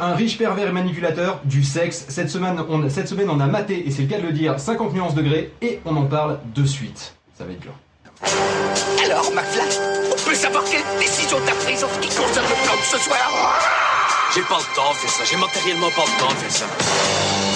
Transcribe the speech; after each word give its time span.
Un 0.00 0.14
riche 0.14 0.38
pervers 0.38 0.68
et 0.68 0.72
manipulateur, 0.72 1.40
du 1.44 1.64
sexe. 1.64 2.04
Cette 2.08 2.30
semaine, 2.30 2.60
on, 2.68 2.88
cette 2.90 3.08
semaine, 3.08 3.28
on 3.30 3.40
a 3.40 3.46
maté, 3.46 3.86
et 3.86 3.90
c'est 3.90 4.02
le 4.02 4.08
cas 4.08 4.18
de 4.18 4.26
le 4.26 4.32
dire, 4.32 4.58
50 4.60 4.92
nuances 4.94 5.14
degrés, 5.14 5.52
et 5.62 5.80
on 5.84 5.96
en 5.96 6.04
parle 6.04 6.38
de 6.54 6.64
suite. 6.64 7.14
Ça 7.36 7.44
va 7.44 7.52
être 7.52 7.60
dur. 7.60 7.72
Alors, 9.04 9.30
McFly, 9.32 9.78
on 10.12 10.28
peut 10.28 10.34
savoir 10.34 10.62
quelle 10.64 10.82
décision 11.00 11.38
t'as 11.46 11.54
prise 11.64 11.82
en 11.82 11.88
ce 11.88 11.98
qui 12.00 12.08
concerne 12.14 12.46
le 12.46 12.64
plan 12.66 12.76
de 12.76 12.84
ce 12.84 12.98
soir? 12.98 13.58
J'ai 14.34 14.42
pas 14.42 14.58
le 14.58 14.76
temps 14.76 14.90
de 14.92 14.96
faire 14.96 15.10
ça, 15.10 15.24
j'ai 15.28 15.36
matériellement 15.36 15.90
pas 15.90 16.04
le 16.04 16.20
temps 16.20 16.28
de 16.28 16.38
faire 16.38 16.52
ça. 16.52 16.66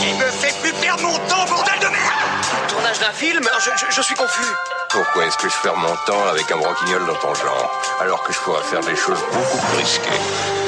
Il 0.02 0.14
me 0.16 0.24
fait 0.30 0.54
plus 0.62 0.72
perdre 0.80 1.02
mon 1.02 1.16
temps, 1.28 1.44
bordel 1.48 1.78
de 1.80 1.86
merde? 1.86 2.68
Tournage 2.68 2.98
d'un 2.98 3.12
film? 3.12 3.42
Je, 3.60 3.70
je- 3.76 3.94
je 3.94 4.00
suis 4.02 4.14
confus. 4.16 4.50
Pourquoi 4.90 5.26
est-ce 5.26 5.36
que 5.38 5.48
je 5.48 5.54
perds 5.62 5.76
mon 5.76 5.94
temps 6.06 6.26
avec 6.30 6.50
un 6.50 6.56
broquignol 6.56 7.06
dans 7.06 7.14
ton 7.14 7.34
genre, 7.34 7.70
alors 8.00 8.22
que 8.24 8.32
je 8.32 8.38
pourrais 8.40 8.62
faire 8.64 8.80
des 8.80 8.96
choses 8.96 9.20
beaucoup 9.32 9.58
plus 9.68 9.76
risquées? 9.78 10.63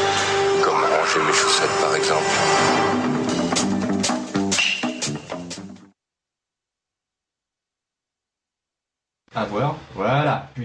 Mes 1.24 1.32
chaussettes, 1.32 1.80
par 1.80 1.94
exemple. 1.96 3.15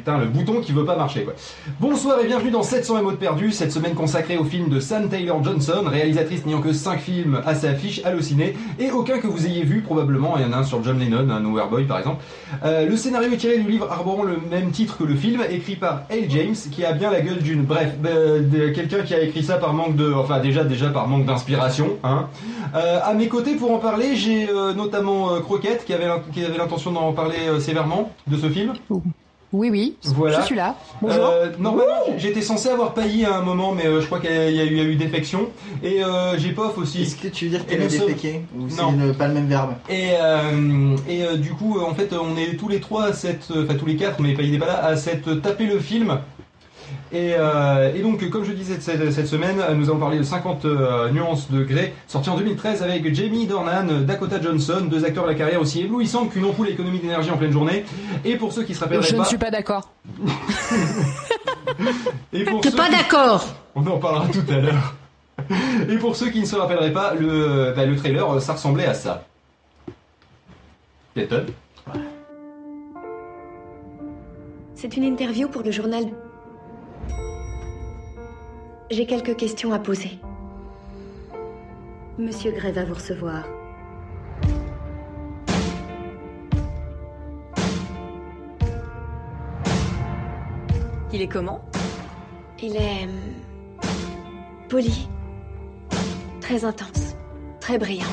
Putain, 0.02 0.18
le 0.18 0.26
bouton 0.26 0.62
qui 0.62 0.72
veut 0.72 0.84
pas 0.84 0.96
marcher, 0.96 1.26
quoi. 1.26 1.34
Bonsoir 1.80 2.20
et 2.22 2.26
bienvenue 2.26 2.50
dans 2.50 2.64
700 2.64 3.04
mots 3.04 3.12
de 3.12 3.18
perdu, 3.18 3.52
cette 3.52 3.72
semaine 3.72 3.94
consacrée 3.94 4.36
au 4.36 4.44
film 4.44 4.68
de 4.68 4.80
Sam 4.80 5.10
Taylor 5.10 5.44
Johnson, 5.44 5.84
réalisatrice 5.86 6.44
n'ayant 6.44 6.60
que 6.60 6.74
5 6.74 7.00
films 7.00 7.40
à 7.46 7.54
sa 7.54 7.70
affiche 7.70 8.02
halluciné, 8.04 8.58
et 8.80 8.90
aucun 8.90 9.20
que 9.20 9.28
vous 9.28 9.46
ayez 9.46 9.62
vu, 9.62 9.82
probablement. 9.82 10.38
Il 10.38 10.42
y 10.42 10.46
en 10.46 10.54
a 10.54 10.58
un 10.58 10.64
sur 10.64 10.84
John 10.84 10.98
Lennon, 10.98 11.30
un 11.30 11.40
Nowhere 11.42 11.68
Boy, 11.70 11.84
par 11.84 12.00
exemple. 12.00 12.24
Euh, 12.66 12.88
le 12.90 12.98
scénario 12.98 13.32
est 13.32 13.38
tiré 13.38 13.60
du 13.60 13.70
livre 13.70 13.92
arborant 13.92 14.24
le 14.24 14.40
même 14.50 14.72
titre 14.72 14.98
que 14.98 15.04
le 15.04 15.14
film, 15.14 15.44
écrit 15.48 15.76
par 15.76 16.02
L. 16.10 16.26
James, 16.30 16.56
qui 16.56 16.84
a 16.84 16.94
bien 16.94 17.12
la 17.12 17.22
gueule 17.22 17.44
d'une. 17.44 17.62
Bref, 17.62 17.94
quelqu'un 18.74 19.04
qui 19.04 19.14
a 19.14 19.22
écrit 19.22 19.44
ça 19.44 19.58
par 19.58 19.76
manque 19.76 19.96
de. 19.96 20.12
Enfin, 20.12 20.40
déjà, 20.40 20.64
déjà 20.64 20.90
par 20.90 21.08
manque 21.08 21.28
d'inspiration, 21.28 21.98
hein. 22.04 22.28
Euh, 22.74 23.00
à 23.04 23.14
mes 23.14 23.28
côtés, 23.28 23.54
pour 23.54 23.72
en 23.72 23.78
parler, 23.78 24.16
j'ai 24.16 24.50
euh, 24.50 24.74
notamment 24.74 25.40
Croquette, 25.42 25.86
qui 25.86 25.94
avait, 25.94 26.08
l'intention 26.58 26.92
d'en 26.92 27.14
parler 27.14 27.38
sévèrement 27.60 28.12
de 28.26 28.36
ce 28.36 28.50
film. 28.50 28.74
Oui, 29.54 29.70
oui, 29.70 29.98
Voilà. 30.06 30.40
je 30.40 30.46
suis 30.46 30.56
là. 30.56 30.76
Bonjour. 31.02 31.26
Euh, 31.26 31.50
normalement, 31.60 31.94
j'étais 32.18 32.42
censé 32.42 32.70
avoir 32.70 32.94
Pailly 32.94 33.26
à 33.26 33.36
un 33.36 33.42
moment, 33.42 33.74
mais 33.74 33.86
euh, 33.86 34.00
je 34.00 34.06
crois 34.06 34.22
qu'il 34.22 34.32
y 34.32 34.38
a, 34.38 34.50
il 34.50 34.56
y 34.56 34.62
a 34.62 34.64
eu, 34.64 34.68
il 34.72 34.78
y 34.78 34.80
a 34.80 34.84
eu 34.86 34.96
défection. 34.96 35.50
Et 35.84 36.02
euh, 36.02 36.38
j'ai 36.38 36.54
Pof 36.54 36.78
aussi. 36.78 37.02
Est-ce 37.02 37.18
que 37.18 37.28
tu 37.28 37.46
veux 37.46 37.52
dire 37.52 37.62
Et 37.68 37.72
qu'elle 37.72 37.82
a 37.82 37.84
nous 37.84 37.90
sommes- 37.90 38.08
déféqué 38.08 38.42
Ou 38.58 38.70
c'est 38.70 38.82
Non. 38.82 38.94
le- 38.94 39.12
pas 39.12 39.28
le 39.28 39.34
même 39.34 39.48
verbe 39.48 39.72
Et, 39.90 40.12
euh, 40.22 40.96
et 41.10 41.24
euh, 41.26 41.36
du 41.36 41.50
coup, 41.52 41.78
euh, 41.78 41.84
en 41.84 41.94
fait, 41.94 42.14
on 42.14 42.38
est 42.38 42.56
tous 42.56 42.70
les 42.70 42.80
trois 42.80 43.08
à 43.08 43.14
cette, 43.14 43.52
enfin 43.52 43.76
tous 43.76 43.86
les 43.86 43.98
quatre, 43.98 44.22
mais 44.22 44.34
Pailly 44.36 44.52
n'est 44.52 44.60
pas 44.60 44.68
là, 44.68 44.86
à 44.86 44.96
cette 44.96 45.42
taper 45.42 45.66
le 45.66 45.80
film. 45.80 46.18
Et, 47.14 47.34
euh, 47.38 47.94
et 47.94 48.00
donc, 48.02 48.28
comme 48.30 48.46
je 48.46 48.54
disais 48.54 48.80
cette, 48.80 49.12
cette 49.12 49.28
semaine, 49.28 49.60
euh, 49.60 49.74
nous 49.76 49.90
allons 49.90 50.00
parler 50.00 50.18
de 50.18 50.24
50 50.24 50.64
euh, 50.64 51.10
nuances 51.12 51.52
de 51.52 51.62
Grey, 51.64 51.94
sorti 52.08 52.30
en 52.30 52.38
2013 52.38 52.84
avec 52.84 53.14
Jamie 53.14 53.48
Dornan, 53.48 54.04
Dakota 54.06 54.42
Johnson, 54.42 54.84
deux 54.90 55.04
acteurs 55.04 55.26
de 55.26 55.30
la 55.30 55.36
carrière 55.36 55.60
aussi 55.60 55.82
éblouissants 55.82 56.28
qu'une 56.28 56.46
ampoule 56.46 56.68
à 56.68 56.70
économie 56.70 57.00
d'énergie 57.00 57.30
en 57.30 57.38
pleine 57.38 57.52
journée. 57.52 57.84
Et 58.24 58.38
pour 58.38 58.54
ceux 58.54 58.64
qui 58.64 58.74
se 58.74 58.80
rappelleraient 58.80 59.06
je 59.06 59.16
pas, 59.16 59.24
ne 59.24 59.28
suis 59.28 59.38
pas 59.38 59.52
d'accord. 59.52 59.90
et 62.32 62.46
pour 62.46 62.64
ceux 62.64 62.72
pas 62.72 62.86
qui- 62.86 62.92
d'accord 62.96 63.46
On 63.76 63.86
en 63.88 63.98
parlera 63.98 64.28
tout 64.30 64.44
à 64.50 64.56
l'heure. 64.58 64.96
Et 65.90 65.98
pour 65.98 66.16
ceux 66.16 66.30
qui 66.30 66.40
ne 66.40 66.46
se 66.46 66.56
rappelleraient 66.56 66.94
pas, 66.94 67.14
le, 67.16 67.74
bah, 67.76 67.86
le 67.86 67.98
trailer, 67.98 68.42
ça 68.42 68.54
ressemblait 68.54 68.86
à 68.86 68.94
ça. 68.94 69.26
C'est 74.76 74.96
une 74.96 75.04
interview 75.04 75.50
pour 75.50 75.62
le 75.62 75.72
journal. 75.72 76.06
J'ai 78.92 79.06
quelques 79.06 79.38
questions 79.38 79.72
à 79.72 79.80
poser. 79.80 80.20
Monsieur 82.18 82.52
Gray 82.52 82.74
va 82.74 82.84
vous 82.84 82.96
recevoir. 82.96 83.46
Il 91.14 91.22
est 91.22 91.28
comment? 91.30 91.62
Il 92.62 92.76
est... 92.76 93.06
hum, 93.06 93.88
poli. 94.68 95.08
Très 96.42 96.66
intense. 96.66 97.16
Très 97.62 97.78
brillant. 97.78 98.04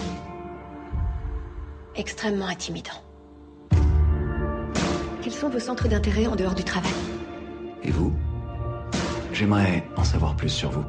Extrêmement 1.97 2.47
intimidant. 2.47 3.03
Quels 5.23 5.33
sont 5.33 5.49
vos 5.49 5.59
centres 5.59 5.89
d'intérêt 5.89 6.29
en 6.29 6.37
dehors 6.37 6.55
du 6.55 6.63
travail? 6.63 6.93
Et 7.83 7.91
vous? 7.91 8.13
J'aimerais 9.39 9.85
en 9.95 10.03
savoir 10.03 10.35
plus 10.35 10.49
sur 10.49 10.69
vous. 10.73 10.85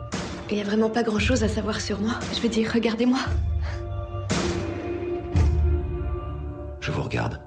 Il 0.50 0.56
n'y 0.56 0.62
a 0.64 0.66
vraiment 0.66 0.90
pas 0.90 1.04
grand-chose 1.04 1.44
à 1.44 1.48
savoir 1.48 1.80
sur 1.80 2.02
moi. 2.02 2.14
Je 2.34 2.42
veux 2.42 2.50
dire, 2.50 2.72
regardez-moi. 2.74 3.20
Je 6.82 6.90
vous 6.90 7.04
regarde. 7.04 7.40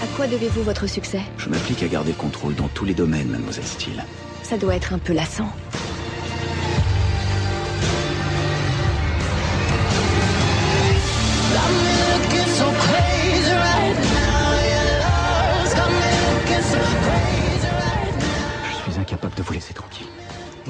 À 0.00 0.06
quoi 0.14 0.28
devez-vous 0.28 0.62
votre 0.62 0.86
succès? 0.86 1.22
Je 1.38 1.48
m'applique 1.48 1.82
à 1.82 1.88
garder 1.88 2.12
le 2.12 2.16
contrôle 2.16 2.54
dans 2.54 2.68
tous 2.68 2.84
les 2.84 2.94
domaines, 2.94 3.30
mademoiselle 3.30 3.64
Steele. 3.64 4.04
Ça 4.44 4.56
doit 4.56 4.76
être 4.76 4.92
un 4.92 5.00
peu 5.00 5.12
lassant. 5.12 5.50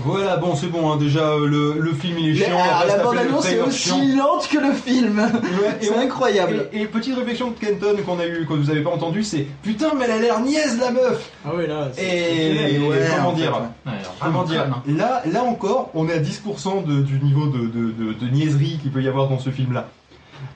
Voilà, 0.05 0.37
bon, 0.37 0.55
c'est 0.57 0.67
bon, 0.69 0.91
hein, 0.91 0.97
déjà, 0.97 1.21
euh, 1.21 1.47
le, 1.47 1.75
le 1.81 1.93
film 1.93 2.19
il 2.19 2.29
est 2.31 2.41
Mais, 2.41 2.47
chiant. 2.47 2.59
se 2.83 2.87
La 2.89 2.99
bande-annonce 3.03 3.47
est 3.49 3.61
aussi 3.61 3.89
chiant. 3.91 4.17
lente 4.17 4.49
que 4.49 4.59
le 4.59 4.73
film 4.73 5.19
Ouais, 5.19 5.79
et 5.81 5.85
C'est 5.87 5.97
incroyable 5.97 6.69
Et, 6.73 6.83
et 6.83 6.87
petite 6.87 7.17
réflexion 7.17 7.51
de 7.51 7.55
Kenton 7.59 7.97
qu'on 8.07 8.19
a 8.19 8.27
eu, 8.27 8.47
que 8.47 8.53
vous 8.55 8.71
avez 8.71 8.83
pas 8.83 8.91
entendu, 8.91 9.23
c'est 9.25 9.47
putain, 9.63 9.93
mais 9.99 10.05
elle 10.07 10.11
a 10.13 10.19
l'air 10.19 10.41
niaise 10.41 10.79
la 10.81 10.91
meuf 10.91 11.31
Ah 11.45 11.51
oui, 11.57 11.67
là, 11.67 11.89
c'est- 11.93 12.03
Et 12.05 12.79
Ouais, 12.79 12.99
comment 13.17 13.31
fait, 13.31 13.37
dire 13.43 13.53
ouais. 13.87 13.93
Comment 14.21 14.43
dire 14.45 14.63
hein. 14.63 14.83
là, 14.87 15.23
là 15.31 15.43
encore, 15.45 15.91
on 15.95 16.09
est 16.09 16.15
à 16.15 16.19
10% 16.21 16.85
de- 16.87 17.03
du 17.03 17.19
niveau 17.21 17.47
de, 17.47 17.59
de, 17.67 17.91
de- 17.93 18.13
de 18.15 18.27
niaiserie 18.31 18.79
qu'il 18.81 18.91
peut 18.91 19.03
y 19.03 19.09
avoir 19.09 19.29
dans 19.29 19.39
ce 19.39 19.51
film-là. 19.51 19.89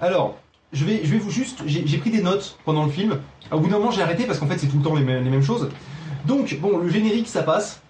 Alors, 0.01 0.37
je 0.73 0.85
vais, 0.85 1.01
je 1.05 1.11
vais 1.13 1.19
vous 1.19 1.31
juste. 1.31 1.61
J'ai 1.67 1.83
j'ai 1.87 1.99
pris 1.99 2.11
des 2.11 2.23
notes 2.23 2.57
pendant 2.65 2.85
le 2.85 2.91
film. 2.91 3.19
Au 3.53 3.59
bout 3.61 3.69
d'un 3.69 3.79
moment, 3.79 3.91
j'ai 3.91 4.03
arrêté 4.03 4.25
parce 4.25 4.39
qu'en 4.39 4.47
fait, 4.47 4.59
c'est 4.59 4.67
tout 4.67 4.79
le 4.79 4.83
temps 4.83 4.95
les, 4.95 5.05
mêmes- 5.05 5.23
les 5.23 5.31
mêmes 5.31 5.43
choses. 5.43 5.69
Donc, 6.27 6.57
bon, 6.61 6.79
le 6.79 6.89
générique, 6.89 7.29
ça 7.29 7.43
passe. 7.43 7.81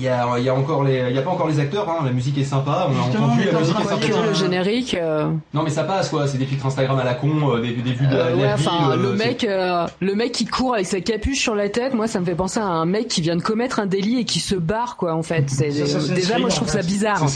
Il 0.00 0.04
y 0.04 0.08
a, 0.08 0.28
il 0.38 0.44
y 0.44 0.48
a 0.48 0.54
encore 0.54 0.84
les, 0.84 1.06
il 1.10 1.16
y 1.16 1.18
a 1.18 1.22
pas 1.22 1.30
encore 1.30 1.48
les 1.48 1.58
acteurs. 1.58 1.88
Hein, 1.90 2.04
la 2.04 2.12
musique 2.12 2.38
est 2.38 2.44
sympa. 2.44 2.86
On 2.88 2.92
a 2.96 3.02
Justement, 3.02 3.26
entendu 3.26 3.42
la 3.50 3.58
musique 3.58 3.80
est 3.80 3.82
voyer 3.82 4.28
le 4.28 4.32
générique. 4.34 4.94
euh, 4.94 5.28
Non, 5.52 5.64
mais 5.64 5.70
ça 5.70 5.82
passe 5.82 6.08
quoi. 6.08 6.28
C'est 6.28 6.38
des 6.38 6.46
filtres 6.46 6.66
Instagram 6.66 6.96
à 7.00 7.04
la 7.04 7.14
con, 7.14 7.30
euh, 7.56 7.60
des, 7.60 7.72
des 7.72 7.92
vues 7.94 8.06
de 8.06 8.14
la, 8.16 8.26
euh, 8.26 8.30
la 8.30 8.36
ouais, 8.36 8.54
ville, 8.56 8.68
enfin, 8.68 8.92
euh, 8.92 8.96
le 8.96 9.12
mec, 9.14 9.42
euh, 9.42 9.88
le 10.00 10.14
mec 10.14 10.30
qui 10.30 10.44
court 10.46 10.74
avec 10.74 10.86
sa 10.86 11.00
capuche 11.00 11.40
sur 11.40 11.56
la 11.56 11.68
tête, 11.68 11.94
moi, 11.94 12.06
ça 12.06 12.20
me 12.20 12.24
fait 12.24 12.36
penser 12.36 12.60
à 12.60 12.64
un 12.66 12.86
mec 12.86 13.08
qui 13.08 13.22
vient 13.22 13.34
de 13.34 13.42
commettre 13.42 13.80
un 13.80 13.86
délit 13.86 14.20
et 14.20 14.24
qui 14.24 14.38
se 14.38 14.54
barre, 14.54 14.96
quoi, 14.96 15.14
en 15.14 15.24
fait. 15.24 15.50
C'est 15.50 15.72
Ça, 15.72 15.86
ça, 15.86 16.00
c'est 16.00 16.14
déjà, 16.14 16.38
moi, 16.38 16.48
je 16.48 16.54
trouve 16.56 16.68
ça 16.68 16.82
bizarre. 16.82 17.26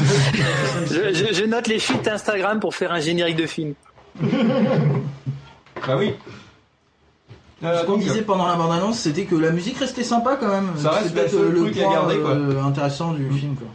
Je, 0.86 1.12
je- 1.12 1.34
je 1.34 1.44
note 1.44 1.66
les 1.66 1.80
feeds 1.80 2.08
Instagram 2.08 2.60
pour 2.60 2.76
faire 2.76 2.92
un 2.92 3.00
générique 3.00 3.36
de 3.36 3.46
film. 3.46 3.74
Bah 5.86 5.96
oui. 5.98 6.12
Euh, 7.64 7.80
Ce 7.80 7.86
qu'on 7.86 7.92
donc, 7.92 8.00
disait 8.02 8.22
pendant 8.22 8.46
la 8.46 8.56
bande-annonce, 8.56 8.98
c'était 8.98 9.24
que 9.24 9.34
la 9.36 9.50
musique 9.50 9.78
restait 9.78 10.02
sympa 10.02 10.36
quand 10.40 10.48
même. 10.48 10.70
Ça 10.76 10.90
reste 10.90 11.08
C'est 11.08 11.14
peut-être 11.14 11.38
le 11.38 11.60
truc 11.60 11.78
à 11.78 11.82
point, 11.84 11.92
garder, 11.92 12.18
quoi. 12.18 12.30
euh, 12.30 12.62
intéressant 12.62 13.12
du 13.12 13.30
film 13.30 13.54
quoi. 13.54 13.66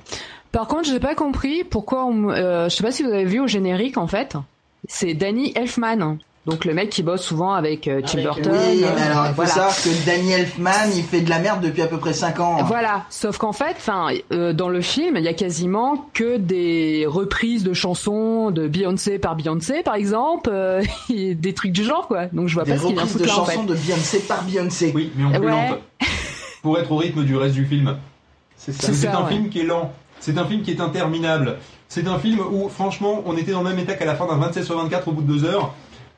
Par 0.52 0.68
contre, 0.68 0.86
j'ai 0.90 1.00
pas 1.00 1.16
compris 1.16 1.64
pourquoi 1.64 2.06
on, 2.06 2.30
euh, 2.30 2.68
je 2.70 2.76
sais 2.76 2.84
pas 2.84 2.92
si 2.92 3.04
vous 3.04 3.12
avez 3.12 3.26
vu 3.26 3.40
au 3.40 3.48
générique, 3.48 3.98
en 3.98 4.08
fait. 4.08 4.36
C'est 4.88 5.14
Danny 5.14 5.52
Elfman. 5.56 6.18
Donc, 6.48 6.64
le 6.64 6.74
mec 6.74 6.90
qui 6.90 7.04
bosse 7.04 7.24
souvent 7.24 7.54
avec 7.54 7.88
euh, 7.90 8.02
Tim 8.06 8.20
Avec, 8.20 8.24
Burton. 8.26 8.54
Oui, 8.54 8.84
euh, 8.84 8.88
mais 8.96 9.02
alors 9.02 9.26
il 9.26 9.30
faut 9.30 9.34
voilà. 9.36 9.52
savoir 9.52 9.76
que 9.76 10.06
Danny 10.06 10.32
Elfman, 10.32 10.90
il 10.96 11.04
fait 11.04 11.20
de 11.20 11.30
la 11.30 11.40
merde 11.40 11.62
depuis 11.62 11.82
à 11.82 11.88
peu 11.88 11.98
près 11.98 12.14
5 12.14 12.40
ans. 12.40 12.64
Voilà, 12.64 13.04
sauf 13.10 13.38
qu'en 13.38 13.52
fait, 13.52 13.76
enfin, 13.78 14.08
euh, 14.32 14.54
dans 14.54 14.70
le 14.70 14.80
film, 14.80 15.18
il 15.18 15.24
y 15.24 15.28
a 15.28 15.34
quasiment 15.34 16.08
que 16.14 16.38
des 16.38 17.06
reprises 17.06 17.64
de 17.66 17.74
chansons 17.74 18.50
de 18.52 18.68
Beyoncé 18.70 19.20
par 19.20 19.36
Beyoncé, 19.36 19.84
par 19.84 19.96
exemple, 19.96 20.50
euh, 20.54 20.82
et 21.14 21.36
des 21.36 21.54
trucs 21.54 21.74
du 21.74 21.84
genre, 21.84 22.08
quoi. 22.08 22.28
Donc 22.28 22.48
je 22.48 22.54
vois 22.54 22.64
Des 22.64 22.72
pas 22.72 22.78
ce 22.78 22.86
qu'il 22.86 22.94
vient 22.96 23.04
reprises 23.04 23.22
de 23.22 23.26
là, 23.28 23.40
en 23.40 23.46
fait. 23.46 23.52
chansons 23.54 23.66
de 23.66 23.76
Beyoncé 23.76 24.20
par 24.20 24.44
Beyoncé. 24.44 24.92
Oui, 24.96 25.12
mais 25.18 25.26
en 25.26 25.32
plus 25.32 25.40
Ouais. 25.48 25.52
lente. 25.52 25.80
Pour 26.62 26.80
être 26.80 26.92
au 26.92 26.98
rythme 26.98 27.24
du 27.26 27.36
reste 27.36 27.56
du 27.56 27.66
film. 27.66 27.98
C'est 28.56 28.72
ça. 28.74 28.94
C'est 28.94 29.08
un 29.08 29.24
ouais. 29.26 29.32
film 29.32 29.50
qui 29.50 29.60
est 29.60 29.66
lent. 29.66 29.92
C'est 30.22 30.38
un 30.38 30.46
film 30.46 30.62
qui 30.64 30.72
est 30.72 30.82
interminable. 30.82 31.58
C'est 31.90 32.08
un 32.08 32.20
film 32.20 32.40
où, 32.52 32.68
franchement, 32.70 33.22
on 33.26 33.38
était 33.38 33.52
dans 33.52 33.64
le 33.64 33.70
même 33.70 33.80
état 33.80 33.94
qu'à 33.94 34.06
la 34.06 34.16
fin 34.16 34.26
d'un 34.28 34.38
27 34.38 34.64
sur 34.64 34.78
24 34.78 35.08
au 35.08 35.12
bout 35.12 35.22
de 35.22 35.32
deux 35.34 35.46
heures. 35.46 35.74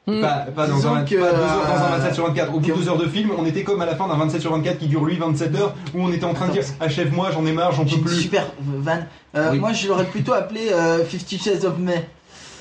Mm. 0.07 0.21
Pas, 0.21 0.45
pas 0.55 0.65
dans 0.67 0.87
un, 0.87 1.03
que, 1.03 1.15
pas 1.15 1.31
deux 1.31 1.43
heures 1.43 1.67
dans 1.67 1.83
un 1.83 1.87
euh, 1.93 1.97
27 1.97 2.13
sur 2.15 2.25
24. 2.25 2.49
Au 2.49 2.59
bout 2.59 2.59
de 2.65 2.71
que- 2.73 2.77
deux 2.79 2.89
heures 2.89 2.97
de 2.97 3.07
film, 3.07 3.29
on 3.37 3.45
était 3.45 3.63
comme 3.63 3.81
à 3.81 3.85
la 3.85 3.95
fin 3.95 4.07
d'un 4.07 4.15
27 4.17 4.41
sur 4.41 4.51
24 4.51 4.79
qui 4.79 4.87
dure 4.87 5.05
lui 5.05 5.17
27 5.17 5.55
heures, 5.55 5.73
où 5.93 6.01
on 6.01 6.11
était 6.11 6.25
en 6.25 6.33
train 6.33 6.47
de 6.47 6.53
dire 6.53 6.63
achève-moi, 6.79 7.29
j'en 7.31 7.45
ai 7.45 7.51
marre, 7.51 7.73
j'en 7.73 7.85
peux 7.85 7.97
plus. 7.99 8.15
super 8.21 8.45
van. 8.59 8.99
Euh, 9.35 9.49
Oui. 9.51 9.59
Moi 9.59 9.73
je 9.73 9.87
l'aurais 9.87 10.05
plutôt 10.05 10.33
appelé 10.33 10.69
euh, 10.71 11.05
Fifty 11.05 11.37
Shades 11.37 11.63
of 11.65 11.77
May. 11.77 12.07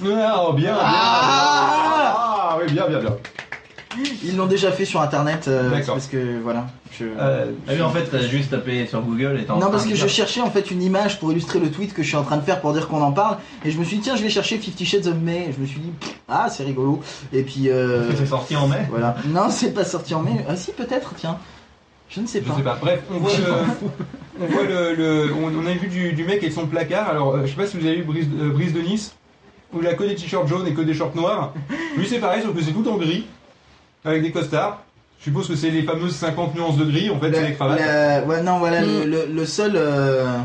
Ah, 0.04 0.06
bien, 0.52 0.52
bien. 0.54 0.76
Ah 0.80 2.14
Ah, 2.50 2.58
oui, 2.60 2.70
bien, 2.72 2.86
bien, 2.88 3.00
bien. 3.00 3.16
Ils 4.24 4.36
l'ont 4.36 4.46
déjà 4.46 4.70
fait 4.72 4.84
sur 4.84 5.00
internet. 5.00 5.46
euh, 5.48 5.70
D'accord. 5.70 5.94
parce 5.94 6.06
que 6.06 6.38
voilà. 6.42 6.66
Je... 6.98 7.04
Euh, 7.18 7.46
Ah 7.66 7.72
oui, 7.74 7.82
en 7.82 7.90
fait, 7.90 8.04
t'as 8.10 8.20
juste 8.20 8.50
tapé 8.50 8.86
sur 8.86 9.00
Google 9.02 9.38
et 9.40 9.44
t'es 9.44 9.50
en 9.50 9.54
Non, 9.54 9.60
train 9.62 9.70
parce 9.70 9.84
de 9.84 9.90
que 9.90 9.94
je 9.96 10.00
dire- 10.04 10.08
cherchais 10.10 10.40
en 10.40 10.50
fait 10.50 10.70
une 10.70 10.82
image 10.82 11.18
pour 11.20 11.30
illustrer 11.32 11.58
le 11.60 11.70
tweet 11.70 11.92
que 11.94 12.02
je 12.02 12.08
suis 12.08 12.16
en 12.16 12.22
train 12.24 12.36
de 12.36 12.42
faire 12.42 12.60
pour 12.60 12.72
dire 12.72 12.88
qu'on 12.88 13.02
en 13.02 13.12
parle. 13.12 13.36
Et 13.64 13.70
je 13.70 13.78
me 13.78 13.84
suis 13.84 13.96
dit, 13.96 14.02
tiens, 14.02 14.16
je 14.16 14.22
vais 14.22 14.30
chercher 14.30 14.58
Fifty 14.58 14.84
Shades 14.86 15.06
of 15.06 15.16
May. 15.16 15.48
Et 15.48 15.52
je 15.52 15.60
me 15.60 15.66
suis 15.66 15.80
dit, 15.80 15.90
pff, 16.00 16.14
ah, 16.28 16.48
c'est 16.50 16.64
rigolo. 16.64 17.00
Et 17.32 17.42
puis. 17.42 17.68
Euh... 17.68 18.10
Que 18.10 18.16
c'est 18.18 18.26
sorti 18.26 18.56
en 18.56 18.68
mai 18.68 18.86
Voilà. 18.90 19.16
Non, 19.26 19.48
c'est 19.50 19.72
pas 19.72 19.84
sorti 19.84 20.14
en 20.14 20.22
mai. 20.22 20.44
Ah, 20.48 20.56
si, 20.56 20.72
peut-être, 20.72 21.14
tiens. 21.16 21.38
Je 22.08 22.20
ne 22.20 22.26
sais 22.26 22.40
Je 22.42 22.48
pas. 22.50 22.56
sais 22.56 22.62
pas. 22.62 22.78
Bref, 22.80 23.00
on 23.14 23.18
voit 23.18 23.32
le, 23.36 23.44
on 24.40 24.46
voit 24.46 24.62
le, 24.64 24.94
le- 24.94 25.34
on, 25.34 25.52
on 25.62 25.66
a 25.66 25.72
vu 25.74 25.88
du, 25.88 26.12
du 26.14 26.24
mec 26.24 26.38
avec 26.38 26.52
son 26.52 26.66
placard. 26.66 27.08
Alors, 27.08 27.34
euh, 27.34 27.42
je 27.44 27.48
sais 27.50 27.56
pas 27.56 27.66
si 27.66 27.76
vous 27.78 27.86
avez 27.86 27.96
vu 27.96 28.04
Brise, 28.04 28.28
euh, 28.40 28.48
Brise 28.50 28.72
de 28.72 28.80
Nice, 28.80 29.14
où 29.74 29.80
il 29.82 29.86
a 29.86 29.92
que 29.92 30.04
des 30.04 30.14
t-shirts 30.14 30.48
jaunes 30.48 30.66
et 30.66 30.72
que 30.72 30.80
des 30.80 30.94
shorts 30.94 31.14
noirs. 31.14 31.52
Lui, 31.98 32.06
c'est 32.08 32.18
pareil, 32.18 32.42
sauf 32.42 32.54
que 32.56 32.62
c'est 32.62 32.72
tout 32.72 32.88
en 32.88 32.96
gris, 32.96 33.26
avec 34.04 34.22
des 34.22 34.30
costards. 34.32 34.82
Je 35.18 35.24
suppose 35.24 35.48
que 35.48 35.56
c'est 35.56 35.70
les 35.70 35.82
fameuses 35.82 36.14
50 36.14 36.54
nuances 36.54 36.76
de 36.76 36.84
gris. 36.84 37.10
En 37.10 37.18
fait, 37.18 37.32
c'est 37.32 37.48
les 37.48 37.54
cravates. 37.54 37.80
La- 37.80 38.24
Ouais, 38.24 38.42
non, 38.42 38.58
voilà, 38.58 38.80
le, 38.82 38.86
Mm. 38.86 39.10
le, 39.10 39.26
le 39.34 39.46
seul. 39.46 39.72
euh, 39.74 40.38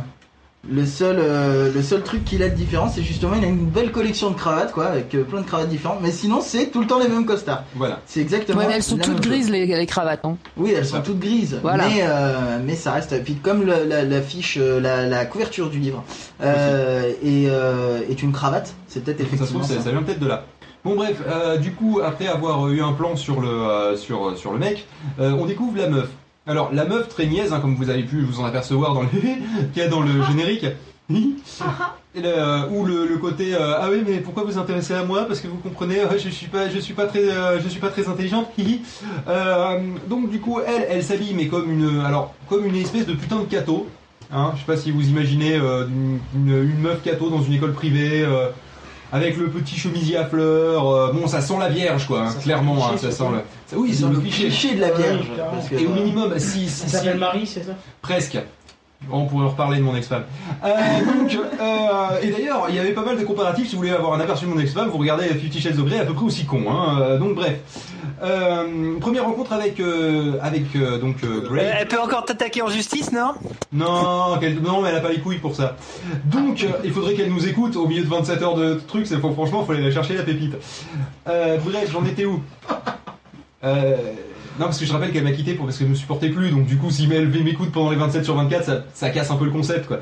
Le 0.65 0.85
seul, 0.85 1.17
euh, 1.19 1.73
le 1.75 1.81
seul 1.83 2.03
truc 2.03 2.23
qu'il 2.23 2.41
a 2.41 2.47
de 2.47 2.55
différent, 2.55 2.87
c'est 2.89 3.01
justement 3.03 3.33
il 3.37 3.43
a 3.43 3.47
une 3.47 3.65
belle 3.65 3.91
collection 3.91 4.29
de 4.29 4.35
cravates, 4.35 4.71
quoi, 4.71 4.85
avec 4.85 5.13
euh, 5.13 5.23
plein 5.25 5.41
de 5.41 5.45
cravates 5.45 5.67
différentes. 5.67 5.99
Mais 6.01 6.11
sinon, 6.13 6.39
c'est 6.39 6.67
tout 6.67 6.79
le 6.79 6.87
temps 6.87 6.99
les 6.99 7.09
mêmes 7.09 7.25
costards. 7.25 7.65
Voilà. 7.75 7.99
C'est 8.05 8.21
exactement. 8.21 8.59
Ouais, 8.61 8.67
mais 8.69 8.75
elles 8.75 8.81
sont 8.81 8.95
la 8.95 9.03
toutes 9.03 9.15
même 9.15 9.23
chose. 9.23 9.31
grises 9.33 9.49
les, 9.49 9.65
les 9.65 9.85
cravates. 9.85 10.23
Hein. 10.23 10.37
Oui, 10.55 10.71
elles 10.73 10.85
sont 10.85 11.01
toutes 11.01 11.19
grises. 11.19 11.59
Voilà. 11.61 11.85
Mais, 11.89 11.97
euh, 12.03 12.59
mais 12.65 12.75
ça 12.77 12.93
reste. 12.93 13.21
Puis 13.25 13.35
comme 13.35 13.65
le- 13.65 13.83
la, 13.85 14.03
la 14.05 14.21
fiche, 14.21 14.57
euh, 14.57 14.79
la, 14.79 15.05
la 15.05 15.25
couverture 15.25 15.69
du 15.69 15.79
livre 15.79 16.01
euh, 16.41 17.09
est, 17.21 17.49
euh, 17.49 17.99
est 18.09 18.23
une 18.23 18.31
cravate, 18.31 18.73
c'est 18.87 19.03
peut-être 19.03 19.17
Ça 19.19 19.23
se 19.25 19.33
effectivement 19.35 19.59
trouve, 19.59 19.69
ça, 19.69 19.79
ça. 19.79 19.83
ça 19.83 19.91
vient 19.91 20.01
peut-être 20.03 20.19
de 20.21 20.27
là. 20.27 20.45
Bon 20.85 20.95
bref, 20.95 21.21
euh, 21.27 21.57
du 21.57 21.71
coup, 21.71 22.01
après 22.03 22.27
avoir 22.27 22.67
eu 22.69 22.81
un 22.81 22.91
plan 22.93 23.15
sur 23.15 23.39
le, 23.39 23.47
euh, 23.47 23.95
sur, 23.95 24.37
sur 24.37 24.51
le 24.51 24.59
mec, 24.59 24.85
euh, 25.19 25.31
on 25.31 25.45
découvre 25.45 25.77
la 25.77 25.87
meuf. 25.87 26.09
Alors, 26.45 26.71
la 26.73 26.83
meuf 26.83 27.07
très 27.07 27.25
niaise, 27.25 27.53
hein, 27.53 27.59
comme 27.61 27.75
vous 27.75 27.89
avez 27.89 28.03
pu 28.03 28.21
vous 28.21 28.41
en 28.41 28.45
apercevoir 28.45 28.93
dans 28.93 29.03
le 29.03 29.07
qu'il 29.73 29.81
y 29.81 29.85
a 29.85 29.87
dans 29.87 30.01
le 30.01 30.21
générique. 30.23 30.65
Et 32.15 32.21
le- 32.21 32.27
euh, 32.27 32.67
ou 32.69 32.85
le, 32.85 33.07
le 33.07 33.17
côté 33.17 33.55
euh, 33.55 33.73
ah 33.79 33.87
oui 33.91 34.03
mais 34.07 34.17
pourquoi 34.19 34.43
vous 34.43 34.57
intéressez 34.59 34.93
à 34.93 35.03
moi? 35.03 35.23
Parce 35.25 35.39
que 35.39 35.47
vous 35.47 35.57
comprenez 35.57 35.99
euh, 36.01 36.17
je 36.17 36.29
suis 36.29 36.45
pas 36.47 36.69
je 36.69 36.77
suis 36.79 36.93
pas 36.93 37.07
très 37.07 37.23
euh, 37.27 37.59
je 37.59 37.67
suis 37.67 37.79
pas 37.79 37.89
très 37.89 38.07
intelligente. 38.07 38.47
Euh, 39.27 39.79
donc 40.09 40.29
du 40.29 40.39
coup 40.39 40.59
elle 40.65 40.85
elle 40.89 41.03
s'habille 41.03 41.33
mais 41.33 41.47
comme 41.47 41.71
une 41.71 42.01
alors 42.01 42.33
comme 42.49 42.65
une 42.65 42.75
espèce 42.75 43.05
de 43.07 43.13
putain 43.13 43.39
de 43.39 43.45
cato 43.45 43.87
hein, 44.31 44.51
je 44.55 44.59
sais 44.59 44.65
pas 44.65 44.77
si 44.77 44.91
vous 44.91 45.07
imaginez 45.09 45.55
euh, 45.55 45.87
une, 45.87 46.19
une- 46.35 46.63
une 46.71 46.79
meuf 46.79 47.01
cato 47.03 47.29
dans 47.29 47.41
une 47.41 47.53
école 47.53 47.73
privée 47.73 48.21
euh, 48.23 48.47
avec 49.13 49.37
le 49.37 49.47
petit 49.47 49.77
chemisier 49.77 50.17
à 50.17 50.25
fleurs 50.25 50.89
euh, 50.89 51.11
bon 51.13 51.27
ça 51.27 51.39
sent 51.39 51.53
la 51.59 51.69
vierge 51.69 52.07
quoi 52.07 52.23
hein, 52.27 52.33
clairement 52.41 52.87
hein, 52.87 52.97
ça 52.97 53.11
sent 53.11 53.23
le 53.31 53.37
ça- 53.67 53.77
oui 53.77 53.89
Ça 53.93 53.95
c'est 53.95 54.01
sent 54.01 54.09
le 54.09 54.15
le 54.15 54.19
cliché. 54.21 54.43
cliché 54.47 54.75
de 54.75 54.81
la 54.81 54.91
vierge, 54.91 55.25
que- 55.69 55.75
et 55.75 55.85
au 55.85 55.91
minimum 55.91 56.33
si 56.39 56.67
si, 56.67 56.85
Marie, 57.17 57.45
c'est 57.47 57.63
ça? 57.63 57.73
Presque. 58.01 58.37
On 59.11 59.25
pourrait 59.25 59.47
reparler 59.47 59.77
de 59.77 59.83
mon 59.83 59.95
ex-femme. 59.95 60.23
Euh, 60.63 60.69
donc, 61.05 61.37
euh, 61.59 62.21
et 62.21 62.31
d'ailleurs, 62.31 62.67
il 62.69 62.75
y 62.75 62.79
avait 62.79 62.93
pas 62.93 63.03
mal 63.03 63.17
de 63.17 63.23
comparatifs. 63.23 63.67
Si 63.67 63.75
vous 63.75 63.81
voulez 63.81 63.91
avoir 63.93 64.13
un 64.13 64.19
aperçu 64.19 64.45
de 64.45 64.49
mon 64.49 64.59
ex-femme, 64.59 64.89
vous 64.89 64.97
regardez 64.97 65.25
Fifty 65.25 65.59
Shades 65.59 65.79
of 65.79 65.85
Grey, 65.85 65.99
à 65.99 66.05
peu 66.05 66.13
près 66.13 66.25
aussi 66.25 66.45
con. 66.45 66.63
Hein. 66.69 66.99
Euh, 67.01 67.17
donc, 67.17 67.35
bref. 67.35 67.59
Euh, 68.23 68.97
première 69.01 69.25
rencontre 69.25 69.51
avec 69.51 69.79
euh, 69.79 70.37
avec 70.41 70.63
euh, 70.75 70.97
donc 70.97 71.17
euh, 71.23 71.41
Grey. 71.41 71.73
Elle 71.77 71.87
peut 71.87 71.99
encore 71.99 72.23
t'attaquer 72.23 72.61
en 72.61 72.69
justice, 72.69 73.11
non? 73.11 73.33
Non, 73.73 74.37
non, 74.61 74.81
mais 74.81 74.89
elle 74.89 74.95
a 74.95 75.01
pas 75.01 75.11
les 75.11 75.19
couilles 75.19 75.39
pour 75.39 75.55
ça. 75.55 75.75
Donc, 76.25 76.63
euh, 76.63 76.69
il 76.85 76.91
faudrait 76.91 77.15
qu'elle 77.15 77.31
nous 77.31 77.47
écoute 77.47 77.75
au 77.75 77.87
milieu 77.87 78.03
de 78.03 78.09
27 78.09 78.41
heures 78.41 78.55
de 78.55 78.75
trucs. 78.87 79.07
Franchement, 79.07 79.61
il 79.63 79.65
faut 79.65 79.71
aller 79.73 79.83
la 79.83 79.91
chercher 79.91 80.15
la 80.15 80.23
pépite. 80.23 80.55
Euh, 81.27 81.57
bref, 81.57 81.89
j'en 81.91 82.05
étais 82.05 82.25
où? 82.25 82.41
Euh, 83.63 83.95
Non, 84.59 84.65
parce 84.65 84.79
que 84.79 84.85
je 84.85 84.93
rappelle 84.93 85.11
qu'elle 85.11 85.23
m'a 85.23 85.31
quitté 85.31 85.53
pour 85.55 85.65
parce 85.65 85.77
qu'elle 85.79 85.87
me 85.87 85.95
supportait 85.95 86.29
plus. 86.29 86.51
Donc, 86.51 86.65
du 86.65 86.77
coup, 86.77 86.91
si 86.91 87.09
elle 87.11 87.27
m'écoute 87.27 87.71
pendant 87.71 87.89
les 87.89 87.95
27 87.97 88.23
sur 88.23 88.35
24, 88.35 88.63
ça, 88.65 88.83
ça 88.93 89.09
casse 89.09 89.31
un 89.31 89.35
peu 89.35 89.45
le 89.45 89.51
concept, 89.51 89.87
quoi. 89.87 89.97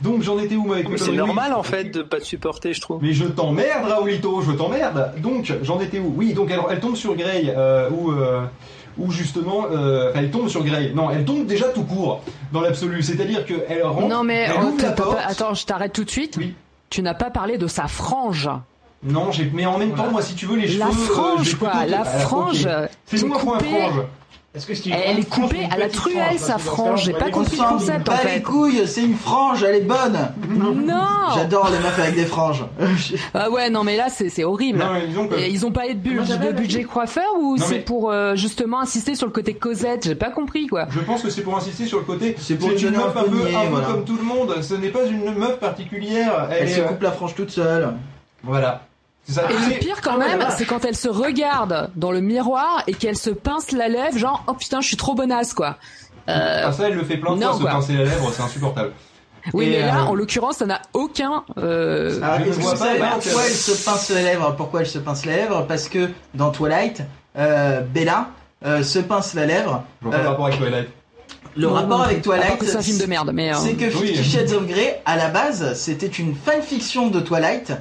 Donc, 0.00 0.22
j'en 0.22 0.38
étais 0.38 0.56
où, 0.56 0.64
moi, 0.64 0.76
avec 0.76 0.88
Mais 0.88 0.96
c'est 0.96 1.12
normal 1.12 1.52
en 1.52 1.62
fait 1.62 1.84
de 1.84 2.02
pas 2.02 2.18
te 2.18 2.24
supporter, 2.24 2.72
je 2.72 2.80
trouve. 2.80 2.98
mais 3.02 3.12
je 3.12 3.24
t'emmerde, 3.26 3.84
Raoulito, 3.86 4.40
je 4.42 4.52
t'emmerde. 4.52 5.12
Donc, 5.18 5.52
j'en 5.62 5.80
étais 5.80 5.98
où? 5.98 6.14
Oui, 6.16 6.32
donc 6.32 6.48
elle, 6.50 6.60
elle 6.70 6.80
tombe 6.80 6.96
sur 6.96 7.14
Grey, 7.14 7.52
euh, 7.56 7.90
où, 7.90 8.10
euh, 8.12 8.42
où 8.96 9.10
justement, 9.10 9.66
euh, 9.70 10.10
enfin, 10.10 10.20
elle 10.20 10.30
tombe 10.30 10.48
sur 10.48 10.64
Grey. 10.64 10.92
Non, 10.94 11.10
elle 11.10 11.24
tombe 11.26 11.46
déjà 11.46 11.66
tout 11.66 11.84
court, 11.84 12.22
dans 12.52 12.60
l'absolu. 12.62 13.02
C'est-à-dire 13.02 13.44
qu'elle 13.44 13.82
rentre, 13.84 14.08
Non, 14.08 14.24
mais 14.24 14.46
elle 14.48 14.64
ouvre 14.64 14.76
la 14.78 14.82
t'as 14.82 14.92
pas- 14.92 15.02
porte. 15.02 15.18
attends, 15.26 15.54
je 15.54 15.66
t'arrête 15.66 15.92
tout 15.92 16.04
de 16.04 16.10
suite. 16.10 16.36
Oui. 16.38 16.54
Tu 16.88 17.02
n'as 17.02 17.14
pas 17.14 17.30
parlé 17.30 17.58
de 17.58 17.66
sa 17.66 17.86
frange. 17.86 18.48
Non, 19.02 19.32
j'ai, 19.32 19.50
mais 19.54 19.64
en 19.66 19.78
même 19.78 19.94
temps, 19.94 20.10
moi, 20.10 20.20
si 20.22 20.34
tu 20.34 20.46
veux, 20.46 20.56
les 20.56 20.68
La 20.76 20.86
cheveux. 20.90 21.00
euh, 21.00 21.14
frange, 21.14 21.54
quoi, 21.56 21.86
la 21.86 22.00
Ah, 22.02 22.04
frange, 22.04 22.66
ok. 22.66 22.88
qui 23.06 23.16
est 23.16 23.18
Fais-nous 23.18 23.34
un 23.34 23.38
point 23.38 23.58
coupée. 23.58 23.70
frange. 23.70 24.02
Est-ce 24.52 24.66
que 24.66 24.74
c'est 24.74 24.90
Elle 24.90 25.20
est 25.20 25.28
coupée 25.28 25.68
à 25.70 25.78
la 25.78 25.88
truelle, 25.88 26.36
sa 26.38 26.58
frange. 26.58 27.04
J'ai 27.04 27.12
pas 27.12 27.30
compris 27.30 27.56
le 27.56 27.62
concept 27.68 28.08
en 28.08 28.12
bat 28.12 28.18
les 28.24 28.28
fait. 28.30 28.42
couilles, 28.42 28.82
c'est 28.84 29.04
une 29.04 29.14
frange, 29.14 29.62
elle 29.62 29.76
est 29.76 29.80
bonne. 29.82 30.18
Non 30.50 30.96
J'adore 31.36 31.70
les 31.70 31.78
meufs 31.78 31.98
avec 32.00 32.16
des 32.16 32.24
franges. 32.26 32.64
Ah 33.32 33.48
ouais, 33.48 33.70
non, 33.70 33.84
mais 33.84 33.96
là, 33.96 34.08
c'est 34.10 34.28
c'est 34.28 34.42
horrible. 34.42 34.80
Non, 34.80 35.28
que- 35.28 35.48
ils 35.48 35.64
ont 35.64 35.70
pas 35.70 35.88
eu 35.88 35.94
de, 35.94 36.00
bu- 36.00 36.52
budget 36.52 36.82
coiffeur 36.82 37.24
ou 37.40 37.56
c'est 37.58 37.78
pour 37.78 38.10
euh, 38.10 38.34
justement 38.34 38.80
insister 38.80 39.14
sur 39.14 39.26
le 39.28 39.32
côté 39.32 39.54
Cosette 39.54 40.04
J'ai 40.04 40.14
pas 40.16 40.30
compris 40.30 40.66
quoi. 40.66 40.86
Je 40.90 40.98
pense 40.98 41.22
que 41.22 41.30
c'est 41.30 41.42
pour 41.42 41.56
insister 41.56 41.86
sur 41.86 41.98
le 41.98 42.04
côté. 42.04 42.34
C'est 42.40 42.56
pour 42.56 42.70
une 42.72 42.76
donner 42.76 42.96
meuf 42.98 43.16
un 43.16 43.22
peu, 43.22 43.86
comme 43.86 44.04
tout 44.04 44.16
le 44.16 44.24
monde. 44.24 44.56
Ce 44.62 44.74
n'est 44.74 44.88
pas 44.88 45.04
une 45.06 45.32
meuf 45.38 45.60
particulière. 45.60 46.48
Elle, 46.50 46.62
Elle 46.64 46.68
est, 46.68 46.74
se 46.74 46.80
euh, 46.80 46.84
coupe 46.88 47.02
la 47.02 47.12
frange 47.12 47.36
toute 47.36 47.50
seule. 47.50 47.94
Voilà. 48.42 48.82
Ça. 49.28 49.42
Et 49.50 49.74
le 49.74 49.78
pire 49.78 50.00
quand 50.02 50.18
même, 50.18 50.44
c'est 50.56 50.64
quand 50.64 50.84
elle 50.84 50.96
se 50.96 51.08
regarde 51.08 51.90
dans 51.94 52.10
le 52.10 52.20
miroir 52.20 52.82
et 52.88 52.94
qu'elle 52.94 53.16
se 53.16 53.30
pince 53.30 53.70
la 53.70 53.88
lèvre, 53.88 54.18
genre 54.18 54.42
oh 54.48 54.54
putain, 54.54 54.80
je 54.80 54.88
suis 54.88 54.96
trop 54.96 55.14
bonasse 55.14 55.54
quoi. 55.54 55.76
Euh, 56.28 56.64
Ah, 56.66 56.72
ça, 56.72 56.88
elle 56.88 56.94
le 56.94 57.04
fait 57.04 57.16
plein 57.16 57.36
de 57.36 57.40
non, 57.40 57.52
fois, 57.58 57.70
se 57.70 57.74
pincer 57.76 57.92
la 57.94 58.04
lèvre, 58.04 58.30
c'est 58.32 58.42
insupportable. 58.42 58.92
oui, 59.54 59.66
Et, 59.66 59.70
mais 59.70 59.86
là, 59.86 60.00
euh, 60.00 60.06
en 60.06 60.14
l'occurrence, 60.14 60.56
ça 60.56 60.66
n'a 60.66 60.82
aucun. 60.94 61.44
euh, 61.58 62.20
Alors, 62.22 62.44
je 62.46 62.52
vois 62.60 62.74
pas, 62.74 62.98
bah, 62.98 63.10
pourquoi 63.22 63.42
elle 63.46 63.52
se 63.52 63.84
pince 63.84 64.10
les 64.10 64.22
lèvres 64.22 64.54
Pourquoi 64.56 64.80
elle 64.80 64.86
se 64.88 64.98
pince 64.98 65.24
les 65.26 65.36
lèvres 65.36 65.64
Parce 65.66 65.88
que 65.88 66.10
dans 66.34 66.50
Twilight, 66.50 67.02
euh, 67.38 67.80
Bella 67.82 68.28
euh, 68.64 68.82
se 68.82 68.98
pince 68.98 69.34
la 69.34 69.46
lèvre. 69.46 69.84
Je 70.02 70.08
vois 70.08 70.16
pas 70.16 70.22
le 70.22 70.26
Euh, 70.26 70.30
rapport 70.30 70.46
avec 70.46 70.58
Twilight. 70.58 70.88
Le 71.56 71.66
rapport 71.68 72.02
avec 72.02 72.18
à 72.18 72.30
part 72.30 72.38
Twilight, 72.38 72.62
c'est 72.64 72.76
un 72.76 72.82
film 72.82 72.98
de 72.98 73.06
merde, 73.06 73.30
mais. 73.32 73.52
euh, 73.52 73.56
c'est 73.58 73.74
que 73.74 73.84
Oui. 73.96 74.08
Fifty 74.16 74.24
Shades 74.24 74.52
of 74.52 74.66
Grey, 74.66 75.00
à 75.04 75.16
la 75.16 75.28
base, 75.28 75.74
c'était 75.74 76.06
une 76.06 76.34
fanfiction 76.34 77.08
de 77.08 77.20
Twilight. 77.20 77.72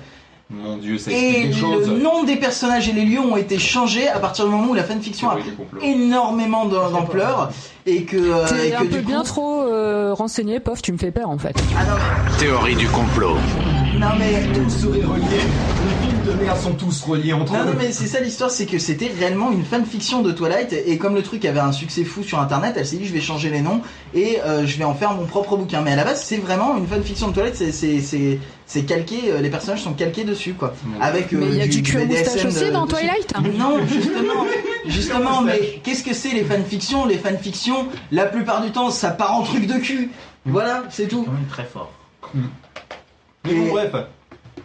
Mon 0.52 0.78
dieu, 0.78 0.98
ça 0.98 1.12
Et 1.12 1.16
explique 1.16 1.48
des 1.50 1.54
choses. 1.54 1.88
le 1.90 2.00
nom 2.00 2.24
des 2.24 2.36
personnages 2.36 2.90
et 2.90 2.92
les 2.94 3.06
lieux 3.06 3.20
ont 3.20 3.38
été 3.38 3.60
changés 3.60 4.08
à 4.08 4.18
partir 4.18 4.46
du 4.46 4.52
moment 4.52 4.70
où 4.72 4.74
la 4.74 4.84
fanfiction 4.84 5.30
a 5.30 5.36
pris 5.36 5.52
énormément 5.84 6.66
d'am- 6.66 6.92
d'ampleur 6.92 7.52
et 7.86 8.04
que, 8.04 8.18
euh, 8.18 8.46
et 8.64 8.70
T'es 8.72 8.76
un 8.76 8.86
peu 8.86 8.98
coup- 8.98 9.06
bien 9.06 9.22
trop 9.24 9.62
euh, 9.62 10.12
renseigné, 10.12 10.60
pof, 10.60 10.82
tu 10.82 10.92
me 10.92 10.98
fais 10.98 11.12
peur 11.12 11.30
en 11.30 11.38
fait. 11.38 11.56
Ah 11.78 11.84
non, 11.86 12.38
Théorie 12.40 12.76
du 12.76 12.88
complot. 12.88 13.36
non 14.00 14.08
mais 14.18 14.48
Tout 14.52 14.70
serait 14.72 15.04
relié. 15.06 15.24
Les 15.28 16.08
films 16.08 16.24
de 16.26 16.44
merde 16.44 16.58
sont 16.58 16.74
tous 16.74 17.04
reliés 17.04 17.34
entre 17.34 17.54
Non, 17.54 17.60
eux. 17.60 17.66
non, 17.66 17.74
mais 17.78 17.92
c'est 17.92 18.08
ça 18.08 18.20
l'histoire, 18.20 18.50
c'est 18.50 18.66
que 18.66 18.80
c'était 18.80 19.12
réellement 19.20 19.52
une 19.52 19.64
fanfiction 19.64 20.24
de 20.24 20.32
Twilight, 20.32 20.74
et 20.74 20.98
comme 20.98 21.14
le 21.14 21.22
truc 21.22 21.46
avait 21.46 21.60
un 21.60 21.72
succès 21.72 22.04
fou 22.04 22.24
sur 22.24 22.40
internet, 22.40 22.74
elle 22.76 22.88
s'est 22.88 22.98
dit 22.98 23.06
je 23.06 23.14
vais 23.14 23.22
changer 23.22 23.52
les 23.52 23.62
noms 23.62 23.82
et 24.16 24.40
euh, 24.44 24.66
je 24.66 24.78
vais 24.80 24.84
en 24.84 24.96
faire 24.96 25.14
mon 25.14 25.26
propre 25.26 25.58
bouquin. 25.58 25.82
Mais 25.82 25.92
à 25.94 25.96
la 25.96 26.06
base, 26.06 26.24
c'est 26.24 26.38
vraiment 26.38 26.76
une 26.76 26.88
fanfiction 26.88 27.28
de 27.28 27.34
Twilight, 27.34 27.56
c'est- 27.56 28.40
c'est- 28.70 28.84
calqué, 28.86 29.32
euh, 29.32 29.42
les 29.42 29.50
personnages 29.50 29.82
sont 29.82 29.94
calqués 29.94 30.24
dessus 30.24 30.54
quoi. 30.54 30.74
Avec, 31.02 31.34
euh, 31.34 31.38
Mais 31.40 31.48
il 31.48 31.56
y 31.56 31.62
a 31.62 31.68
du 31.68 31.82
cul 31.84 31.98
moustache 31.98 32.46
aussi 32.46 32.66
de- 32.66 32.70
dans. 32.72 32.88
Twilight 32.88 33.34
Non, 33.58 33.80
justement, 33.88 34.46
justement, 34.86 35.42
mais 35.42 35.82
qu'est-ce 35.84 36.04
que 36.04 36.14
c'est 36.14 36.30
les 36.34 36.44
fanfictions? 36.44 37.06
Les 37.06 37.18
fanfictions, 37.18 37.88
la 38.12 38.26
plupart 38.26 38.62
du 38.64 38.72
temps, 38.72 38.90
ça 38.92 39.10
part 39.10 39.36
en 39.36 39.44
truc 39.44 39.66
de 39.68 39.74
cul. 39.80 40.10
Voilà, 40.46 40.84
c'est 40.90 41.08
tout. 41.08 41.24
quand 41.24 41.32
même 41.34 41.46
très 41.50 41.66
fort. 41.66 41.92
Mais 43.46 43.54
bon, 43.54 43.68
bref. 43.70 43.92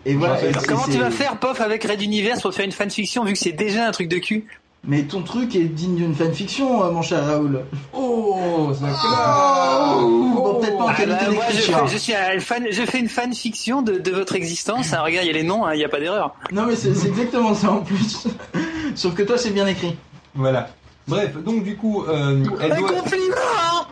Et 0.07 0.15
voilà. 0.15 0.39
Comment 0.69 0.85
tu 0.85 0.99
vas 0.99 1.11
faire, 1.11 1.39
pof, 1.39 1.61
avec 1.61 1.85
Red 1.85 2.03
Universe 2.03 2.43
pour 2.43 2.53
faire 2.55 2.65
une 2.67 2.73
fanfiction 2.73 3.25
vu 3.25 3.33
que 3.33 3.39
c'est 3.39 3.53
déjà 3.53 3.87
un 3.87 3.91
truc 3.91 4.09
de 4.09 4.19
cul 4.19 4.45
Mais 4.87 5.05
ton 5.05 5.23
truc 5.23 5.57
est 5.57 5.65
digne 5.65 5.95
d'une 5.97 6.15
fanfiction, 6.15 6.85
euh, 6.85 6.91
mon 6.91 7.01
cher 7.01 7.25
Raoul. 7.25 7.61
Oh, 7.95 8.71
ça 8.79 8.87
Bon, 9.97 10.55
peut-être 10.61 10.77
pas 10.77 10.85
en 10.85 10.89
Ah, 10.89 10.95
qualité 10.95 11.25
bah, 11.25 11.31
je, 11.49 11.57
d'écriture. 11.57 11.79
fais, 11.89 11.93
je 11.93 11.97
suis 11.99 12.15
un 12.15 12.39
fan, 12.41 12.67
je 12.71 12.83
fais 12.83 12.99
une 13.01 13.09
fanfiction 13.09 13.81
de, 13.83 13.99
de 13.99 14.11
votre 14.11 14.35
existence. 14.37 14.93
hein. 14.93 15.01
regarde, 15.03 15.25
il 15.25 15.29
y 15.29 15.31
a 15.31 15.33
les 15.35 15.43
noms, 15.43 15.65
hein, 15.65 15.73
il 15.75 15.79
n'y 15.79 15.85
a 15.85 15.89
pas 15.89 16.01
d'erreur. 16.01 16.35
Non 16.53 16.67
mais 16.67 16.77
c'est 16.77 16.91
exactement 16.91 17.55
ça 17.55 17.71
en 17.73 17.81
plus. 17.81 18.27
Sauf 18.95 19.15
que 19.15 19.23
toi 19.23 19.39
c'est 19.39 19.51
bien 19.51 19.67
écrit. 19.67 19.97
Voilà. 20.35 20.69
Bref, 21.09 21.35
donc 21.43 21.65
du 21.65 21.77
coup, 21.77 22.05
euh, 22.09 22.45
elle 22.61 22.73
Un 22.73 22.79
doit... 22.81 22.93
compliment 22.93 23.35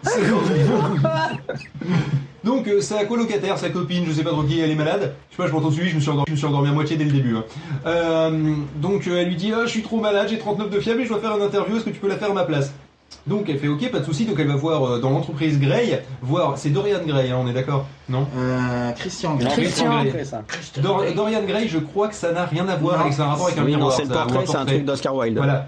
Donc 2.45 2.67
euh, 2.67 2.81
sa 2.81 3.05
colocataire, 3.05 3.57
sa 3.59 3.71
copine, 3.71 4.05
je 4.07 4.13
sais 4.13 4.25
pas 4.25 4.31
trop 4.31 4.43
qui, 4.43 4.59
elle 4.61 4.71
est 4.71 4.75
malade. 4.75 5.15
Je 5.31 5.37
sais 5.37 5.43
pas, 5.43 5.49
je 5.49 5.53
m'entends 5.53 5.71
suivi, 5.71 5.91
je 5.91 5.95
me 5.97 6.01
suis 6.01 6.11
endormi, 6.11 6.25
je 6.29 6.33
me 6.33 6.37
suis 6.37 6.47
endormi 6.47 6.69
à 6.69 6.73
moitié 6.73 6.97
dès 6.97 7.05
le 7.05 7.13
début. 7.13 7.37
hein. 7.37 7.45
Euh, 7.87 8.55
donc 8.77 9.07
euh, 9.07 9.21
elle 9.21 9.29
lui 9.29 9.37
dit, 9.37 9.53
ah, 9.55 9.63
je 9.65 9.71
suis 9.71 9.83
trop 9.83 10.01
malade, 10.01 10.27
j'ai 10.29 10.39
39 10.39 10.71
de 10.71 10.81
fièvre 10.81 11.01
et 11.01 11.05
je 11.05 11.09
dois 11.09 11.21
faire 11.21 11.37
une 11.37 11.43
interview, 11.43 11.77
est-ce 11.77 11.85
que 11.85 11.91
tu 11.91 12.01
peux 12.01 12.09
la 12.09 12.17
faire 12.17 12.31
à 12.31 12.35
ma 12.35 12.45
place? 12.45 12.73
Donc 13.27 13.45
elle 13.49 13.59
fait 13.59 13.69
ok, 13.69 13.91
pas 13.93 14.01
de 14.01 14.05
souci, 14.05 14.25
donc 14.25 14.37
elle 14.41 14.49
va 14.49 14.57
voir 14.57 14.83
euh, 14.85 14.99
dans 14.99 15.11
l'entreprise 15.11 15.61
Grey, 15.61 16.03
voir, 16.23 16.59
c'est 16.59 16.71
Dorian 16.71 16.99
Gray, 17.07 17.31
hein, 17.31 17.39
on 17.41 17.47
est 17.47 17.53
d'accord? 17.53 17.87
Non? 18.09 18.27
Euh, 18.37 18.91
Christian. 18.93 19.37
Non, 19.41 19.49
Christian. 19.51 20.03
Grey. 20.05 20.25
Dor- 20.83 21.05
Dorian 21.15 21.43
Gray, 21.47 21.69
je 21.69 21.79
crois 21.79 22.09
que 22.09 22.15
ça 22.15 22.33
n'a 22.33 22.47
rien 22.47 22.67
à 22.69 22.75
voir 22.77 23.01
avec, 23.03 23.13
ça 23.13 23.23
a 23.23 23.27
un 23.27 23.31
rapport 23.31 23.47
avec 23.47 23.59
un 23.59 23.65
Oui, 23.65 23.73
non, 23.73 23.79
miroir. 23.79 23.95
c'est 23.97 24.05
le 24.05 24.09
ça, 24.09 24.15
ou 24.15 24.19
un 24.19 24.25
portrait, 24.27 24.47
c'est 24.47 24.51
un 24.53 24.55
portrait. 24.57 24.75
truc 24.75 24.85
d'Oscar 24.87 25.15
Wilde. 25.15 25.37
Voilà. 25.37 25.67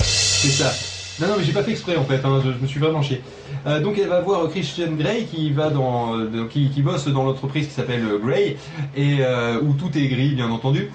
C'est 0.00 0.48
ça. 0.48 0.72
Non, 1.20 1.26
non, 1.28 1.34
mais 1.38 1.44
j'ai 1.44 1.52
pas 1.52 1.62
fait 1.62 1.72
exprès 1.72 1.96
en 1.96 2.04
fait, 2.04 2.20
hein, 2.24 2.40
je, 2.44 2.52
je 2.52 2.58
me 2.58 2.66
suis 2.66 2.78
vraiment 2.80 3.02
chié. 3.02 3.22
Euh, 3.66 3.80
donc 3.80 3.98
elle 3.98 4.08
va 4.08 4.20
voir 4.20 4.48
Christian 4.50 4.92
Grey 4.92 5.24
qui 5.24 5.50
va 5.52 5.70
dans, 5.70 6.16
euh, 6.16 6.46
qui, 6.48 6.70
qui 6.70 6.80
bosse 6.82 7.08
dans 7.08 7.24
l'entreprise 7.24 7.66
qui 7.66 7.72
s'appelle 7.74 8.04
euh, 8.04 8.18
Grey 8.18 8.56
et 8.96 9.16
euh, 9.20 9.60
où 9.60 9.72
tout 9.72 9.90
est 9.98 10.06
gris 10.06 10.34
bien 10.34 10.50
entendu. 10.50 10.90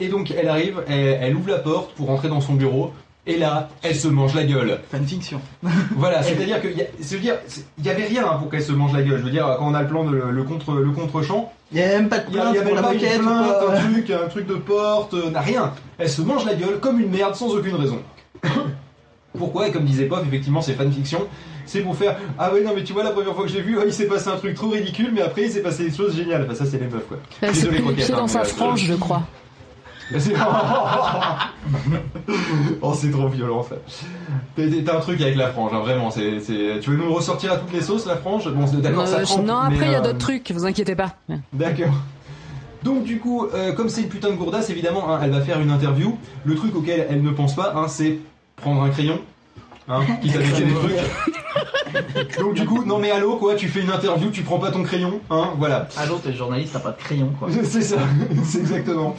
Et 0.00 0.08
donc 0.08 0.30
elle 0.30 0.48
arrive, 0.48 0.82
elle, 0.88 1.18
elle 1.20 1.36
ouvre 1.36 1.50
la 1.50 1.58
porte 1.58 1.92
pour 1.92 2.06
rentrer 2.06 2.28
dans 2.28 2.40
son 2.40 2.54
bureau 2.54 2.92
et 3.26 3.36
là 3.36 3.68
elle 3.82 3.94
se 3.94 4.08
mange 4.08 4.34
la 4.34 4.44
gueule. 4.44 4.78
Fanfiction. 4.90 5.40
Voilà, 5.96 6.22
c'est-à-dire 6.22 6.62
que 6.62 6.68
y 6.68 6.80
a- 7.30 7.92
avait 7.92 8.06
rien 8.06 8.24
hein, 8.26 8.36
pour 8.38 8.48
qu'elle 8.50 8.62
se 8.62 8.72
mange 8.72 8.94
la 8.94 9.02
gueule. 9.02 9.18
Je 9.18 9.24
veux 9.24 9.30
dire, 9.30 9.54
quand 9.58 9.68
on 9.68 9.74
a 9.74 9.82
le 9.82 9.88
plan 9.88 10.04
de 10.04 10.16
le, 10.16 10.42
contre 10.44 10.72
le 10.72 10.90
contre 10.92 11.20
champ, 11.22 11.52
Il 11.72 11.78
y 11.78 11.82
a 11.82 11.88
même 11.88 12.08
pas 12.08 12.18
de 12.18 12.28
a- 12.28 12.30
plainte 12.30 12.54
il 12.54 12.60
y 12.60 12.64
pour 12.64 12.74
la 12.74 12.82
pas 12.82 12.94
une 12.94 13.00
plainte, 13.00 13.54
un 13.68 13.90
truc, 13.92 14.10
un 14.10 14.28
truc 14.28 14.46
de 14.46 14.54
porte, 14.54 15.12
n'a 15.12 15.40
rien. 15.40 15.72
Elle 15.98 16.08
se 16.08 16.22
mange 16.22 16.46
la 16.46 16.54
gueule 16.54 16.78
comme 16.80 17.00
une 17.00 17.10
merde 17.10 17.34
sans 17.34 17.48
aucune 17.54 17.74
raison. 17.74 17.98
Pourquoi 19.38 19.68
Et 19.68 19.72
comme 19.72 19.84
disait 19.84 20.06
Pof, 20.06 20.22
effectivement, 20.26 20.62
c'est 20.62 20.74
fanfiction. 20.74 21.26
C'est 21.66 21.80
pour 21.80 21.96
faire 21.96 22.16
Ah 22.38 22.52
ouais, 22.52 22.62
non, 22.62 22.72
mais 22.74 22.82
tu 22.82 22.92
vois, 22.92 23.04
la 23.04 23.10
première 23.10 23.34
fois 23.34 23.44
que 23.44 23.50
j'ai 23.50 23.60
vu, 23.60 23.76
oh, 23.78 23.82
il 23.86 23.92
s'est 23.92 24.06
passé 24.06 24.28
un 24.28 24.36
truc 24.36 24.54
trop 24.54 24.70
ridicule, 24.70 25.10
mais 25.14 25.20
après, 25.22 25.42
il 25.42 25.50
s'est 25.50 25.62
passé 25.62 25.84
des 25.90 25.94
choses 25.96 26.16
géniales. 26.16 26.44
Enfin, 26.46 26.54
ça, 26.54 26.64
c'est 26.66 26.78
les 26.78 26.86
meufs, 26.86 27.06
quoi. 27.06 27.18
Les 27.42 27.48
Croquette, 27.52 27.94
pieds 28.06 28.14
hein, 28.14 28.16
dans 28.16 28.28
sa 28.28 28.40
euh, 28.40 28.44
frange, 28.44 28.82
je 28.84 28.94
crois. 28.94 29.22
C'est- 30.18 30.32
oh, 32.82 32.94
c'est 32.94 33.10
trop 33.10 33.28
violent 33.28 33.62
ça. 33.62 33.76
T'as 34.56 34.96
un 34.96 35.00
truc 35.00 35.20
avec 35.20 35.36
la 35.36 35.48
frange, 35.50 35.72
hein, 35.74 35.80
vraiment. 35.80 36.10
c'est 36.10 36.40
c'est- 36.40 36.80
Tu 36.80 36.90
veux 36.90 36.96
nous 36.96 37.04
le 37.04 37.10
ressortir 37.12 37.52
à 37.52 37.56
toutes 37.58 37.72
les 37.72 37.82
sauces, 37.82 38.06
la 38.06 38.16
frange? 38.16 38.52
Bon, 38.52 38.66
c'est- 38.66 38.76
d'accord, 38.78 39.06
ça 39.06 39.18
Euh, 39.18 39.24
trempe, 39.24 39.46
non, 39.46 39.56
après, 39.56 39.86
il 39.86 39.92
y 39.92 39.94
a 39.94 39.98
euh, 39.98 40.02
d'autres 40.02 40.18
trucs, 40.18 40.50
vous 40.50 40.64
inquiétez 40.64 40.94
pas. 40.94 41.14
D'accord. 41.52 41.94
Donc 42.84 43.02
du 43.04 43.18
coup, 43.18 43.46
euh, 43.54 43.72
comme 43.72 43.88
c'est 43.88 44.02
une 44.02 44.08
putain 44.08 44.30
de 44.30 44.36
gourdasse, 44.36 44.70
évidemment, 44.70 45.12
hein, 45.12 45.20
elle 45.22 45.30
va 45.30 45.40
faire 45.40 45.60
une 45.60 45.70
interview. 45.70 46.16
Le 46.44 46.54
truc 46.54 46.74
auquel 46.76 47.06
elle 47.10 47.22
ne 47.22 47.30
pense 47.30 47.54
pas, 47.56 47.72
hein, 47.76 47.88
c'est 47.88 48.18
prendre 48.60 48.82
un 48.82 48.90
crayon, 48.90 49.20
hein, 49.88 50.00
à 50.22 50.26
noter 50.26 50.64
des 50.64 50.74
trucs. 50.74 52.38
Donc 52.38 52.54
du 52.54 52.64
coup, 52.64 52.84
non 52.84 52.98
mais 52.98 53.10
allô 53.10 53.36
quoi, 53.36 53.54
tu 53.54 53.68
fais 53.68 53.80
une 53.80 53.90
interview, 53.90 54.30
tu 54.30 54.42
prends 54.42 54.58
pas 54.58 54.70
ton 54.70 54.82
crayon, 54.82 55.20
hein, 55.30 55.50
voilà. 55.58 55.88
Allô, 55.96 56.18
t'es 56.18 56.32
journaliste, 56.32 56.72
t'as 56.72 56.80
pas 56.80 56.92
de 56.92 56.98
crayon 56.98 57.32
quoi. 57.38 57.48
C'est 57.64 57.82
ça, 57.82 57.98
c'est 58.44 58.58
exactement. 58.58 59.16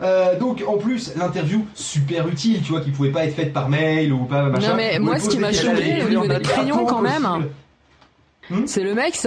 Euh, 0.00 0.38
donc 0.38 0.62
en 0.66 0.76
plus 0.76 1.14
l'interview 1.16 1.66
super 1.74 2.28
utile, 2.28 2.62
tu 2.62 2.70
vois, 2.72 2.80
qui 2.80 2.90
pouvait 2.90 3.10
pas 3.10 3.24
être 3.24 3.34
faite 3.34 3.52
par 3.52 3.68
mail 3.68 4.12
ou 4.12 4.24
pas 4.24 4.44
machin. 4.44 4.70
Non, 4.70 4.76
mais 4.76 4.98
moi, 5.00 5.18
ce 5.18 5.28
qui 5.28 5.38
m'a 5.38 5.52
choqué 5.52 6.04
au 6.04 6.08
niveau 6.08 6.26
des 6.28 6.40
crayons, 6.40 6.86
quand 6.86 7.02
même, 7.02 7.22
possible. 7.22 7.48
C'est 8.66 8.82
le 8.82 8.94
mec, 8.94 9.18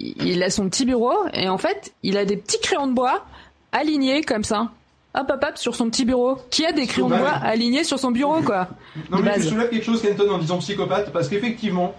il 0.00 0.42
a 0.42 0.50
son 0.50 0.68
petit 0.68 0.84
bureau 0.84 1.14
et 1.32 1.48
en 1.48 1.58
fait, 1.58 1.94
il 2.02 2.16
a 2.18 2.24
des 2.24 2.36
petits 2.36 2.60
crayons 2.60 2.88
de 2.88 2.92
bois 2.92 3.24
alignés 3.72 4.22
comme 4.22 4.44
ça. 4.44 4.70
Hop, 5.16 5.30
hop, 5.30 5.44
hop, 5.48 5.56
sur 5.58 5.74
son 5.74 5.88
petit 5.88 6.04
bureau. 6.04 6.36
Qui 6.50 6.66
a 6.66 6.72
des 6.72 6.86
crayons 6.86 7.08
de 7.08 7.16
bois 7.16 7.30
alignés 7.30 7.84
sur 7.84 7.98
son 7.98 8.10
bureau, 8.10 8.42
quoi 8.42 8.68
Non 9.10 9.18
mais 9.20 9.40
je 9.40 9.48
soulève 9.48 9.70
quelque 9.70 9.84
chose, 9.84 10.02
Kenton, 10.02 10.30
en 10.30 10.38
disant 10.38 10.58
psychopathe, 10.58 11.10
parce 11.12 11.28
qu'effectivement, 11.28 11.94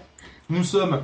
nous 0.50 0.62
sommes 0.64 1.00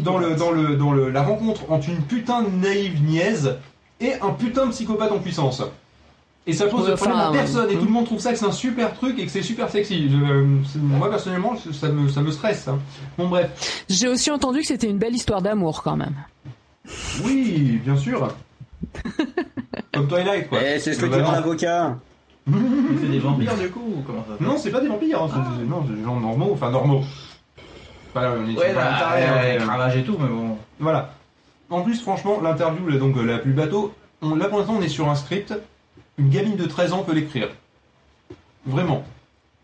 dans 0.00 0.18
le 0.18 0.34
dans 0.34 0.50
le 0.50 0.76
dans 0.76 0.92
le 0.92 1.10
la 1.10 1.22
rencontre 1.22 1.62
entre 1.70 1.88
une 1.88 2.02
putain 2.02 2.42
de 2.42 2.50
naïve 2.50 3.02
niaise 3.02 3.56
et 4.00 4.14
un 4.20 4.30
putain 4.30 4.66
de 4.66 4.70
psychopathe 4.72 5.12
en 5.12 5.18
puissance. 5.18 5.62
Et 6.46 6.52
ça 6.54 6.66
pose 6.66 6.84
Ouais, 6.84 6.90
de 6.92 6.96
problème 6.96 7.18
à 7.18 7.30
personne, 7.30 7.70
et 7.70 7.74
tout 7.76 7.84
le 7.84 7.90
monde 7.90 8.06
trouve 8.06 8.20
ça 8.20 8.32
que 8.32 8.38
c'est 8.38 8.46
un 8.46 8.52
super 8.52 8.94
truc 8.94 9.18
et 9.18 9.26
que 9.26 9.30
c'est 9.30 9.42
super 9.42 9.68
sexy. 9.70 10.08
Je- 10.10 10.16
euh, 10.16 10.46
moi 10.76 11.10
personnellement, 11.10 11.54
ça 11.72 11.88
me 11.88 12.08
ça 12.08 12.22
me 12.22 12.30
stresse. 12.30 12.68
hein. 12.68 12.78
Bon 13.18 13.28
bref. 13.28 13.82
J'ai 13.90 14.08
aussi 14.08 14.30
entendu 14.30 14.60
que 14.60 14.66
c'était 14.66 14.88
une 14.88 14.96
belle 14.98 15.14
histoire 15.14 15.42
d'amour, 15.42 15.82
quand 15.82 15.96
même. 15.96 16.14
Oui, 17.24 17.80
bien 17.84 17.96
sûr. 17.96 18.28
Comme 19.98 20.08
Twilight 20.08 20.48
quoi. 20.48 20.58
Eh, 20.62 20.78
c'est 20.78 20.92
ce 20.94 21.00
que 21.00 21.04
dit 21.06 21.10
Globalement. 21.10 21.32
mon 21.32 21.38
avocat. 21.38 21.96
C'est 23.00 23.08
des 23.10 23.18
vampires 23.18 23.56
du 23.56 23.70
coup 23.70 23.80
ou 23.98 24.02
comment 24.06 24.24
ça 24.26 24.34
se 24.34 24.38
passe 24.38 24.46
Non, 24.48 24.56
c'est 24.56 24.70
pas 24.70 24.80
des 24.80 24.88
vampires, 24.88 25.22
hein, 25.22 25.28
c'est 25.32 25.58
des- 25.58 25.68
non, 25.68 25.84
c'est 25.86 25.94
des 25.96 26.04
gens 26.04 26.18
normaux, 26.18 26.50
enfin 26.52 26.70
normaux. 26.70 27.02
Pas, 28.14 28.32
on 28.32 28.48
est 28.48 28.52
sur 28.52 28.60
là, 28.74 29.16
mais, 29.42 29.58
cravage 29.58 29.96
et 29.96 30.02
tout, 30.04 30.16
mais 30.18 30.28
bon. 30.28 30.56
Voilà. 30.80 31.12
En 31.68 31.82
plus, 31.82 32.00
franchement, 32.00 32.40
l'interview, 32.40 32.88
là, 32.88 32.96
donc 32.96 33.16
euh, 33.18 33.22
la 33.22 33.38
plus 33.38 33.52
bateau, 33.52 33.92
on, 34.22 34.34
là 34.34 34.46
pour 34.48 34.58
l'instant, 34.58 34.76
on 34.78 34.82
est 34.82 34.88
sur 34.88 35.08
un 35.08 35.14
script. 35.14 35.52
Une 36.16 36.30
gamine 36.30 36.56
de 36.56 36.64
13 36.64 36.94
ans 36.94 37.02
peut 37.02 37.12
l'écrire. 37.12 37.48
Vraiment. 38.66 39.04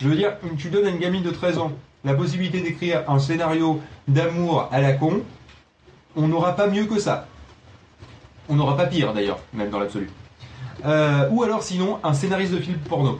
Je 0.00 0.08
veux 0.08 0.14
dire, 0.16 0.34
tu 0.58 0.68
donnes 0.68 0.86
à 0.86 0.90
une 0.90 0.98
gamine 0.98 1.22
de 1.22 1.30
13 1.30 1.58
ans 1.58 1.72
la 2.04 2.14
possibilité 2.14 2.60
d'écrire 2.60 3.02
un 3.08 3.18
scénario 3.18 3.80
d'amour 4.08 4.68
à 4.70 4.80
la 4.80 4.92
con, 4.92 5.22
on 6.16 6.28
n'aura 6.28 6.54
pas 6.54 6.66
mieux 6.66 6.84
que 6.84 6.98
ça. 6.98 7.26
On 8.48 8.56
n'aura 8.56 8.76
pas 8.76 8.86
pire 8.86 9.14
d'ailleurs, 9.14 9.38
même 9.54 9.70
dans 9.70 9.78
l'absolu. 9.78 10.10
Euh, 10.84 11.28
ou 11.30 11.42
alors 11.42 11.62
sinon, 11.62 11.98
un 12.04 12.14
scénariste 12.14 12.52
de 12.52 12.58
film 12.58 12.76
porno. 12.88 13.18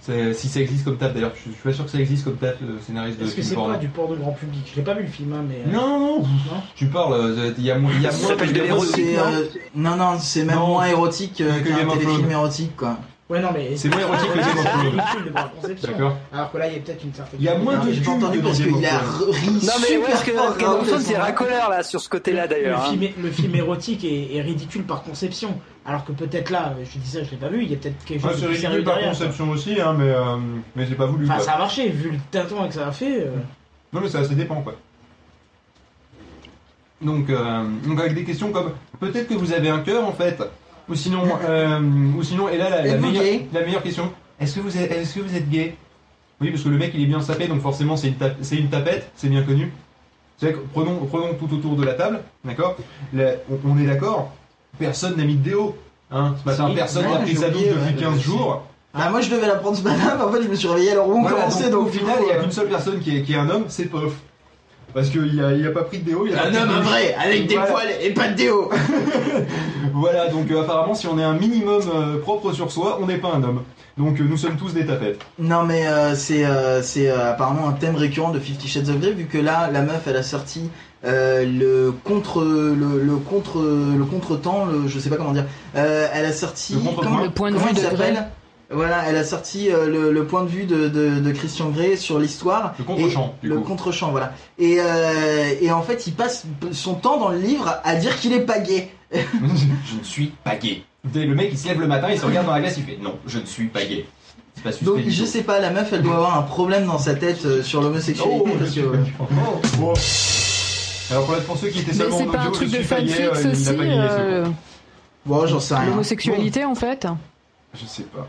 C'est- 0.00 0.32
Si 0.34 0.48
ça 0.48 0.60
existe 0.60 0.84
comme 0.84 0.96
taf 0.96 1.12
d'ailleurs, 1.12 1.32
je 1.36 1.50
suis 1.50 1.60
pas 1.62 1.72
sûr 1.72 1.84
que 1.84 1.90
ça 1.90 2.00
existe 2.00 2.24
comme 2.24 2.36
taf, 2.36 2.54
euh, 2.62 2.78
scénariste 2.84 3.18
de 3.20 3.24
Est-ce 3.24 3.30
que 3.34 3.42
film 3.42 3.46
c'est 3.48 3.54
porno. 3.54 3.74
pas 3.74 3.78
du 3.78 3.88
port 3.88 4.08
de 4.08 4.16
grand 4.16 4.32
public? 4.32 4.62
Je 4.72 4.76
l'ai 4.76 4.82
pas 4.82 4.94
vu 4.94 5.02
le 5.02 5.08
film, 5.08 5.32
hein, 5.34 5.44
mais. 5.46 5.62
euh, 5.66 5.72
Non, 5.72 5.98
non, 6.00 6.24
tu 6.74 6.86
parles, 6.86 7.12
euh, 7.14 7.52
il 7.56 7.64
y 7.64 7.70
a 7.70 7.78
moins, 7.78 7.92
il 7.94 8.02
y 8.02 8.06
a 8.06 8.10
moins 8.12 8.34
de 8.36 8.52
de- 8.52 8.60
euh, 9.40 9.46
non, 9.74 9.96
non, 9.96 10.18
c'est 10.18 10.44
même 10.44 10.56
Non. 10.56 10.66
moins 10.68 10.86
érotique 10.86 11.40
euh, 11.42 11.60
Que 11.60 11.68
qu'un 11.68 11.76
Game 11.76 11.88
of 11.88 11.94
téléfilm 11.98 12.18
Thrones. 12.20 12.30
érotique, 12.32 12.76
quoi. 12.76 12.96
Ouais, 13.30 13.40
non, 13.40 13.48
mais. 13.54 13.76
C'est 13.76 13.88
moins 13.90 14.00
érotique 14.00 14.28
que 14.32 14.38
Game 14.38 14.48
of 14.48 14.56
C'est 14.62 14.68
Thrones. 14.70 14.80
ridicule 14.88 15.24
devant 15.26 15.34
la 15.38 15.44
conception. 15.60 15.92
D'accord. 15.92 16.16
Alors 16.32 16.52
que 16.52 16.58
là, 16.58 16.66
il 16.68 16.72
y 16.72 16.76
a 16.76 16.80
peut-être 16.80 17.04
une 17.04 17.14
certaine. 17.14 17.40
Il 17.40 17.44
y 17.46 17.48
a 17.48 17.58
moins 17.58 17.78
de 17.78 17.92
J'ai 17.92 18.00
pas 18.00 18.10
entendu 18.10 18.38
parce 18.40 18.58
Game 18.60 18.74
qu'il 18.74 18.86
a 18.86 18.88
Thrones. 18.98 19.30
ri 19.30 19.46
Non 19.46 19.52
mais 19.60 19.62
super 19.86 20.00
ouais, 20.00 20.06
parce 20.10 20.22
que 20.24 20.30
fort, 20.32 20.56
Game 20.58 20.68
of 20.70 20.86
Thrones 20.86 20.98
de 21.00 21.04
c'est 21.04 21.16
racoleur 21.18 21.70
là 21.70 21.82
sur 21.82 22.00
ce 22.00 22.08
côté-là 22.08 22.42
Le 22.44 22.48
d'ailleurs. 22.48 22.80
hein. 22.82 22.90
film, 22.90 23.02
est- 23.04 23.14
le 23.22 23.30
film 23.30 23.54
érotique 23.54 24.04
est, 24.04 24.34
est 24.36 24.40
ridicule 24.42 24.82
par 24.84 25.02
conception. 25.02 25.54
Alors 25.84 26.04
que 26.04 26.12
peut-être 26.12 26.50
là, 26.50 26.74
je 26.84 26.98
dis 26.98 27.08
ça, 27.08 27.24
je 27.24 27.30
l'ai 27.32 27.36
pas 27.36 27.48
vu, 27.48 27.64
il 27.64 27.70
y 27.70 27.74
a 27.74 27.76
peut-être 27.76 28.04
quelque 28.04 28.24
Ouais, 28.24 28.30
chose 28.32 28.40
c'est 28.42 28.48
de 28.48 28.54
sérieux 28.54 28.84
par 28.84 28.94
derrière. 28.94 29.10
quoi. 29.16 29.18
conception 29.26 29.50
aussi, 29.50 29.80
hein, 29.80 29.94
mais, 29.98 30.10
euh, 30.10 30.36
mais 30.76 30.86
c'est 30.86 30.94
pas 30.94 31.06
voulu. 31.06 31.24
Enfin, 31.24 31.36
quoi. 31.36 31.44
ça 31.44 31.52
a 31.54 31.58
marché, 31.58 31.88
vu 31.88 32.10
le 32.12 32.18
tâton 32.30 32.66
que 32.68 32.74
ça 32.74 32.86
a 32.86 32.92
fait. 32.92 33.22
euh, 33.22 33.30
Non, 33.92 34.00
mais 34.00 34.08
ça, 34.08 34.22
ça 34.22 34.34
dépend, 34.34 34.62
quoi. 34.62 34.74
Donc, 37.00 37.28
euh, 37.30 37.64
donc 37.84 37.98
avec 37.98 38.14
des 38.14 38.22
questions 38.24 38.52
comme 38.52 38.72
peut-être 39.00 39.26
que 39.28 39.34
vous 39.34 39.52
avez 39.52 39.68
un 39.70 39.80
cœur 39.80 40.06
en 40.06 40.12
fait, 40.12 40.40
ou 40.88 40.94
sinon, 40.94 41.24
euh, 41.48 41.80
ou 42.16 42.22
sinon, 42.22 42.48
et 42.48 42.56
là 42.58 42.70
la, 42.70 42.96
meilleure, 42.96 43.40
la 43.52 43.60
meilleure 43.62 43.82
question, 43.82 44.12
est-ce 44.38 44.54
que 44.56 44.60
vous 44.60 44.76
êtes, 44.78 44.92
est-ce 44.92 45.16
que 45.16 45.20
vous 45.20 45.36
êtes 45.36 45.50
gay? 45.50 45.74
Oui, 46.40 46.50
parce 46.50 46.62
que 46.62 46.68
le 46.68 46.78
mec 46.78 46.92
il 46.94 47.02
est 47.02 47.06
bien 47.06 47.20
sapé, 47.20 47.48
donc 47.48 47.60
forcément 47.60 47.96
c'est 47.96 48.08
une, 48.08 48.14
tape- 48.14 48.36
c'est 48.42 48.56
une 48.56 48.68
tapette, 48.70 49.10
c'est 49.16 49.28
bien 49.28 49.42
connu. 49.42 49.72
C'est 50.38 50.46
vrai 50.52 50.54
que 50.54 50.60
prenons, 50.72 51.04
prenons 51.06 51.34
tout 51.34 51.52
autour 51.52 51.74
de 51.76 51.84
la 51.84 51.94
table, 51.94 52.20
d'accord? 52.44 52.76
On 53.14 53.78
est 53.78 53.86
d'accord 53.86 54.32
Personne 54.78 55.16
n'a 55.16 55.24
mis 55.24 55.34
de 55.36 55.42
déo, 55.50 55.76
hein 56.10 56.34
Ce 56.42 56.48
matin, 56.48 56.70
personne 56.74 57.04
n'a 57.10 57.18
pris 57.18 57.36
sa 57.36 57.50
douche 57.50 57.62
depuis 57.62 57.94
ouais. 57.94 58.00
15 58.00 58.20
jours. 58.20 58.62
Ah, 58.94 59.08
moi 59.10 59.20
je 59.20 59.30
devais 59.30 59.46
la 59.46 59.54
prendre 59.56 59.76
ce 59.76 59.82
matin, 59.82 60.14
mais 60.18 60.24
en 60.24 60.30
fait 60.32 60.42
je 60.42 60.48
me 60.48 60.54
suis 60.54 60.68
réveillé 60.68 60.92
alors 60.92 61.08
où 61.08 61.12
on 61.12 61.22
Voilà, 61.22 61.36
commençait, 61.36 61.70
donc, 61.70 61.84
donc 61.84 61.88
au 61.88 61.90
final, 61.90 62.16
il 62.20 62.24
n'y 62.26 62.30
a 62.30 62.34
euh, 62.34 62.42
qu'une 62.42 62.52
seule 62.52 62.68
personne 62.68 63.00
qui 63.00 63.16
est, 63.16 63.22
qui 63.22 63.32
est 63.32 63.36
un 63.36 63.48
homme, 63.48 63.64
c'est 63.68 63.86
Pof. 63.86 64.12
Parce 64.92 65.08
qu'il 65.08 65.42
a, 65.42 65.52
il 65.52 65.66
a 65.66 65.70
pas 65.70 65.84
pris 65.84 65.98
de 66.00 66.04
déo. 66.10 66.26
Il 66.26 66.34
a 66.34 66.42
pas 66.42 66.48
Un 66.48 66.50
de 66.50 66.56
homme 66.58 66.82
vrai, 66.82 67.14
avec 67.14 67.46
des 67.46 67.54
Voilà. 67.54 67.70
poils 67.70 67.88
et 68.02 68.10
pas 68.12 68.28
de 68.28 68.34
déo 68.34 68.70
Voilà, 69.94 70.28
donc 70.28 70.50
euh, 70.50 70.62
apparemment, 70.62 70.94
si 70.94 71.06
on 71.06 71.18
est 71.18 71.24
un 71.24 71.32
minimum 71.34 71.80
euh, 71.94 72.18
propre 72.20 72.52
sur 72.52 72.70
soi, 72.70 72.98
on 73.00 73.06
n'est 73.06 73.16
pas 73.18 73.32
un 73.34 73.42
homme. 73.42 73.62
Donc 73.98 74.20
euh, 74.20 74.24
nous 74.28 74.36
sommes 74.36 74.56
tous 74.56 74.72
des 74.74 74.86
tapettes. 74.86 75.20
Non 75.38 75.64
mais 75.64 75.86
euh, 75.86 76.14
c'est 76.14 76.44
euh, 76.46 76.82
c'est 76.82 77.10
euh, 77.10 77.30
apparemment 77.30 77.68
un 77.68 77.72
thème 77.72 77.94
récurrent 77.96 78.30
de 78.30 78.38
Fifty 78.38 78.66
Shades 78.68 78.88
of 78.88 78.98
Grey 79.00 79.12
vu 79.12 79.26
que 79.26 79.36
là 79.38 79.70
la 79.70 79.82
meuf 79.82 80.02
elle 80.06 80.16
a 80.16 80.22
sorti 80.22 80.70
euh, 81.04 81.44
le 81.44 81.92
contre 82.04 82.42
le, 82.42 83.02
le 83.02 83.16
contre 83.16 83.60
le 83.60 84.04
contretemps 84.04 84.66
le 84.66 84.86
je 84.88 84.98
sais 84.98 85.10
pas 85.10 85.16
comment 85.16 85.32
dire 85.32 85.46
euh, 85.76 86.06
elle 86.12 86.24
a 86.26 86.32
sorti 86.32 86.74
Le 86.74 86.80
contrepoint. 86.80 87.04
comment- 87.04 87.22
Le 87.24 87.30
point 87.30 87.50
de 87.50 87.56
comment 87.56 87.66
vue 87.68 87.74
il 87.76 87.82
de 88.14 88.18
voilà 88.74 89.02
elle 89.06 89.16
a 89.16 89.24
sorti 89.24 89.70
euh, 89.70 89.86
le, 89.88 90.12
le 90.12 90.24
point 90.24 90.44
de 90.44 90.48
vue 90.48 90.64
de, 90.64 90.88
de, 90.88 91.20
de 91.20 91.30
Christian 91.32 91.68
Grey 91.70 91.96
sur 91.96 92.18
l'histoire 92.18 92.74
Le 92.78 92.84
contre-champ, 92.84 93.34
le 93.42 93.58
contre-champ 93.58 94.10
voilà 94.12 94.32
et 94.58 94.76
euh, 94.80 95.54
et 95.60 95.70
en 95.72 95.82
fait 95.82 96.06
il 96.06 96.14
passe 96.14 96.44
son 96.70 96.94
temps 96.94 97.18
dans 97.18 97.28
le 97.30 97.38
livre 97.38 97.80
à 97.84 97.96
dire 97.96 98.18
qu'il 98.18 98.32
est 98.32 98.40
pas 98.40 98.58
gay 98.60 98.90
je 99.12 99.98
ne 99.98 100.04
suis 100.04 100.32
pas 100.42 100.56
gay. 100.56 100.82
Dès 101.04 101.26
Le 101.26 101.34
mec, 101.34 101.48
il 101.52 101.58
se 101.58 101.66
lève 101.68 101.80
le 101.80 101.86
matin, 101.88 102.08
il 102.10 102.18
se 102.18 102.24
regarde 102.24 102.46
dans 102.46 102.52
la 102.54 102.60
glace, 102.60 102.76
il 102.78 102.84
fait 102.84 102.98
non, 103.02 103.16
je 103.26 103.40
ne 103.40 103.44
suis 103.44 103.66
pas 103.66 103.84
gay. 103.84 104.06
Pas 104.64 104.70
donc 104.82 105.00
je 105.06 105.24
sais 105.24 105.42
pas 105.42 105.58
la 105.58 105.70
meuf 105.70 105.92
elle 105.92 106.02
doit 106.02 106.14
avoir 106.14 106.38
un 106.38 106.42
problème 106.42 106.86
dans 106.86 106.98
sa 106.98 107.14
tête 107.14 107.44
euh, 107.44 107.62
sur 107.62 107.82
l'homosexualité 107.82 108.42
Oh, 108.46 108.48
parce 108.58 108.70
que 108.70 108.80
tout. 108.80 109.76
Bon. 109.78 109.92
Alors 111.10 111.26
pour, 111.26 111.36
pour 111.40 111.56
ceux 111.58 111.68
qui 111.68 111.80
étaient 111.80 111.92
Mais 111.92 111.98
seulement 111.98 112.18
c'est 112.18 112.24
en 112.28 112.30
pas 112.30 112.38
un 112.40 112.50
truc 112.50 112.68
je 112.68 112.76
de 112.76 112.82
suis 112.82 112.88
pas 112.88 113.00
gay, 113.02 113.08
fanfics 113.08 113.20
euh, 113.46 113.50
aussi, 113.52 113.64
c'est 113.64 113.78
euh, 113.78 114.44
bon. 114.44 114.54
bon 115.26 115.46
j'en 115.46 115.60
sais 115.60 115.74
rien 115.74 115.86
l'homosexualité 115.90 116.64
en 116.64 116.74
fait 116.74 117.06
Je 117.74 117.86
sais 117.86 118.02
pas. 118.04 118.28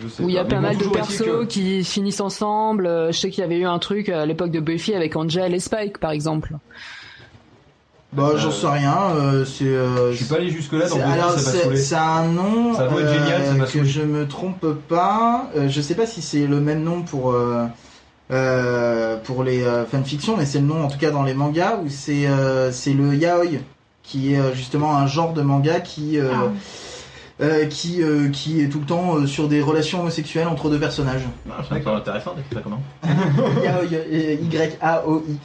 Je 0.00 0.06
sais 0.08 0.22
Où 0.22 0.28
il 0.28 0.34
y 0.34 0.38
a 0.38 0.44
Mais 0.44 0.50
pas 0.50 0.60
mal 0.60 0.76
de 0.76 0.84
persos 0.84 1.18
que- 1.18 1.44
qui 1.46 1.82
finissent 1.82 2.20
ensemble. 2.20 2.86
Euh, 2.86 3.10
Je 3.10 3.18
sais 3.18 3.30
qu'il 3.30 3.40
y 3.42 3.44
avait 3.44 3.58
eu 3.58 3.66
un 3.66 3.78
truc 3.80 4.08
à 4.08 4.24
l'époque 4.26 4.52
de 4.52 4.60
Buffy 4.60 4.94
avec 4.94 5.16
Angel 5.16 5.52
et 5.54 5.58
Spike 5.60 5.98
par 5.98 6.12
exemple. 6.12 6.52
Bah, 8.12 8.32
j'en 8.36 8.48
Euh, 8.48 8.52
sais 8.52 8.66
rien, 8.68 8.96
euh, 9.16 9.44
c'est. 9.44 9.64
euh, 9.64 10.10
Je 10.12 10.16
suis 10.16 10.24
pas 10.26 10.36
allé 10.36 10.50
jusque 10.50 10.72
là 10.72 10.88
dans 10.88 10.96
c'est- 10.96 11.02
alors, 11.02 11.38
c'est- 11.38 11.94
un 11.94 12.24
nom 12.26 12.74
Ça 12.74 12.88
doit 12.88 13.02
être 13.02 13.12
génial, 13.12 13.66
ça 13.66 13.72
que 13.72 13.84
je 13.84 14.02
me 14.02 14.26
trompe 14.26 14.66
pas. 14.88 15.48
Je 15.68 15.80
sais 15.80 15.94
pas 15.94 16.06
si 16.06 16.20
c'est 16.22 16.46
le 16.46 16.60
même 16.60 16.82
nom 16.82 17.02
pour 17.02 17.30
euh, 18.30 19.16
pour 19.24 19.42
les 19.42 19.62
euh, 19.62 19.84
fanfictions, 19.86 20.36
mais 20.36 20.46
c'est 20.46 20.60
le 20.60 20.66
nom 20.66 20.82
en 20.84 20.88
tout 20.88 20.98
cas 20.98 21.10
dans 21.10 21.22
les 21.22 21.34
mangas 21.34 21.78
où 21.84 21.88
c'est 21.88 22.26
euh, 22.26 22.70
c'est 22.72 22.92
le 22.92 23.14
yaoi 23.14 23.58
qui 24.02 24.34
est 24.34 24.38
euh, 24.38 24.54
justement 24.54 24.96
un 24.96 25.06
genre 25.06 25.32
de 25.32 25.42
manga 25.42 25.80
qui 25.80 26.18
euh, 26.18 26.30
euh, 27.40 27.66
qui 27.66 28.02
euh, 28.02 28.28
qui 28.28 28.60
est 28.60 28.68
tout 28.68 28.80
le 28.80 28.86
temps 28.86 29.16
euh, 29.16 29.26
sur 29.26 29.48
des 29.48 29.60
relations 29.62 30.00
homosexuelles 30.00 30.46
entre 30.48 30.68
deux 30.68 30.78
personnages. 30.78 31.22
Ah, 31.50 31.62
c'est 31.68 31.86
intéressant, 31.86 32.34
ça 32.52 32.60
comment 32.62 32.82
Y 33.62 34.78
A 34.80 35.06
O 35.06 35.22
I. 35.26 35.38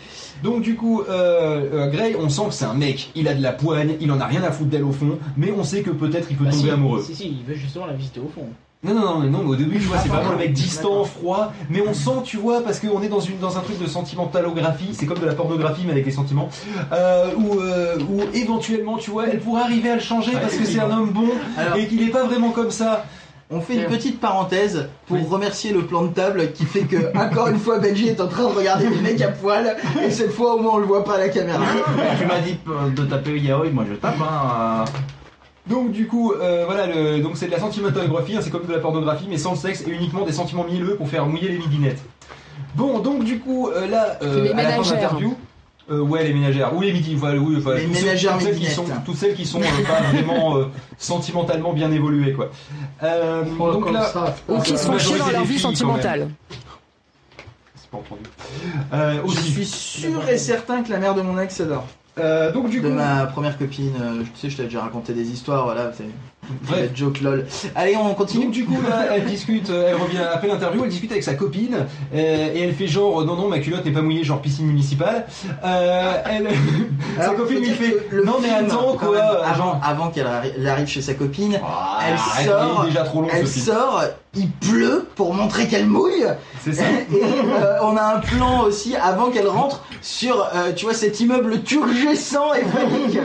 Donc 0.43 0.61
du 0.61 0.75
coup, 0.75 1.01
euh, 1.01 1.69
euh, 1.73 1.87
Grey, 1.87 2.15
on 2.19 2.27
sent 2.29 2.41
que 2.49 2.53
c'est 2.53 2.65
un 2.65 2.73
mec, 2.73 3.11
il 3.15 3.27
a 3.27 3.33
de 3.33 3.41
la 3.41 3.53
poigne, 3.53 3.95
il 4.01 4.11
en 4.11 4.19
a 4.19 4.25
rien 4.25 4.43
à 4.43 4.51
foutre 4.51 4.69
d'elle 4.69 4.83
au 4.83 4.91
fond, 4.91 5.17
mais 5.37 5.51
on 5.57 5.63
sait 5.63 5.81
que 5.81 5.91
peut-être 5.91 6.27
il 6.29 6.35
peut 6.37 6.43
Bah, 6.45 6.51
tomber 6.51 6.63
si, 6.63 6.69
amoureux. 6.69 7.01
Si, 7.01 7.15
si, 7.15 7.27
il 7.39 7.45
veut 7.45 7.55
justement 7.55 7.85
la 7.85 7.93
visiter 7.93 8.19
au 8.19 8.27
fond. 8.27 8.47
Non, 8.83 8.93
non, 8.93 9.01
non, 9.01 9.19
mais 9.19 9.29
non, 9.29 9.39
mais 9.43 9.49
au 9.49 9.55
début, 9.55 9.79
tu 9.79 9.85
vois, 9.85 9.97
c'est 9.97 10.09
vraiment 10.09 10.31
le 10.31 10.37
mec 10.37 10.53
distant, 10.53 11.03
froid, 11.05 11.51
mais 11.71 11.81
on 11.87 11.93
sent, 11.95 12.21
tu 12.23 12.37
vois, 12.37 12.61
parce 12.61 12.79
qu'on 12.79 13.01
est 13.01 13.07
dans, 13.07 13.19
une, 13.19 13.39
dans 13.39 13.57
un 13.57 13.61
truc 13.61 13.79
de 13.81 13.87
sentimentalographie, 13.87 14.89
c'est 14.93 15.07
comme 15.07 15.17
de 15.17 15.25
la 15.25 15.33
pornographie, 15.33 15.81
mais 15.85 15.93
avec 15.93 16.05
les 16.05 16.11
sentiments, 16.11 16.49
euh, 16.91 17.31
où, 17.35 17.59
euh, 17.59 17.97
où 18.09 18.21
éventuellement, 18.35 18.97
tu 18.97 19.09
vois, 19.09 19.27
elle 19.27 19.39
pourrait 19.39 19.61
arriver 19.63 19.89
à 19.89 19.95
le 19.95 20.01
changer 20.01 20.35
Ouais, 20.35 20.41
parce 20.41 20.55
que 20.55 20.65
c'est 20.65 20.79
un 20.79 20.91
homme 20.91 21.09
bon 21.11 21.29
Alors- 21.57 21.77
et 21.77 21.87
qu'il 21.87 22.03
est 22.07 22.11
pas 22.11 22.25
vraiment 22.25 22.51
comme 22.51 22.69
ça. 22.69 23.05
On 23.51 23.61
fait 23.61 23.75
une 23.75 23.85
petite 23.85 24.19
parenthèse 24.19 24.89
pour 25.07 25.29
remercier 25.29 25.71
le 25.71 25.83
plan 25.85 26.01
de 26.03 26.07
table 26.11 26.51
qui 26.53 26.65
fait 26.65 26.81
que, 26.81 27.15
encore 27.15 27.47
une 27.47 27.59
fois, 27.59 27.77
Benji 27.77 28.07
est 28.07 28.19
en 28.19 28.27
train 28.27 28.41
de 28.49 28.55
regarder 28.55 28.89
les 28.89 28.99
mecs 29.01 29.21
à 29.21 29.27
poil 29.29 29.77
et 30.03 30.09
cette 30.09 30.31
fois 30.31 30.55
au 30.55 30.59
moins 30.59 30.73
on 30.73 30.77
le 30.77 30.85
voit 30.87 31.03
pas 31.03 31.13
à 31.15 31.19
la 31.19 31.29
caméra. 31.29 31.63
Tu 32.19 32.25
m'as 32.25 32.39
dit 32.39 32.57
euh, 32.67 32.89
de 32.89 33.03
taper 33.05 33.37
yaoi, 33.39 33.69
moi 33.69 33.85
je 33.87 33.93
tape. 33.95 34.15
Hein. 34.19 34.85
Donc 35.67 35.91
du 35.91 36.07
coup, 36.07 36.31
euh, 36.33 36.63
voilà, 36.65 36.85
le, 36.87 37.19
donc 37.21 37.37
c'est 37.37 37.47
de 37.47 37.51
la 37.51 37.59
sentimentalographie, 37.59 38.35
hein, 38.35 38.39
c'est 38.41 38.51
comme 38.51 38.65
de 38.65 38.71
la 38.73 38.79
pornographie, 38.79 39.25
mais 39.29 39.37
sans 39.37 39.51
le 39.51 39.57
sexe 39.57 39.83
et 39.87 39.89
uniquement 39.89 40.23
des 40.23 40.31
sentiments 40.31 40.63
mielleux 40.63 40.95
pour 40.95 41.09
faire 41.09 41.25
mouiller 41.25 41.49
les 41.49 41.57
midinettes. 41.57 42.03
Bon, 42.75 42.99
donc 42.99 43.23
du 43.23 43.39
coup, 43.39 43.69
euh, 43.69 43.87
là, 43.87 44.17
euh, 44.21 44.43
Les 44.43 44.51
à 44.51 44.77
la 44.77 44.83
fin 44.83 45.19
de 45.19 45.25
euh, 45.91 45.99
ouais, 46.01 46.23
les 46.23 46.33
ménagères, 46.33 46.75
ou 46.75 46.81
les 46.81 46.91
midi, 46.91 47.13
voilà, 47.13 47.39
oui, 47.39 47.55
enfin, 47.59 47.75
Les 47.75 47.85
ménagères 47.85 48.33
toutes 48.33 48.47
celles 48.47 48.57
qui 48.57 48.65
sont, 48.65 48.85
toutes 49.05 49.17
celles 49.17 49.35
qui 49.35 49.45
sont 49.45 49.61
euh, 49.61 49.83
pas 49.87 50.01
vraiment 50.11 50.57
euh, 50.57 50.65
sentimentalement 50.97 51.73
bien 51.73 51.91
évoluées, 51.91 52.33
quoi. 52.33 52.49
Euh, 53.03 53.43
donc 53.43 53.91
là, 53.91 54.11
Ou 54.49 54.59
qui 54.61 54.77
se 54.77 54.85
font 54.85 54.97
chier 54.97 55.19
dans 55.19 55.29
leur 55.29 55.43
vie 55.43 55.59
sentimentale. 55.59 56.29
C'est 57.75 57.89
pas 57.91 57.97
entendu. 57.97 58.23
Euh, 58.93 59.21
Je 59.27 59.39
suis 59.41 59.65
sûr 59.65 60.27
et 60.27 60.39
certain 60.39 60.81
que 60.81 60.91
la 60.91 60.97
mère 60.97 61.13
de 61.13 61.21
mon 61.21 61.39
ex 61.39 61.61
adore. 61.61 61.85
Euh, 62.17 62.51
donc 62.51 62.69
du 62.69 62.79
De 62.79 62.87
coup, 62.87 62.93
ma 62.93 63.25
première 63.25 63.57
copine, 63.57 63.93
euh, 64.01 64.23
tu 64.23 64.39
sais, 64.39 64.49
je 64.49 64.57
t'ai 64.57 64.63
déjà 64.63 64.81
raconté 64.81 65.13
des 65.13 65.29
histoires, 65.31 65.65
voilà, 65.65 65.91
c'est 65.93 66.05
Une 66.69 66.95
joke 66.95 67.21
lol. 67.21 67.45
Allez, 67.75 67.95
on 67.95 68.13
continue. 68.13 68.45
Donc 68.45 68.53
du 68.53 68.65
coup 68.65 68.77
là, 68.87 69.05
elle 69.15 69.25
discute, 69.25 69.69
euh, 69.69 69.89
elle 69.89 69.95
revient 69.95 70.19
après 70.33 70.47
l'interview, 70.47 70.83
elle 70.83 70.89
discute 70.89 71.11
avec 71.11 71.23
sa 71.23 71.33
copine 71.33 71.85
euh, 72.13 72.53
et 72.53 72.59
elle 72.61 72.73
fait 72.73 72.87
genre 72.87 73.21
euh, 73.21 73.25
non 73.25 73.35
non 73.35 73.47
ma 73.47 73.59
culotte 73.59 73.85
n'est 73.85 73.91
pas 73.91 74.01
mouillée 74.01 74.23
genre 74.23 74.41
piscine 74.41 74.65
municipale. 74.67 75.25
Euh, 75.63 76.13
elle, 76.29 76.49
sa 77.19 77.29
copine 77.29 77.59
lui 77.59 77.69
fait 77.71 77.95
non 78.25 78.35
mais 78.41 78.49
attends 78.49 78.95
quoi, 78.97 79.11
même, 79.11 79.79
avant, 79.83 80.09
qu'elle 80.09 80.25
arri- 80.27 80.51
elle 80.57 80.67
arrive 80.67 80.87
chez 80.87 81.01
sa 81.01 81.13
copine, 81.13 81.59
Ah, 81.63 81.99
elle 82.07 82.45
sort, 82.45 82.81
il 82.83 82.87
est 82.87 82.89
déjà 82.91 83.03
trop 83.03 83.21
long 83.21 83.27
elle 83.31 83.47
sort, 83.47 84.03
il 84.35 84.49
pleut 84.49 85.07
pour 85.15 85.33
montrer 85.33 85.67
qu'elle 85.67 85.85
mouille. 85.87 86.25
C'est 86.63 86.73
ça. 86.73 86.83
Et 87.11 87.21
euh, 87.23 87.77
on 87.83 87.95
a 87.95 88.15
un 88.15 88.19
plan 88.19 88.63
aussi 88.63 88.95
avant 88.95 89.29
qu'elle 89.29 89.47
rentre 89.47 89.83
sur, 90.01 90.47
tu 90.75 90.85
vois, 90.85 90.93
cet 90.93 91.19
immeuble 91.19 91.61
turgescent 91.63 92.53
et 92.53 92.61
panique. 92.63 93.17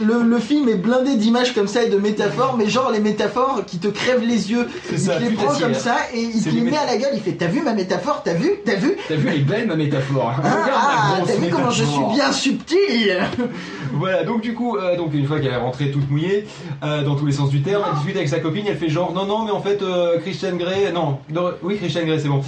Le 0.00 0.38
film 0.38 0.68
est 0.68 0.74
blindé 0.76 1.16
d'images 1.16 1.54
comme 1.54 1.66
ça 1.68 1.82
et 1.82 1.88
de 1.88 1.96
métaphores, 2.00 2.56
mais 2.56 2.68
genre 2.68 2.90
les 2.90 3.00
métaphores 3.00 3.64
qui 3.66 3.78
te 3.78 3.88
crèvent 3.88 4.24
les 4.24 4.50
yeux. 4.50 4.68
Il 4.90 4.98
ça, 4.98 5.16
te 5.16 5.22
les 5.22 5.30
prend 5.30 5.54
comme 5.54 5.74
ça 5.74 5.96
et 6.14 6.20
il 6.20 6.42
te 6.42 6.48
les 6.50 6.60
met 6.60 6.76
à 6.76 6.86
la 6.86 6.96
gueule. 6.96 7.12
Il 7.14 7.20
fait 7.20 7.32
T'as 7.32 7.46
vu 7.46 7.62
ma 7.62 7.72
métaphore 7.72 8.22
T'as 8.24 8.34
vu 8.34 8.50
T'as 8.64 8.74
vu 8.74 8.96
T'as 9.08 9.14
vu 9.14 9.28
elle 9.28 9.36
est 9.36 9.38
belle 9.40 9.66
ma 9.66 9.76
métaphore. 9.76 10.34
Ah, 10.42 10.42
ah, 10.72 11.18
t'as 11.26 11.36
vu 11.36 11.48
comment 11.50 11.70
je 11.70 11.84
suis 11.84 12.04
bien 12.14 12.32
subtil 12.32 13.18
Voilà, 13.92 14.24
donc 14.24 14.40
du 14.40 14.54
coup, 14.54 14.76
euh, 14.76 14.96
donc 14.96 15.12
une 15.14 15.26
fois 15.26 15.40
qu'elle 15.40 15.52
est 15.52 15.56
rentrée 15.56 15.90
toute 15.90 16.08
mouillée, 16.10 16.46
euh, 16.82 17.02
dans 17.02 17.16
tous 17.16 17.26
les 17.26 17.32
sens 17.32 17.50
du 17.50 17.62
terme, 17.62 17.82
elle 17.86 17.96
discute 17.96 18.16
avec 18.16 18.28
sa 18.28 18.38
copine, 18.38 18.64
elle 18.68 18.76
fait 18.76 18.88
genre 18.88 19.12
non 19.12 19.26
non 19.26 19.44
mais 19.44 19.50
en 19.50 19.60
fait 19.60 19.82
euh, 19.82 20.18
Christian 20.20 20.56
Grey, 20.56 20.92
non, 20.92 21.18
non, 21.30 21.50
oui 21.62 21.76
Christian 21.76 22.02
Grey 22.04 22.18
c'est 22.18 22.28
bon, 22.28 22.42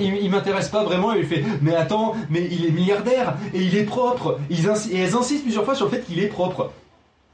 il, 0.00 0.16
il 0.22 0.30
m'intéresse 0.30 0.68
pas 0.68 0.82
vraiment, 0.82 1.12
elle 1.12 1.20
lui 1.20 1.26
fait 1.26 1.44
mais 1.60 1.74
attends, 1.74 2.14
mais 2.30 2.48
il 2.50 2.66
est 2.66 2.70
milliardaire 2.70 3.34
et 3.54 3.60
il 3.60 3.76
est 3.76 3.84
propre, 3.84 4.38
Ils 4.50 4.66
et 4.92 4.98
elles 4.98 5.14
insistent 5.14 5.44
plusieurs 5.44 5.64
fois 5.64 5.74
sur 5.74 5.86
le 5.86 5.90
fait 5.90 6.04
qu'il 6.06 6.18
est 6.20 6.28
propre. 6.28 6.70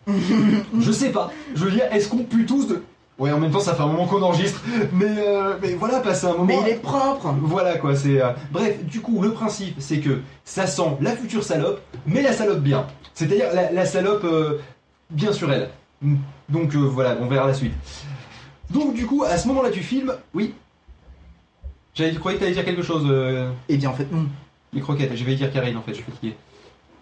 Je 0.06 0.92
sais 0.92 1.10
pas, 1.10 1.30
je 1.54 1.64
veux 1.64 1.70
dire, 1.70 1.84
est-ce 1.92 2.08
qu'on 2.08 2.24
pue 2.24 2.46
tous 2.46 2.66
de... 2.66 2.82
Ouais, 3.18 3.30
en 3.30 3.38
même 3.38 3.50
temps, 3.52 3.60
ça 3.60 3.74
fait 3.74 3.82
un 3.82 3.86
moment 3.86 4.06
qu'on 4.06 4.22
enregistre, 4.22 4.60
mais, 4.92 5.06
euh, 5.18 5.54
mais 5.62 5.74
voilà, 5.74 6.00
passer 6.00 6.26
un 6.26 6.32
moment. 6.32 6.44
Mais 6.46 6.58
il 6.62 6.68
est 6.68 6.82
propre 6.82 7.32
Voilà 7.42 7.76
quoi, 7.78 7.94
c'est. 7.94 8.20
euh, 8.20 8.30
Bref, 8.50 8.82
du 8.84 9.00
coup, 9.00 9.22
le 9.22 9.32
principe, 9.32 9.76
c'est 9.78 10.00
que 10.00 10.20
ça 10.44 10.66
sent 10.66 10.96
la 11.00 11.14
future 11.14 11.44
salope, 11.44 11.80
mais 12.06 12.22
la 12.22 12.32
salope 12.32 12.60
bien. 12.60 12.86
C'est-à-dire 13.14 13.46
la, 13.54 13.70
la 13.70 13.84
salope 13.84 14.24
euh, 14.24 14.58
bien 15.10 15.32
sur 15.32 15.52
elle. 15.52 15.68
Donc 16.48 16.74
euh, 16.74 16.78
voilà, 16.78 17.16
on 17.20 17.26
verra 17.26 17.46
la 17.46 17.54
suite. 17.54 17.74
Donc 18.70 18.94
du 18.94 19.06
coup, 19.06 19.22
à 19.24 19.36
ce 19.36 19.46
moment-là 19.48 19.70
du 19.70 19.82
film, 19.82 20.12
oui. 20.34 20.54
J'avais 21.94 22.14
croyais 22.14 22.38
que 22.38 22.42
t'allais 22.42 22.54
dire 22.54 22.64
quelque 22.64 22.82
chose. 22.82 23.04
Euh... 23.08 23.50
Eh 23.68 23.76
bien, 23.76 23.90
en 23.90 23.94
fait, 23.94 24.10
non. 24.10 24.26
Les 24.72 24.80
croquettes, 24.80 25.14
je 25.14 25.22
vais 25.24 25.34
dire 25.36 25.52
Karine 25.52 25.76
en 25.76 25.82
fait, 25.82 25.92
je 25.92 25.96
suis 25.96 26.04
fatigué. 26.10 26.34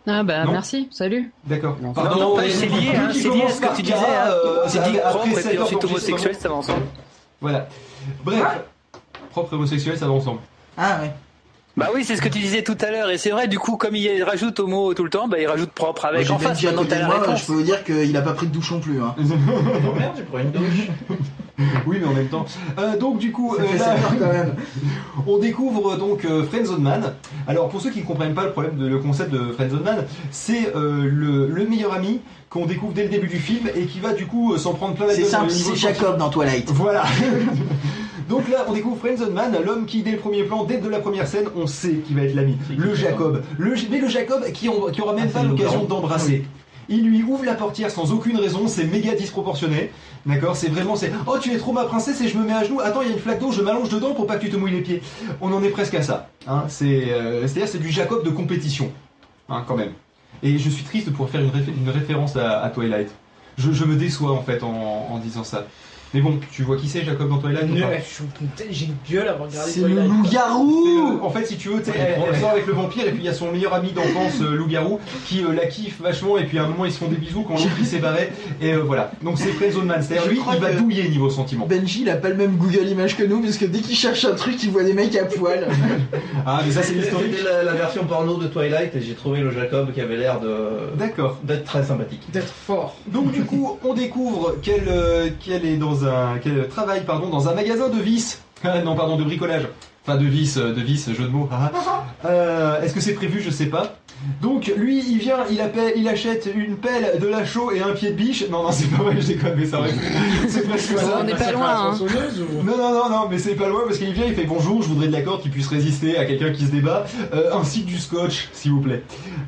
Ah 0.07 0.23
bah 0.23 0.45
Non. 0.45 0.53
merci, 0.53 0.89
salut. 0.91 1.31
D'accord. 1.45 1.77
Non, 1.83 1.93
non, 1.93 2.37
pas- 2.37 2.43
c'est 2.49 2.67
lié, 2.67 2.93
hein, 2.97 3.11
c'est 3.13 3.29
lié 3.29 3.43
à 3.47 3.51
ce 3.51 3.61
que 3.61 3.77
tu 3.77 3.83
disais. 3.83 3.95
hein. 3.95 4.31
C'est 4.67 4.83
dit 4.83 4.99
propre 4.99 5.27
et 5.39 5.43
puis 5.43 5.59
ensuite 5.59 5.85
homosexuel, 5.85 6.35
ça 6.35 6.49
va 6.49 6.55
ensemble. 6.57 6.83
Voilà. 7.41 7.69
Bref, 8.25 8.43
propre 9.31 9.53
et 9.53 9.57
homosexuel, 9.57 9.99
ça 9.99 10.07
va 10.07 10.13
ensemble. 10.13 10.41
Ah 10.77 10.99
ouais. 11.03 11.13
Bah 11.77 11.89
oui, 11.95 12.05
c'est 12.05 12.17
ce 12.17 12.23
que 12.23 12.29
tu 12.29 12.41
disais 12.41 12.63
tout 12.65 12.77
à 12.81 12.91
l'heure, 12.91 13.11
et 13.11 13.17
c'est 13.17 13.31
vrai, 13.31 13.47
du 13.47 13.59
coup, 13.59 13.77
comme 13.77 13.95
il 13.95 14.23
rajoute 14.25 14.59
homo 14.59 14.93
tout 14.93 15.05
le 15.05 15.11
temps, 15.11 15.29
bah 15.29 15.39
il 15.39 15.47
rajoute 15.47 15.71
propre 15.71 16.05
avec 16.07 16.27
Moi, 16.29 16.37
en 16.37 16.39
face, 16.41 16.63
maintenant 16.63 16.85
t'as 16.87 16.99
la 16.99 17.07
moi, 17.07 17.21
réponse. 17.21 17.41
je 17.43 17.47
peux 17.47 17.53
vous 17.53 17.63
dire 17.63 17.85
qu'il 17.85 18.15
a 18.17 18.23
pas 18.23 18.33
pris 18.33 18.47
de 18.49 18.53
douche 18.53 18.73
non 18.73 18.81
plus. 18.81 19.01
Hein. 19.01 19.15
Oh 19.21 19.95
merde, 19.97 20.13
j'ai 20.17 20.23
pris 20.25 20.43
une 20.43 20.51
douche. 20.51 20.89
Oui, 21.87 21.99
mais 22.01 22.07
en 22.07 22.13
même 22.15 22.29
temps. 22.29 22.45
Euh, 22.79 22.97
donc 22.99 23.19
du 23.19 23.33
coup, 23.33 23.55
euh, 23.55 23.79
là- 23.79 23.97
quand 24.19 24.33
même. 24.33 24.55
On 25.27 25.39
découvre 25.39 25.97
donc 25.97 26.25
euh, 26.25 26.45
Friendzone 26.45 26.83
Man. 26.83 27.13
Alors 27.47 27.69
pour 27.69 27.81
ceux 27.81 27.91
qui 27.91 28.01
ne 28.01 28.05
comprennent 28.05 28.35
pas 28.35 28.45
le 28.45 28.53
problème 28.53 28.77
de 28.77 28.87
le 28.87 28.99
concept 28.99 29.31
de 29.33 29.53
Friendzone 29.53 29.83
Man, 29.83 30.05
c'est 30.31 30.75
euh, 30.75 31.03
le, 31.11 31.47
le 31.49 31.67
meilleur 31.67 31.93
ami 31.93 32.21
qu'on 32.49 32.67
découvre 32.67 32.93
dès 32.93 33.05
le 33.05 33.09
début 33.11 33.29
du 33.29 33.37
film 33.39 33.69
et 33.77 33.85
qui 33.87 34.01
va 34.01 34.13
du 34.13 34.27
coup 34.27 34.53
euh, 34.55 34.59
s'en 34.59 34.75
prendre 34.75 34.95
plein 34.95 35.07
la 35.07 35.15
C'est 35.15 35.25
simple, 35.25 35.51
c'est 35.51 35.77
Jacob 35.77 36.19
dans 36.19 36.31
Twilight. 36.31 36.71
Voilà. 36.73 37.05
Donc 38.29 38.49
là, 38.49 38.65
on 38.69 38.73
découvre 38.73 38.97
Friendzone 38.99 39.33
Man, 39.33 39.57
l'homme 39.65 39.87
qui, 39.87 40.03
dès 40.03 40.13
le 40.13 40.19
premier 40.19 40.45
plan, 40.45 40.63
dès 40.65 40.79
de 40.79 40.89
la 40.89 41.01
première 41.01 41.27
scène, 41.27 41.47
on 41.57 41.67
sait 41.67 41.95
qu'il 41.95 42.15
va 42.15 42.23
être 42.23 42.35
l'ami. 42.37 42.57
Le 42.77 42.95
Jacob. 42.95 43.43
Le, 43.59 43.75
mais 43.91 43.99
le 43.99 44.09
Jacob 44.09 44.45
qui, 44.53 44.69
on- 44.69 44.91
qui 44.91 45.01
aura 45.01 45.15
même 45.15 45.29
Ah, 45.35 45.39
pas 45.41 45.45
l'occasion 45.45 45.85
d'embrasser. 45.85 46.45
Il 46.89 47.05
lui 47.09 47.23
ouvre 47.23 47.45
la 47.45 47.55
portière 47.55 47.91
sans 47.91 48.13
aucune 48.13 48.37
raison, 48.37 48.67
c'est 48.67 48.85
méga 48.85 49.15
disproportionné. 49.15 49.91
D'accord 50.27 50.55
C'est 50.57 50.69
vraiment, 50.69 50.97
c'est 50.97 51.11
Oh, 51.27 51.39
tu 51.41 51.53
es 51.53 51.57
trop 51.59 51.73
ma 51.73 51.85
princesse 51.85 52.21
et 52.21 52.29
je 52.29 52.37
me 52.37 52.45
mets 52.45 52.53
à 52.53 52.63
genoux. 52.65 52.81
Attends, 52.81 53.01
il 53.03 53.09
y 53.09 53.11
a 53.11 53.15
une 53.15 53.21
flaque 53.21 53.41
d'eau, 53.41 53.53
je 53.53 53.63
m'allonge 53.63 53.89
dedans 53.89 54.13
pour 54.15 54.27
pas 54.27 54.37
que 54.37 54.45
tu 54.45 54.51
te 54.51 54.57
mouilles 54.57 54.73
les 54.73 54.83
pieds. 54.83 55.03
On 55.41 55.53
en 55.53 55.63
est 55.63 55.71
presque 55.71 55.95
à 55.95 56.03
ça. 56.03 56.29
Hein 56.47 56.65
c'est, 56.69 57.11
euh, 57.13 57.43
c'est-à-dire, 57.47 57.69
c'est 57.69 57.79
du 57.79 57.91
Jacob 57.91 58.25
de 58.25 58.31
compétition. 58.31 58.93
Hein, 59.49 59.65
quand 59.67 59.77
même. 59.77 59.93
Et 60.43 60.59
je 60.59 60.69
suis 60.71 60.85
triste 60.85 61.13
pour 61.13 61.29
faire 61.31 61.41
une, 61.41 61.51
réfé- 61.51 61.73
une 61.77 61.89
référence 61.89 62.37
à, 62.37 62.61
à 62.63 62.69
Twilight. 62.71 63.11
Je, 63.59 63.73
je 63.73 63.85
me 63.85 63.97
déçois 63.97 64.33
en 64.33 64.43
fait 64.43 64.63
en 64.63 65.19
disant 65.23 65.45
ça. 65.45 65.67
Mais 66.13 66.21
bon, 66.21 66.39
tu 66.51 66.63
vois 66.65 66.77
qui 66.77 66.89
c'est 66.89 67.05
Jacob 67.05 67.29
dans 67.29 67.39
Twilight 67.39 67.65
ou 67.71 67.75
pas 67.81 67.87
Ouais, 67.89 68.03
je 68.09 68.15
suis- 68.15 68.25
J'ai 68.71 68.87
une 68.87 68.97
gueule 69.09 69.29
à 69.29 69.35
regarder 69.35 69.71
C'est 69.71 69.81
le 69.81 69.87
Twilight. 69.87 70.09
Loup-garou 70.09 71.21
En 71.23 71.31
fait, 71.31 71.45
si 71.47 71.57
tu 71.57 71.69
veux, 71.69 71.79
tu 71.83 71.91
sais, 71.91 71.97
elle, 71.99 72.23
elle 72.33 72.41
sort 72.41 72.51
avec 72.51 72.67
le 72.67 72.73
vampire 72.73 73.07
et 73.07 73.11
puis 73.11 73.21
il 73.21 73.25
y 73.27 73.29
a 73.29 73.33
son 73.35 73.51
meilleur 73.53 73.75
ami 73.75 73.93
d'enfance, 73.93 74.41
euh, 74.43 74.57
loup-garou, 74.57 74.99
qui 75.27 75.45
euh, 75.45 75.53
la 75.53 75.67
kiffe 75.67 76.01
vachement 76.01 76.37
et 76.39 76.45
puis 76.45 76.59
à 76.59 76.65
un 76.65 76.69
moment 76.69 76.85
ils 76.85 76.93
se 76.93 76.99
font 76.99 77.09
des 77.09 77.17
bisous 77.17 77.43
quand 77.43 77.55
l'autre 77.55 77.69
il 77.79 77.87
s'est 77.87 77.99
barré 77.99 78.31
et 78.61 78.73
euh, 78.73 78.79
voilà. 78.83 79.13
Donc 79.23 79.39
c'est 79.39 79.49
Friendzone 79.53 79.87
Man, 79.87 80.03
c'est-à-dire 80.03 80.25
Je 80.25 80.31
lui, 80.31 80.39
crois 80.39 80.55
il 80.57 80.61
va 80.61 80.71
que- 80.73 80.79
douiller 80.79 81.09
niveau 81.09 81.31
sentiment. 81.31 81.67
Benji, 81.67 82.03
il 82.03 82.11
a 82.11 82.17
pas 82.17 82.29
le 82.31 82.37
même 82.37 82.57
Google 82.57 82.89
Image 82.89 83.17
que 83.17 83.23
nous, 83.23 83.41
parce 83.41 83.57
que 83.57 83.65
dès 83.67 83.79
qu'il 83.81 83.95
cherche 83.97 84.25
un 84.25 84.35
truc, 84.35 84.61
il 84.65 84.71
voit 84.71 84.83
des 84.85 84.95
mecs 84.95 85.15
à 85.17 85.25
poil. 85.25 85.67
Ah, 86.47 86.63
mais 86.65 86.73
ça 86.73 86.83
c'est 86.83 86.95
l'historique. 86.95 87.35
C'était 87.37 87.45
la, 87.49 87.63
la 87.65 87.73
version 87.75 88.05
porno 88.07 88.37
de 88.39 88.47
Twilight 88.47 88.97
et 88.97 89.01
j'ai 89.03 89.13
trouvé 89.13 89.41
le 89.41 89.51
Jacob 89.51 89.93
qui 89.93 90.01
avait 90.01 90.17
l'air 90.17 90.41
de 90.41 90.97
D'accord. 90.99 91.39
d'être 91.45 91.65
très 91.65 91.85
sympathique. 91.85 92.23
D'être 92.33 92.49
fort. 92.67 92.97
Donc 93.09 93.31
du 93.31 93.43
coup, 93.45 93.79
on 93.85 93.93
découvre 93.93 94.57
qu'elle 94.63 94.89
euh, 94.89 95.29
qu'elle 95.45 95.67
est 95.67 95.77
dans 95.77 96.00
un 96.05 96.39
qu'elle 96.39 96.69
travaille 96.69 97.05
pardon 97.05 97.29
dans 97.29 97.49
un 97.49 97.55
magasin 97.55 97.89
de 97.89 97.99
vis. 98.01 98.41
Ah, 98.63 98.83
non, 98.83 98.95
pardon, 98.95 99.17
de 99.17 99.25
bricolage. 99.25 99.67
Enfin 100.07 100.19
de 100.19 100.27
vis, 100.27 100.59
euh, 100.59 100.75
de 100.75 100.81
vis, 100.83 101.11
jeu 101.15 101.25
de 101.25 101.31
mots. 101.31 101.49
Euh, 102.27 102.83
Est-ce 102.83 102.93
que 102.93 103.01
c'est 103.01 103.15
prévu? 103.15 103.41
Je 103.41 103.49
sais 103.49 103.67
pas. 103.67 103.95
Donc 104.43 104.71
lui, 104.77 104.99
il 104.99 105.17
vient, 105.17 105.39
il, 105.51 105.63
appelle, 105.63 105.95
il 105.97 106.07
achète 106.07 106.47
une 106.55 106.77
pelle, 106.77 107.19
de 107.19 107.27
la 107.27 107.47
chaux 107.47 107.73
et 107.73 107.81
un 107.81 107.93
pied 107.93 108.11
de 108.11 108.15
biche. 108.17 108.45
Non, 108.51 108.65
non, 108.65 108.71
c'est 108.71 108.89
pas 108.91 109.03
vrai, 109.03 109.17
je 109.19 109.27
déconne, 109.29 109.55
mais 109.57 109.65
ça 109.65 109.79
aurait. 109.79 109.95
C'est 110.49 110.69
presque 110.69 110.99
ça. 110.99 111.21
On 111.21 111.25
n'est 111.25 111.35
pas 111.35 111.53
loin, 111.53 111.93
hein. 111.93 111.99
Non, 112.63 112.77
non, 112.77 112.93
non, 112.93 113.09
non, 113.09 113.29
mais 113.31 113.39
c'est 113.39 113.55
pas 113.55 113.69
loin 113.69 113.81
parce 113.87 113.97
qu'il 113.97 114.13
vient, 114.13 114.27
il 114.27 114.35
fait 114.35 114.45
bonjour, 114.45 114.83
je 114.83 114.89
voudrais 114.89 115.07
de 115.07 115.13
la 115.13 115.23
corde 115.23 115.41
qui 115.41 115.49
puisse 115.49 115.69
résister 115.69 116.19
à 116.19 116.27
quelqu'un 116.27 116.53
qui 116.53 116.67
se 116.67 116.71
débat, 116.71 117.07
euh, 117.33 117.55
ainsi 117.55 117.81
que 117.85 117.87
du 117.89 117.97
scotch, 117.99 118.51
s'il 118.53 118.73
vous 118.73 118.81
plaît. 118.83 119.03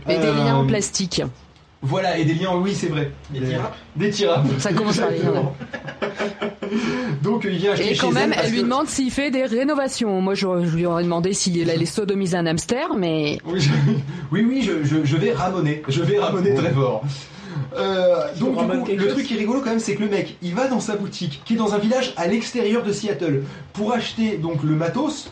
Et 0.08 0.16
des 0.16 0.26
Euh, 0.28 0.34
liens 0.34 0.56
en 0.56 0.66
plastique. 0.66 1.20
Voilà, 1.84 2.16
et 2.16 2.24
des 2.24 2.34
liens, 2.34 2.54
oui, 2.56 2.74
c'est 2.74 2.86
vrai. 2.86 3.10
Des 3.96 4.10
tirapes. 4.10 4.46
Ça 4.58 4.72
commence 4.72 4.98
par 4.98 5.10
les 5.10 5.18
liens. 5.18 5.52
Donc 7.22 7.42
il 7.44 7.56
vient 7.56 7.72
acheter 7.72 7.90
Et 7.90 7.94
chez 7.94 8.00
quand 8.00 8.12
même, 8.12 8.32
elle 8.40 8.50
lui 8.50 8.58
que- 8.58 8.62
demande 8.62 8.86
s'il 8.88 9.10
fait 9.10 9.30
des 9.30 9.44
rénovations. 9.44 10.20
Moi, 10.20 10.34
je, 10.34 10.46
je 10.64 10.76
lui 10.76 10.86
aurais 10.86 11.02
demandé 11.02 11.32
s'il 11.32 11.68
allait 11.70 11.84
sodomiser 11.86 12.36
un 12.36 12.46
hamster, 12.46 12.94
mais 12.96 13.38
Oui, 13.44 13.60
je- 13.60 13.70
oui, 14.30 14.44
oui, 14.48 14.62
je, 14.62 14.84
je- 14.84 15.04
je 15.04 15.16
vais 15.16 15.32
ramoner. 15.32 15.82
Je 15.88 16.02
vais 16.02 16.18
ramoner 16.18 16.54
très 16.54 16.70
fort. 16.70 17.02
Euh, 17.76 18.26
donc 18.38 18.58
du 18.70 18.78
coup, 18.78 18.86
le 19.04 19.08
truc 19.08 19.26
qui 19.26 19.34
est 19.34 19.38
rigolo 19.38 19.60
quand 19.60 19.70
même, 19.70 19.78
c'est 19.78 19.94
que 19.94 20.02
le 20.02 20.08
mec, 20.08 20.36
il 20.42 20.54
va 20.54 20.68
dans 20.68 20.80
sa 20.80 20.96
boutique, 20.96 21.42
qui 21.44 21.54
est 21.54 21.56
dans 21.56 21.74
un 21.74 21.78
village 21.78 22.12
à 22.16 22.26
l'extérieur 22.26 22.82
de 22.82 22.92
Seattle, 22.92 23.42
pour 23.72 23.92
acheter 23.92 24.36
donc 24.36 24.62
le 24.62 24.74
matos. 24.74 25.30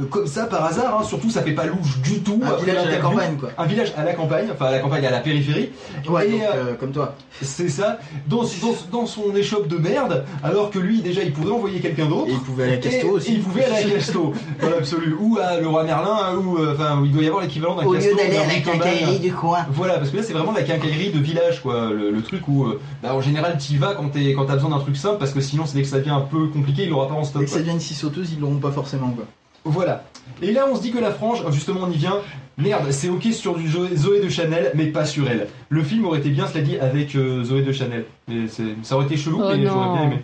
Euh, 0.00 0.04
Comme 0.10 0.26
ça 0.26 0.44
par 0.46 0.64
hasard, 0.64 0.98
hein, 1.00 1.04
surtout 1.04 1.30
ça 1.30 1.42
fait 1.42 1.52
pas 1.52 1.66
louche 1.66 1.98
du 2.02 2.20
tout. 2.20 2.40
Un 2.44 2.56
village 2.62 2.86
à 2.86 2.90
la 2.90 2.96
campagne, 2.98 3.36
quoi. 3.38 3.50
Un 3.58 3.66
village 3.66 3.92
à 3.96 4.04
la 4.04 4.14
campagne, 4.14 4.48
enfin 4.52 4.66
à 4.66 4.70
la 4.72 4.78
campagne, 4.80 5.04
à 5.06 5.10
la 5.10 5.20
périphérie. 5.20 5.70
Ouais, 6.08 6.28
Et, 6.28 6.32
donc, 6.32 6.40
euh, 6.42 6.46
euh, 6.54 6.74
comme 6.74 6.92
toi. 6.92 7.14
C'est 7.42 7.68
ça, 7.68 7.98
dans, 8.26 8.42
dans, 8.42 8.98
dans 9.00 9.06
son 9.06 9.34
échoppe 9.34 9.66
de 9.68 9.76
merde, 9.78 10.24
alors 10.42 10.70
que 10.70 10.78
lui 10.78 11.00
déjà 11.02 11.22
il 11.22 11.32
pouvait 11.32 11.50
envoyer 11.52 11.80
quelqu'un 11.80 12.06
d'autre. 12.06 12.28
Et 12.28 12.32
il 12.32 12.40
pouvait 12.40 12.64
aller 12.64 12.72
à 12.74 12.76
Casto 12.78 13.06
Et- 13.06 13.10
aussi. 13.10 13.30
et 13.30 13.34
il 13.34 13.42
pouvait 13.42 13.64
aller 13.64 13.92
à 13.92 13.94
Casto, 13.96 14.32
dans 14.62 14.70
l'absolu. 14.70 15.16
Ou 15.20 15.38
à 15.42 15.58
le 15.60 15.66
roi 15.68 15.84
Merlin, 15.84 16.36
ou 16.36 16.58
enfin, 16.72 16.98
où 17.00 17.04
il 17.06 17.12
doit 17.12 17.22
y 17.22 17.26
avoir 17.26 17.42
l'équivalent 17.42 17.76
d'un 17.76 17.84
Au 17.86 17.92
Casto. 17.92 18.10
lieu 18.10 18.16
d'aller 18.16 18.36
à 18.36 18.46
la 18.46 18.54
quincaillerie 18.60 19.18
du 19.20 19.32
coin. 19.32 19.66
Voilà, 19.70 19.98
parce 19.98 20.10
que 20.10 20.16
là 20.18 20.22
c'est 20.22 20.32
vraiment 20.32 20.52
la 20.52 20.62
quincaillerie 20.62 21.10
de 21.10 21.18
village, 21.18 21.62
quoi. 21.62 21.90
Le, 21.90 22.10
le 22.10 22.22
truc 22.22 22.46
où, 22.48 22.66
bah, 23.02 23.14
en 23.14 23.20
général, 23.20 23.56
t'y 23.58 23.76
vas 23.76 23.94
quand 23.94 24.10
t'as 24.10 24.54
besoin 24.54 24.70
d'un 24.70 24.78
truc 24.80 24.96
simple, 24.96 25.18
parce 25.18 25.32
que 25.32 25.40
sinon, 25.40 25.64
c'est 25.66 25.76
dès 25.76 25.82
que 25.82 25.88
ça 25.88 25.98
devient 25.98 26.10
un 26.10 26.20
peu 26.20 26.46
compliqué, 26.48 26.82
il 26.84 26.90
l'aura 26.90 27.08
pas 27.08 27.14
en 27.14 27.24
stock. 27.24 27.40
Dès 27.40 27.46
que 27.46 27.52
ça 27.52 27.58
devient 27.58 27.70
une 27.72 27.80
scie 27.80 27.94
sauteuse, 27.94 28.32
ils 28.32 28.40
l'auront 28.40 28.56
pas 28.56 28.70
forcément, 28.70 29.10
quoi. 29.10 29.24
Voilà. 29.64 30.04
Et 30.42 30.52
là, 30.52 30.66
on 30.70 30.76
se 30.76 30.82
dit 30.82 30.90
que 30.92 30.98
la 30.98 31.10
frange, 31.10 31.42
justement, 31.52 31.80
on 31.84 31.90
y 31.90 31.96
vient. 31.96 32.16
Merde, 32.58 32.90
c'est 32.90 33.08
ok 33.08 33.24
sur 33.32 33.56
du 33.56 33.68
Zoé 33.68 34.20
de 34.22 34.28
Chanel, 34.28 34.70
mais 34.74 34.86
pas 34.86 35.04
sur 35.06 35.28
elle. 35.28 35.48
Le 35.70 35.82
film 35.82 36.04
aurait 36.04 36.18
été 36.18 36.28
bien, 36.30 36.46
cela 36.46 36.62
dit, 36.62 36.76
avec 36.78 37.14
euh, 37.14 37.42
Zoé 37.42 37.62
de 37.62 37.72
Chanel. 37.72 38.04
Et 38.30 38.48
c'est- 38.48 38.76
ça 38.82 38.96
aurait 38.96 39.06
été 39.06 39.16
chelou, 39.16 39.40
Oh 39.42 39.48
mais 39.50 39.58
non. 39.58 39.72
j'aurais 39.72 39.98
bien 39.98 40.02
aimé. 40.08 40.22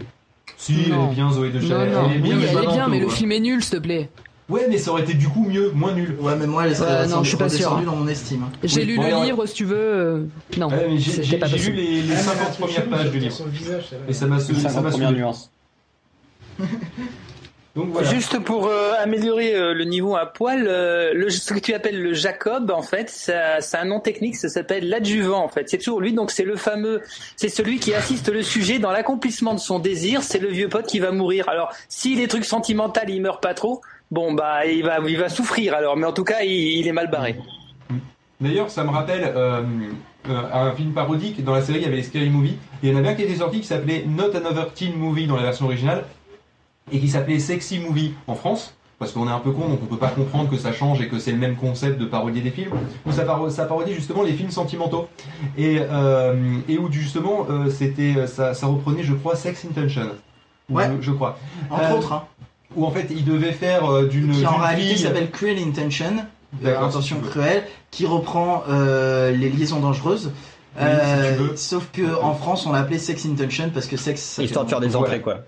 Si, 0.58 0.74
elle 0.86 0.92
Non. 0.92 1.10
est 1.10 1.14
bien, 1.14 1.30
Zoé 1.32 1.50
de 1.50 1.60
Non, 1.60 1.68
Chanel. 1.68 1.92
non. 1.92 2.08
Elle 2.10 2.16
est 2.16 2.18
bien, 2.20 2.36
Oui, 2.36 2.42
mais 2.42 2.48
elle 2.58 2.64
est 2.64 2.72
bien, 2.72 2.88
mais 2.88 3.00
le 3.00 3.08
film 3.08 3.32
est 3.32 3.40
nul, 3.40 3.62
s'il 3.62 3.78
te 3.78 3.82
plaît. 3.82 4.10
Ouais, 4.48 4.66
mais 4.68 4.78
ça 4.78 4.92
aurait 4.92 5.02
été 5.02 5.14
du 5.14 5.28
coup 5.28 5.44
mieux, 5.48 5.72
moins 5.74 5.92
nul. 5.92 6.16
Ouais, 6.20 6.34
mais 6.38 6.46
moi, 6.46 6.66
elle 6.66 6.76
serait 6.76 6.88
Euh, 7.04 7.06
non, 7.08 7.24
je 7.24 7.28
suis 7.30 7.36
pas 7.36 7.48
sûr. 7.48 7.70
dans 7.84 7.96
mon 7.96 8.06
estime. 8.06 8.44
J'ai 8.62 8.82
Oui, 8.82 8.86
lu 8.86 8.96
bon, 8.96 9.02
le 9.20 9.24
livre, 9.24 9.44
si 9.46 9.54
tu 9.54 9.64
veux. 9.64 9.76
euh, 9.76 10.22
Non, 10.56 10.68
Ouais, 10.68 10.86
mais 10.88 10.98
j'ai- 10.98 11.22
lu 11.22 11.72
les, 11.72 12.02
les 12.02 12.02
Ah, 12.02 12.04
mais 12.06 12.14
un 12.14 12.16
50 12.22 12.46
truc 12.52 12.58
premières 12.66 12.84
pages 12.88 13.10
du 13.10 13.18
livre. 13.18 13.34
Et 14.08 14.12
ça 14.12 14.26
m'a 14.26 14.38
ça 14.38 14.54
50 14.68 14.98
m'a 14.98 15.10
nuances. 15.10 15.50
Donc 17.76 17.90
voilà. 17.90 18.08
Juste 18.08 18.38
pour 18.38 18.66
euh, 18.68 18.92
améliorer 18.98 19.54
euh, 19.54 19.74
le 19.74 19.84
niveau 19.84 20.16
à 20.16 20.24
poil, 20.24 20.64
euh, 20.66 21.12
le, 21.14 21.28
ce 21.28 21.52
que 21.52 21.58
tu 21.60 21.74
appelles 21.74 22.00
le 22.02 22.14
Jacob, 22.14 22.70
en 22.70 22.80
fait, 22.80 23.10
ça- 23.10 23.60
c'est 23.60 23.76
un 23.76 23.84
nom 23.84 24.00
technique, 24.00 24.34
ça 24.36 24.48
s'appelle 24.48 24.88
l'adjuvant, 24.88 25.44
en 25.44 25.48
fait. 25.48 25.68
C'est 25.68 25.76
toujours 25.76 26.00
lui, 26.00 26.14
donc 26.14 26.30
c'est 26.30 26.44
le 26.44 26.56
fameux, 26.56 27.02
c'est 27.36 27.50
celui 27.50 27.78
qui 27.78 27.92
assiste 27.94 28.30
le 28.32 28.42
sujet 28.42 28.78
dans 28.78 28.90
l'accomplissement 28.92 29.52
de 29.52 29.60
son 29.60 29.78
désir, 29.78 30.22
c'est 30.22 30.38
le 30.38 30.48
vieux 30.48 30.68
pote 30.70 30.86
qui 30.86 31.00
va 31.00 31.12
mourir. 31.12 31.48
Alors, 31.50 31.70
si 31.90 32.16
les 32.16 32.28
trucs 32.28 32.46
sentimentaux, 32.46 33.02
il 33.06 33.20
meurt 33.20 33.42
pas 33.42 33.52
trop, 33.52 33.82
bon, 34.10 34.32
bah, 34.32 34.64
il 34.64 34.82
va, 34.82 34.98
il 35.06 35.18
va 35.18 35.28
souffrir 35.28 35.74
alors, 35.74 35.98
mais 35.98 36.06
en 36.06 36.12
tout 36.14 36.24
cas, 36.24 36.40
il, 36.42 36.50
il 36.78 36.88
est 36.88 36.92
mal 36.92 37.10
barré. 37.10 37.36
D'ailleurs, 38.40 38.70
ça 38.70 38.84
me 38.84 38.90
rappelle 38.90 39.32
un 40.28 40.72
film 40.72 40.92
parodique. 40.92 41.44
Dans 41.44 41.54
la 41.54 41.62
série, 41.62 41.78
il 41.78 41.84
y 41.84 41.86
avait 41.86 41.96
les 41.96 42.02
Scary 42.02 42.30
Movie. 42.30 42.56
Et 42.82 42.88
il 42.88 42.90
y 42.90 42.94
en 42.94 42.98
avait 42.98 43.08
un 43.08 43.14
qui 43.14 43.22
était 43.22 43.36
sorti 43.36 43.60
qui 43.60 43.66
s'appelait 43.66 44.04
Not 44.06 44.34
Another 44.34 44.72
Teen 44.74 44.94
Movie 44.94 45.26
dans 45.26 45.36
la 45.36 45.42
version 45.42 45.66
originale. 45.66 46.04
Et 46.92 46.98
qui 47.00 47.08
s'appelait 47.08 47.38
Sexy 47.38 47.78
Movie 47.80 48.14
en 48.26 48.34
France. 48.34 48.72
Parce 48.98 49.12
qu'on 49.12 49.28
est 49.28 49.30
un 49.30 49.40
peu 49.40 49.50
con, 49.50 49.68
donc 49.68 49.80
on 49.82 49.86
peut 49.86 49.98
pas 49.98 50.08
comprendre 50.08 50.48
que 50.48 50.56
ça 50.56 50.72
change 50.72 51.02
et 51.02 51.08
que 51.08 51.18
c'est 51.18 51.30
le 51.32 51.36
même 51.36 51.56
concept 51.56 52.00
de 52.00 52.06
parodier 52.06 52.40
des 52.40 52.50
films. 52.50 52.70
Où 53.04 53.12
ça, 53.12 53.24
paro- 53.24 53.50
ça 53.50 53.66
parodie 53.66 53.92
justement 53.92 54.22
les 54.22 54.32
films 54.32 54.50
sentimentaux. 54.50 55.06
Et, 55.58 55.80
euh, 55.80 56.34
et 56.66 56.78
où 56.78 56.90
justement, 56.90 57.46
euh, 57.50 57.68
c'était, 57.68 58.26
ça, 58.26 58.54
ça 58.54 58.66
reprenait, 58.66 59.02
je 59.02 59.12
crois, 59.12 59.36
Sex 59.36 59.66
Intention. 59.66 60.08
Ou 60.70 60.76
Ouais. 60.78 60.88
Je, 60.98 61.02
je 61.08 61.12
crois. 61.12 61.38
Entre 61.70 61.82
Euh, 61.82 61.94
autres, 61.98 62.12
hein. 62.14 62.24
Où 62.74 62.86
en 62.86 62.90
fait, 62.90 63.06
il 63.10 63.26
devait 63.26 63.52
faire 63.52 63.84
euh, 63.84 64.06
d'une. 64.06 64.32
Qui 64.32 64.46
en 64.46 64.56
réalité 64.56 64.96
s'appelle 64.96 65.30
Cruel 65.30 65.58
Intention. 65.58 66.06
euh, 66.16 66.64
D'accord, 66.64 66.84
Intention 66.84 67.16
si 67.22 67.28
cruelle, 67.28 67.64
qui 67.90 68.06
reprend 68.06 68.62
euh, 68.70 69.30
les 69.30 69.50
liaisons 69.50 69.80
dangereuses. 69.80 70.32
Oui, 70.78 70.82
si 70.82 70.86
Euh, 70.86 71.36
tu 71.36 71.42
veux. 71.42 71.56
sauf 71.56 71.88
que 71.92 72.22
en 72.22 72.34
France, 72.34 72.64
on 72.66 72.72
l'a 72.72 72.78
appelé 72.78 72.98
Sex 72.98 73.26
Intention 73.26 73.70
parce 73.74 73.86
que 73.88 73.98
sexe. 73.98 74.22
ça 74.22 74.42
Histoire 74.42 74.64
de 74.64 74.70
faire 74.70 74.80
des 74.80 74.96
entrées, 74.96 75.20
quoi. 75.20 75.40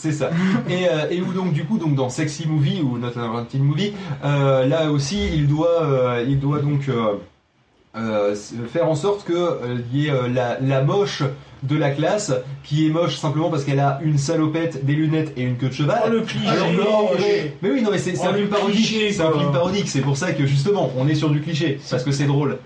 C'est 0.00 0.12
ça. 0.12 0.30
Et, 0.70 0.86
euh, 0.88 1.10
et 1.10 1.20
où 1.20 1.32
donc 1.32 1.52
du 1.52 1.64
coup 1.64 1.76
donc 1.76 1.96
dans 1.96 2.08
Sexy 2.08 2.46
Movie 2.46 2.80
ou 2.82 2.98
Not 2.98 3.18
Another 3.18 3.46
Teen 3.48 3.64
Movie, 3.64 3.92
euh, 4.24 4.64
là 4.64 4.92
aussi 4.92 5.18
il 5.34 5.48
doit 5.48 5.82
euh, 5.82 6.24
il 6.24 6.38
doit 6.38 6.60
donc 6.60 6.88
euh, 6.88 8.34
faire 8.72 8.88
en 8.88 8.94
sorte 8.94 9.24
que 9.24 9.58
il 9.92 10.00
y 10.02 10.06
ait 10.06 10.12
la, 10.32 10.58
la 10.60 10.82
moche 10.82 11.24
de 11.64 11.76
la 11.76 11.90
classe 11.90 12.32
qui 12.62 12.86
est 12.86 12.90
moche 12.90 13.16
simplement 13.16 13.50
parce 13.50 13.64
qu'elle 13.64 13.80
a 13.80 13.98
une 14.04 14.18
salopette, 14.18 14.84
des 14.84 14.92
lunettes 14.94 15.32
et 15.36 15.42
une 15.42 15.56
queue 15.56 15.66
de 15.68 15.72
cheval. 15.74 16.02
Oh, 16.06 16.10
le 16.10 16.20
cliché, 16.20 16.46
Alors, 16.46 16.72
non, 16.72 17.08
mais, 17.10 17.16
cliché. 17.16 17.56
mais 17.62 17.70
oui 17.72 17.82
non 17.82 17.90
mais 17.90 17.98
c'est 17.98 18.14
Oh, 18.22 18.26
un 18.28 18.30
le 18.32 18.38
film 18.38 18.48
parodique. 18.50 18.86
C'est 19.12 19.20
un 19.22 19.32
film 19.32 19.50
parodique. 19.50 19.88
C'est 19.88 20.00
pour 20.02 20.16
ça 20.16 20.30
que 20.32 20.46
justement 20.46 20.92
on 20.96 21.08
est 21.08 21.16
sur 21.16 21.30
du 21.30 21.40
cliché 21.40 21.80
parce 21.90 22.04
que 22.04 22.12
c'est 22.12 22.26
drôle. 22.26 22.58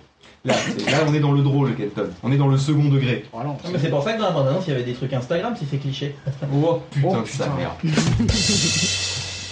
Là, 0.44 0.54
c'est- 0.54 0.90
là 0.90 0.98
on 1.08 1.14
est 1.14 1.20
dans 1.20 1.32
le 1.32 1.42
drôle, 1.42 1.74
Kenton. 1.76 2.08
On 2.24 2.32
est 2.32 2.36
dans 2.36 2.48
le 2.48 2.58
second 2.58 2.84
degré. 2.88 3.24
Mais 3.72 3.78
c'est 3.80 3.90
pour 3.90 4.02
ça 4.02 4.14
que 4.14 4.18
dans 4.18 4.24
la 4.26 4.32
bande-annonce, 4.32 4.64
il 4.66 4.70
y 4.70 4.74
avait 4.74 4.82
des 4.82 4.94
trucs 4.94 5.12
Instagram 5.12 5.54
si 5.58 5.66
c'est 5.70 5.76
cliché. 5.78 6.16
Oh 6.52 6.80
putain, 6.90 7.08
Oh, 7.18 7.22
putain. 7.22 7.46
mère. 7.56 7.76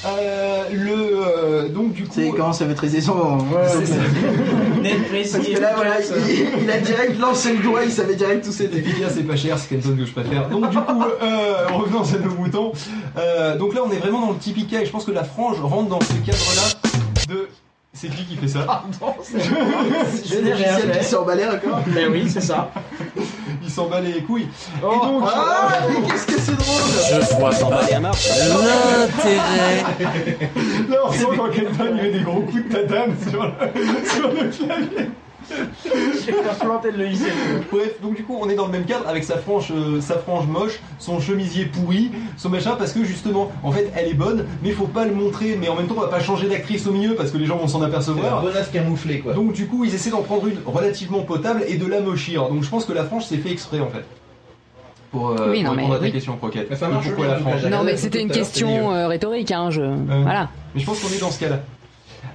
Euh, 0.07 0.63
le 0.73 0.95
euh, 0.95 1.69
donc 1.69 1.93
du 1.93 2.05
coup 2.05 2.13
C'est 2.15 2.31
comment 2.31 2.55
ça 2.55 2.65
maîtriser 2.65 3.03
son. 3.03 3.37
C'est 3.69 3.85
ça. 3.85 3.97
Net, 4.81 5.09
précis, 5.11 5.33
Parce 5.35 5.47
que 5.47 5.61
là, 5.61 5.73
voilà, 5.77 5.97
il, 6.01 6.63
il 6.65 6.71
a 6.71 6.79
direct 6.79 7.19
lancé 7.21 7.53
le 7.53 7.63
doigt, 7.63 7.85
il 7.85 7.91
savait 7.93 8.15
direct 8.15 8.43
tout 8.47 8.51
c'était. 8.51 8.79
Efficace 8.79 9.19
et 9.19 9.23
pas 9.25 9.37
cher, 9.37 9.59
c'est 9.59 9.69
Kenton 9.69 9.95
que 9.99 10.07
je 10.07 10.13
préfère. 10.13 10.49
Donc 10.49 10.71
du 10.71 10.79
coup, 10.79 11.05
euh, 11.23 11.67
revenons 11.75 12.01
à 12.03 12.19
nos 12.19 12.35
moutons. 12.35 12.73
Euh, 13.19 13.59
donc 13.59 13.75
là, 13.75 13.83
on 13.87 13.91
est 13.93 13.99
vraiment 13.99 14.23
dans 14.23 14.31
le 14.33 14.39
typique 14.39 14.71
cas 14.71 14.81
et 14.81 14.87
je 14.87 14.91
pense 14.91 15.05
que 15.05 15.11
la 15.13 15.23
frange 15.25 15.61
rentre 15.61 15.91
dans 15.91 16.01
ce 16.01 16.15
cadre-là 16.25 16.89
de... 17.29 17.47
C'est 17.93 18.09
qui 18.09 18.25
qui 18.25 18.37
fait 18.37 18.47
ça 18.49 18.61
Pardon, 18.61 19.15
c'est 19.23 19.41
C'est 19.43 20.35
Je 20.35 20.41
n'ai 20.41 20.53
rien 20.53 20.73
logiciel 20.79 20.95
fait. 20.95 21.09
qui 21.09 21.15
emballé 21.17 21.45
encore. 21.45 21.81
Mais 21.89 22.07
oui, 22.07 22.31
c'est 22.31 22.41
ça. 22.41 22.71
Il 23.63 23.69
s'en 23.69 23.89
bat 23.89 24.01
les 24.01 24.23
couilles. 24.23 24.49
Oh, 24.83 24.93
et 24.93 25.07
donc... 25.07 25.25
Ah, 25.35 25.69
mais 25.89 26.09
qu'est-ce 26.09 26.27
que 26.27 26.41
c'est 26.41 26.57
drôle 26.57 26.83
Je 27.21 27.37
vois 27.37 27.53
s'emballer 27.53 27.93
à 27.95 28.01
marche. 28.01 28.29
L'intérêt. 28.29 29.85
Là, 30.89 30.97
on 31.05 31.13
sent 31.13 31.25
quand 31.37 31.51
Kenton 31.51 31.87
il 31.91 31.95
met 32.03 32.11
des 32.11 32.21
gros 32.21 32.41
coups 32.43 32.69
de 32.69 32.73
tatane 32.73 33.15
sur 33.29 33.43
le, 33.43 34.09
sur 34.09 34.29
le 34.29 34.49
clavier. 34.51 35.11
J'ai 36.25 36.33
pas 36.33 36.55
planté 36.55 36.91
le 36.91 37.05
logiciel. 37.05 37.33
Bref, 37.73 38.01
donc 38.03 38.17
du 38.17 38.23
coup, 38.25 38.39
on 38.41 38.49
est 38.49 38.55
dans 38.55 38.67
le 38.67 38.73
même 38.73 38.85
cadre 38.85 39.09
avec 39.09 39.25
sa 39.25 39.39
frange, 39.39 39.73
euh, 39.73 40.01
sa 40.01 40.19
frange 40.19 40.47
moche, 40.47 40.81
son 40.99 41.21
chemisier 41.21 41.65
pourri, 41.67 42.11
son 42.37 42.49
machin, 42.49 42.77
parce 42.79 42.93
que 42.93 43.05
justement, 43.05 43.51
en 43.63 43.73
fait, 43.73 43.91
elle 43.97 44.09
est 44.09 44.15
bonne, 44.15 44.47
mais 44.63 44.69
il 44.71 44.75
faut 44.75 44.87
pas 44.87 45.05
le 45.05 45.13
montrer, 45.15 45.57
mais 45.61 45.69
en 45.69 45.75
même 45.77 45.87
temps, 45.87 45.95
on 45.97 46.01
va 46.03 46.09
pas 46.09 46.21
changer 46.21 46.49
d'actrice 46.49 46.87
au 46.87 46.93
milieu 46.93 47.15
parce 47.15 47.31
que 47.31 47.39
les 47.39 47.47
gens 47.47 47.57
vont 47.57 47.69
s'en 47.69 47.83
apercevoir. 47.83 48.43
bonasse 48.43 48.69
camouflée, 48.71 49.21
quoi. 49.21 49.33
Donc 49.35 49.53
du 49.53 49.67
coup, 49.67 49.85
ils 49.85 49.95
essaient 49.95 50.11
d'en 50.11 50.23
prendre 50.23 50.47
une 50.47 50.59
relativement 50.67 51.21
potable 51.23 51.63
et 51.67 51.77
de 51.77 51.87
la 51.87 52.01
mochir. 52.01 52.49
Donc 52.49 52.63
je 52.63 52.69
pense 52.69 52.85
que 52.85 52.93
la 52.93 53.05
frange 53.05 53.25
c'est 53.27 53.37
fait 53.39 53.51
exprès 53.51 53.81
en 53.81 53.89
fait. 53.89 54.05
Pour, 55.11 55.31
euh, 55.31 55.51
Oui, 55.51 55.65
pour 55.65 55.71
non, 55.71 55.77
mais 55.77 55.83
répondre 55.83 55.95
à 55.95 55.99
ta 55.99 56.05
oui. 56.05 56.13
question, 56.13 56.37
Croquette. 56.37 56.69
Mais 56.71 56.77
ça 56.77 56.87
Et 56.87 56.91
marche 56.93 57.07
pourquoi 57.07 57.25
bien, 57.27 57.35
la 57.35 57.41
donc, 57.41 57.49
frange 57.49 57.63
la 57.65 57.71
Non, 57.71 57.83
mais 57.83 57.97
c'était 57.97 58.23
une 58.23 58.31
question 58.31 58.93
euh, 58.93 59.09
rhétorique, 59.09 59.51
hein. 59.51 59.69
Je... 59.71 59.83
Voilà. 59.83 60.49
Mais 60.75 60.81
je 60.81 60.87
pense 60.87 61.01
qu'on 61.01 61.09
est 61.13 61.21
dans 61.21 61.31
ce 61.33 61.41
cas-là. 61.41 61.59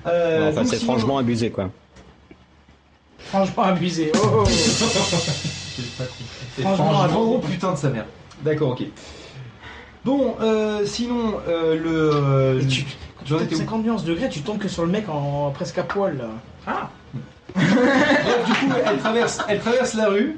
Euh, 0.08 0.50
Enfin, 0.52 0.66
c'est 0.66 0.76
sinon- 0.76 0.92
franchement 0.94 1.18
abusé, 1.18 1.50
quoi. 1.52 1.70
Franchement 3.26 3.64
abusé. 3.64 4.12
Oh, 4.16 4.20
oh. 4.40 4.44
C'est 4.48 4.62
Franchement, 6.62 6.86
franchement, 6.86 7.02
abusé. 7.04 7.20
oh 7.20 7.40
putain 7.40 7.72
de 7.74 7.78
sa 7.78 7.90
mère. 7.90 8.06
D'accord, 8.44 8.72
ok. 8.72 8.84
Bon, 10.06 10.36
euh, 10.42 10.86
sinon, 10.86 11.36
euh, 11.48 11.76
le. 11.76 12.12
euh, 12.14 12.62
Et 12.62 12.68
tu, 12.68 12.86
50 13.56 13.84
nuances 13.84 14.04
degrés, 14.04 14.30
tu 14.30 14.42
tombes 14.42 14.60
que 14.60 14.68
sur 14.68 14.86
le 14.86 14.92
mec 14.92 15.10
en 15.10 15.50
presque 15.52 15.80
à 15.80 15.84
poil 15.84 16.18
là. 16.18 16.26
Ah 16.68 16.90
Bref, 17.56 18.46
du 18.46 18.54
coup, 18.54 18.74
elle 18.86 18.98
traverse, 19.00 19.40
elle 19.48 19.60
traverse 19.60 19.94
la 19.96 20.10
rue. 20.10 20.38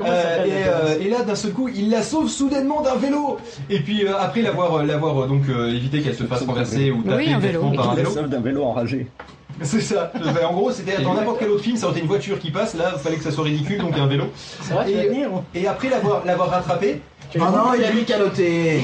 Euh, 0.00 0.44
et, 0.44 0.50
euh, 0.66 1.00
et 1.00 1.08
là, 1.08 1.22
d'un 1.22 1.34
seul 1.34 1.52
coup, 1.52 1.68
il 1.68 1.90
la 1.90 2.02
sauve 2.02 2.28
soudainement 2.28 2.82
d'un 2.82 2.96
vélo. 2.96 3.38
Et 3.68 3.80
puis 3.80 4.04
euh, 4.04 4.16
après 4.18 4.42
l'avoir, 4.42 4.84
l'avoir 4.84 5.26
donc 5.26 5.42
euh, 5.48 5.74
évité 5.74 6.00
qu'elle 6.00 6.14
se 6.14 6.24
fasse 6.24 6.42
renverser 6.42 6.90
ou 6.90 7.02
taper 7.02 7.16
Oui, 7.16 7.76
par 7.76 7.90
un 7.90 7.94
vélo. 7.94 8.10
D'un 8.28 8.40
vélo 8.40 8.64
enragé. 8.64 9.06
C'est 9.62 9.80
ça. 9.80 10.12
Enfin, 10.14 10.46
en 10.46 10.54
gros, 10.54 10.70
c'était 10.70 11.02
dans 11.02 11.14
n'importe 11.14 11.40
quel 11.40 11.50
autre 11.50 11.64
film, 11.64 11.76
ça 11.76 11.86
aurait 11.86 11.94
été 11.94 12.02
une 12.02 12.08
voiture 12.08 12.38
qui 12.38 12.50
passe. 12.50 12.74
Là, 12.74 12.92
il 12.94 13.00
fallait 13.00 13.16
que 13.16 13.24
ça 13.24 13.32
soit 13.32 13.44
ridicule, 13.44 13.78
donc 13.78 13.96
un 13.98 14.06
vélo. 14.06 14.26
C'est 14.62 14.72
vrai, 14.72 14.86
tu 14.86 14.94
vas 14.94 15.04
Et, 15.04 15.08
venir 15.08 15.32
ou 15.34 15.42
et 15.54 15.66
après 15.66 15.88
l'avoir, 15.88 16.24
l'avoir 16.24 16.50
rattrapé. 16.50 17.00
Ah 17.34 17.50
non, 17.50 17.74
il 17.76 17.84
a 17.84 17.90
lui 17.90 18.04
caloté. 18.04 18.80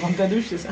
prendre 0.00 0.16
ta 0.16 0.26
douche, 0.26 0.44
c'est 0.50 0.58
ça? 0.58 0.68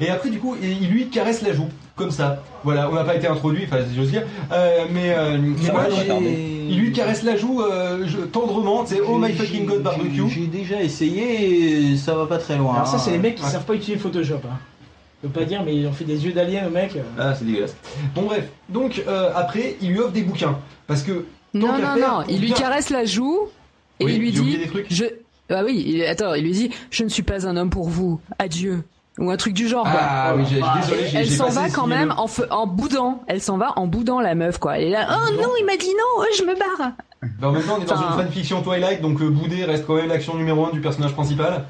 Et 0.00 0.08
après, 0.08 0.30
du 0.30 0.38
coup, 0.38 0.56
il 0.62 0.88
lui 0.88 1.08
caresse 1.08 1.42
la 1.42 1.52
joue, 1.52 1.68
comme 1.96 2.10
ça. 2.10 2.42
Voilà, 2.64 2.88
on 2.90 2.94
n'a 2.94 3.04
pas 3.04 3.14
été 3.16 3.26
introduit, 3.26 3.64
enfin, 3.64 3.78
si 3.88 3.94
j'ose 3.96 4.10
dire. 4.10 4.24
Euh, 4.52 4.84
mais 4.92 5.14
euh, 5.16 5.38
mais 5.40 5.66
Ça 5.66 5.72
moi, 5.72 5.82
va, 5.82 5.90
j'ai- 5.90 6.06
j'ai- 6.06 6.66
il 6.68 6.78
lui 6.78 6.92
caresse 6.92 7.22
la 7.22 7.36
joue 7.36 7.62
euh, 7.62 8.04
je- 8.06 8.18
tendrement. 8.18 8.84
C'est 8.86 9.00
Oh 9.00 9.18
my 9.18 9.32
fucking 9.32 9.66
god 9.66 9.82
barbecue. 9.82 10.28
J'ai 10.28 10.46
déjà 10.46 10.82
essayé 10.82 11.92
et 11.92 11.96
ça 11.96 12.14
va 12.14 12.26
pas 12.26 12.38
très 12.38 12.56
loin. 12.56 12.74
Alors 12.74 12.86
ça, 12.86 12.98
c'est 12.98 13.10
les 13.10 13.18
mecs 13.18 13.36
qui 13.36 13.42
Ouais. 13.44 13.50
savent 13.50 13.64
pas 13.64 13.74
utiliser 13.74 13.98
Photoshop. 13.98 14.40
Hein. 14.44 14.58
Je 15.22 15.28
peux 15.28 15.40
pas 15.40 15.44
dire, 15.46 15.62
mais 15.64 15.76
ils 15.76 15.86
ont 15.86 15.92
fait 15.92 16.04
des 16.04 16.24
yeux 16.24 16.32
d'alien 16.32 16.66
au 16.66 16.70
mec. 16.70 16.96
Ah, 17.18 17.34
c'est 17.34 17.44
dégueulasse. 17.44 17.76
Bon, 18.14 18.22
bref. 18.22 18.44
Donc, 18.70 19.02
euh, 19.06 19.30
après, 19.34 19.76
il 19.82 19.90
lui 19.90 19.98
offre 19.98 20.12
des 20.12 20.22
bouquins. 20.22 20.58
Parce 20.86 21.02
que. 21.02 21.26
Non, 21.52 21.68
non, 21.72 21.78
faire, 21.78 21.96
non. 21.98 22.24
Il 22.28 22.40
lui 22.40 22.52
caresse 22.52 22.88
la 22.90 23.04
joue 23.04 23.40
et 23.98 24.04
Oui, 24.06 24.12
il 24.14 24.20
lui 24.20 24.32
dit 24.32 24.56
des 24.58 24.66
trucs. 24.68 24.86
Je. 24.90 25.04
Ah 25.50 25.62
oui, 25.64 25.82
il... 25.84 26.04
attends, 26.04 26.32
il 26.34 26.44
lui 26.44 26.52
dit 26.52 26.70
Je 26.90 27.02
ne 27.04 27.08
suis 27.08 27.22
pas 27.24 27.46
un 27.46 27.56
homme 27.56 27.70
pour 27.70 27.88
vous. 27.88 28.20
Adieu. 28.38 28.82
Ou 29.18 29.30
un 29.30 29.36
truc 29.36 29.52
du 29.54 29.68
genre, 29.68 29.82
quoi. 29.82 30.00
Ah 30.00 30.34
oui, 30.36 30.44
j'ai- 30.48 30.60
désolé, 30.80 31.10
elle 31.14 31.26
j'ai 31.26 31.36
s'en 31.36 31.48
va 31.48 31.68
quand 31.68 31.86
même 31.86 32.14
en, 32.16 32.26
fe- 32.26 32.48
en 32.50 32.66
boudant. 32.66 33.22
Elle 33.26 33.42
s'en 33.42 33.58
va 33.58 33.72
en 33.76 33.86
boudant 33.86 34.20
la 34.20 34.34
meuf, 34.34 34.58
quoi. 34.58 34.78
Elle 34.78 34.84
est 34.84 34.90
là, 34.90 35.06
oh 35.10 35.32
non, 35.42 35.48
il 35.58 35.66
m'a 35.66 35.76
dit 35.76 35.88
non, 35.90 36.22
euh, 36.22 36.26
je 36.38 36.42
me 36.44 36.54
barre. 36.58 36.92
Bah, 37.38 37.48
en 37.48 37.52
même 37.52 37.62
temps, 37.62 37.76
on 37.78 37.82
est 37.82 37.86
dans 37.86 37.94
Enfin- 37.96 38.16
une 38.18 38.24
fanfiction 38.26 38.62
Twilight, 38.62 39.02
donc 39.02 39.20
euh, 39.20 39.28
bouder 39.28 39.64
reste 39.64 39.84
quand 39.86 39.96
même 39.96 40.08
l'action 40.08 40.36
numéro 40.36 40.64
1 40.66 40.70
du 40.70 40.80
personnage 40.80 41.12
principal. 41.12 41.64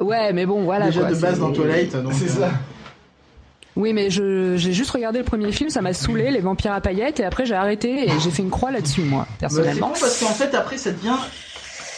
Ouais, 0.00 0.32
mais 0.34 0.44
bon, 0.44 0.64
voilà. 0.64 0.86
Déjà 0.86 1.00
quoi, 1.00 1.10
de 1.12 1.16
base 1.16 1.38
dans 1.38 1.52
Twilight, 1.52 1.96
donc. 1.96 2.12
C'est 2.12 2.24
euh, 2.42 2.46
ça. 2.46 2.50
Oui, 3.76 3.92
mais 3.92 4.08
je- 4.10 4.56
j'ai 4.56 4.72
juste 4.72 4.90
regardé 4.90 5.18
le 5.18 5.24
premier 5.24 5.52
film, 5.52 5.68
ça 5.70 5.82
m'a 5.82 5.92
saoulé, 5.92 6.30
les 6.30 6.40
vampires 6.40 6.72
à 6.72 6.80
paillettes, 6.80 7.20
et 7.20 7.24
après 7.24 7.44
j'ai 7.44 7.54
arrêté 7.54 8.06
et 8.08 8.18
j'ai 8.20 8.30
fait 8.30 8.42
une 8.42 8.48
croix 8.50 8.70
là-dessus, 8.70 9.02
moi, 9.02 9.20
bah, 9.20 9.26
c'est 9.32 9.38
personnellement. 9.40 9.88
bon 9.88 9.92
parce 10.00 10.18
qu'en 10.20 10.32
fait 10.32 10.54
après 10.54 10.78
ça 10.78 10.92
devient 10.92 11.12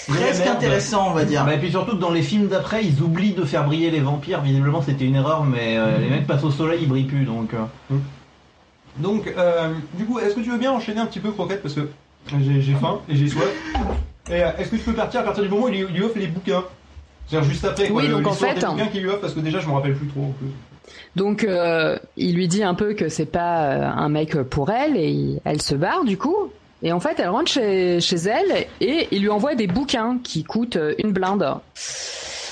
presque 0.08 0.44
merde. 0.44 0.56
intéressant 0.56 1.08
on 1.10 1.14
va 1.14 1.24
dire. 1.24 1.44
Bah, 1.44 1.54
et 1.54 1.58
puis 1.58 1.70
surtout 1.70 1.96
que 1.96 2.00
dans 2.00 2.10
les 2.10 2.22
films 2.22 2.48
d'après, 2.48 2.84
ils 2.84 3.00
oublient 3.02 3.32
de 3.34 3.44
faire 3.44 3.64
briller 3.64 3.90
les 3.90 4.00
vampires. 4.00 4.40
Visiblement, 4.42 4.82
c'était 4.82 5.04
une 5.04 5.16
erreur, 5.16 5.44
mais 5.44 5.76
euh, 5.76 5.98
les 5.98 6.08
mecs 6.10 6.26
passent 6.26 6.44
au 6.44 6.50
soleil, 6.50 6.80
ils 6.82 6.88
brillent 6.88 7.04
plus. 7.04 7.24
Donc, 7.24 7.54
euh. 7.54 7.96
Donc, 8.98 9.32
euh, 9.38 9.72
du 9.94 10.04
coup, 10.04 10.18
est-ce 10.18 10.34
que 10.34 10.40
tu 10.40 10.50
veux 10.50 10.58
bien 10.58 10.72
enchaîner 10.72 11.00
un 11.00 11.06
petit 11.06 11.20
peu, 11.20 11.30
Croquette 11.30 11.62
Parce 11.62 11.74
que 11.74 11.88
j'ai 12.40 12.74
faim 12.74 12.98
et 13.08 13.16
j'ai 13.16 13.28
soif. 13.28 13.44
Et 14.30 14.42
est-ce 14.58 14.68
que 14.70 14.76
tu 14.76 14.82
peux 14.82 14.92
partir 14.92 15.20
à 15.20 15.22
partir 15.22 15.42
du 15.42 15.48
moment 15.48 15.64
où 15.64 15.68
il 15.70 15.84
lui, 15.86 16.02
offre 16.02 16.18
les 16.18 16.26
bouquins? 16.26 16.62
C'est-à-dire 17.26 17.48
juste 17.48 17.64
après, 17.64 17.88
quoi, 17.88 18.02
Oui, 18.02 18.08
donc 18.10 18.26
en 18.26 18.32
fait- 18.32 18.54
des 18.60 18.66
bouquins 18.66 18.86
qu'il 18.88 19.02
lui 19.02 19.08
offre, 19.08 19.20
parce 19.22 19.32
que 19.32 19.40
déjà, 19.40 19.58
je 19.60 19.66
me 19.66 19.72
rappelle 19.72 19.94
plus 19.94 20.06
trop. 20.08 20.20
en 20.24 20.32
plus. 20.32 20.48
Donc 21.16 21.44
euh, 21.44 21.98
il 22.18 22.34
lui 22.34 22.46
dit 22.48 22.62
un 22.62 22.74
peu 22.74 22.92
que 22.94 23.08
c'est 23.08 23.24
pas 23.26 23.70
un 23.86 24.08
mec 24.10 24.36
pour 24.42 24.68
elle 24.70 24.96
et 24.96 25.08
il- 25.10 25.40
elle 25.44 25.62
se 25.62 25.74
barre 25.74 26.04
du 26.04 26.18
coup. 26.18 26.50
Et 26.82 26.92
en 26.92 27.00
fait, 27.00 27.18
elle 27.18 27.28
rentre 27.28 27.50
chez, 27.50 27.98
elle 27.98 28.66
et 28.80 29.08
il 29.10 29.22
lui 29.22 29.30
envoie 29.30 29.54
des 29.54 29.66
bouquins 29.66 30.18
qui 30.22 30.44
coûtent 30.44 30.76
euh, 30.76 30.94
une 30.98 31.12
blinde. 31.12 31.44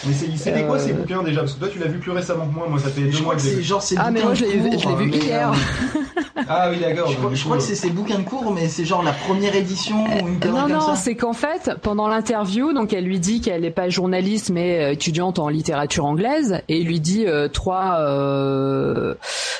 Mais 0.05 0.13
c'est- 0.13 0.37
c'était 0.37 0.65
quoi 0.65 0.77
Euh, 0.77 0.79
ces 0.79 0.93
bouquins 0.93 1.23
déjà? 1.23 1.41
Parce 1.41 1.55
que 1.55 1.59
toi, 1.61 1.69
tu 1.73 1.79
l'as 1.79 1.87
vu 1.87 1.99
plus 1.99 2.11
récemment 2.11 2.47
que 2.47 2.55
moi. 2.55 2.67
Moi, 2.69 2.79
ça 2.79 2.89
fait 2.91 3.03
deux 3.03 3.21
mois 3.21 3.35
que 3.35 3.41
c'est 3.41 3.55
vu. 3.57 3.63
genre 3.63 3.81
ces 3.83 3.97
Ah, 3.99 4.11
mais 4.11 4.23
moi, 4.23 4.35
je 4.35 4.45
l'ai- 4.45 4.57
vu 4.59 5.11
hier. 5.11 5.51
euh, 5.53 6.01
Ah 6.49 6.69
oui, 6.71 6.79
d'accord. 6.81 7.09
Je 7.09 7.17
crois, 7.17 7.57
que 7.57 7.63
euh, 7.63 7.67
c'est 7.67 7.75
ces 7.75 7.91
bouquins 7.91 8.19
de 8.19 8.25
cours, 8.25 8.53
mais 8.53 8.69
c'est 8.69 8.85
genre 8.85 9.03
la 9.03 9.13
première 9.13 9.55
édition 9.57 9.97
ou 10.05 10.29
une 10.29 10.39
Non, 10.51 10.69
non, 10.69 10.95
c'est 10.95 11.15
qu'en 11.15 11.33
fait, 11.33 11.73
pendant 11.83 12.09
l'interview, 12.09 12.73
donc 12.73 12.93
elle 12.93 13.05
lui 13.05 13.19
dit 13.19 13.41
qu'elle 13.41 13.63
n'est 13.63 13.71
pas 13.71 13.89
journaliste 13.89 14.51
mais 14.51 14.85
euh, 14.85 14.91
étudiante 14.93 15.39
en 15.39 15.49
littérature 15.49 16.05
anglaise, 16.05 16.61
et 16.69 16.79
il 16.79 16.87
lui 16.87 17.01
dit 17.01 17.25
euh, 17.27 17.49
trois 17.49 17.97
euh, 18.01 19.15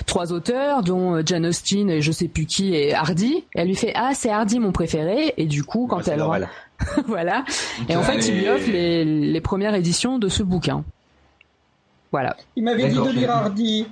trois 0.07 0.33
auteurs, 0.33 0.83
dont 0.83 1.17
euh, 1.17 1.23
Jane 1.25 1.47
Austen 1.47 1.91
et 1.91 2.01
je 2.03 2.13
sais 2.13 2.29
plus 2.29 2.47
qui 2.47 2.75
et 2.75 2.95
Hardy. 2.95 3.35
Et 3.37 3.45
elle 3.61 3.69
lui 3.69 3.75
fait 3.77 3.93
ah 3.95 4.11
c'est 4.15 4.31
Hardy 4.31 4.59
mon 4.61 4.73
préféré, 4.73 5.35
et 5.37 5.47
du 5.47 5.65
coup 5.65 5.87
quand 5.89 6.03
c'est 6.05 6.13
elle 6.13 6.23
Voilà, 7.07 7.45
et 7.89 7.97
en 7.97 8.03
fait 8.03 8.27
il 8.29 8.39
lui 8.39 8.49
offre 8.49 8.71
les, 8.71 9.05
les 9.05 9.41
premières 9.41 9.75
éditions 9.75 10.19
de 10.19 10.29
ce 10.29 10.43
bouquin. 10.43 10.85
Voilà. 12.13 12.37
Il 12.57 12.65
m'avait 12.65 12.89
dit 12.89 12.97
de 12.97 13.03
lire 13.03 13.13
j'ai- 13.15 13.27
Hardy. 13.29 13.87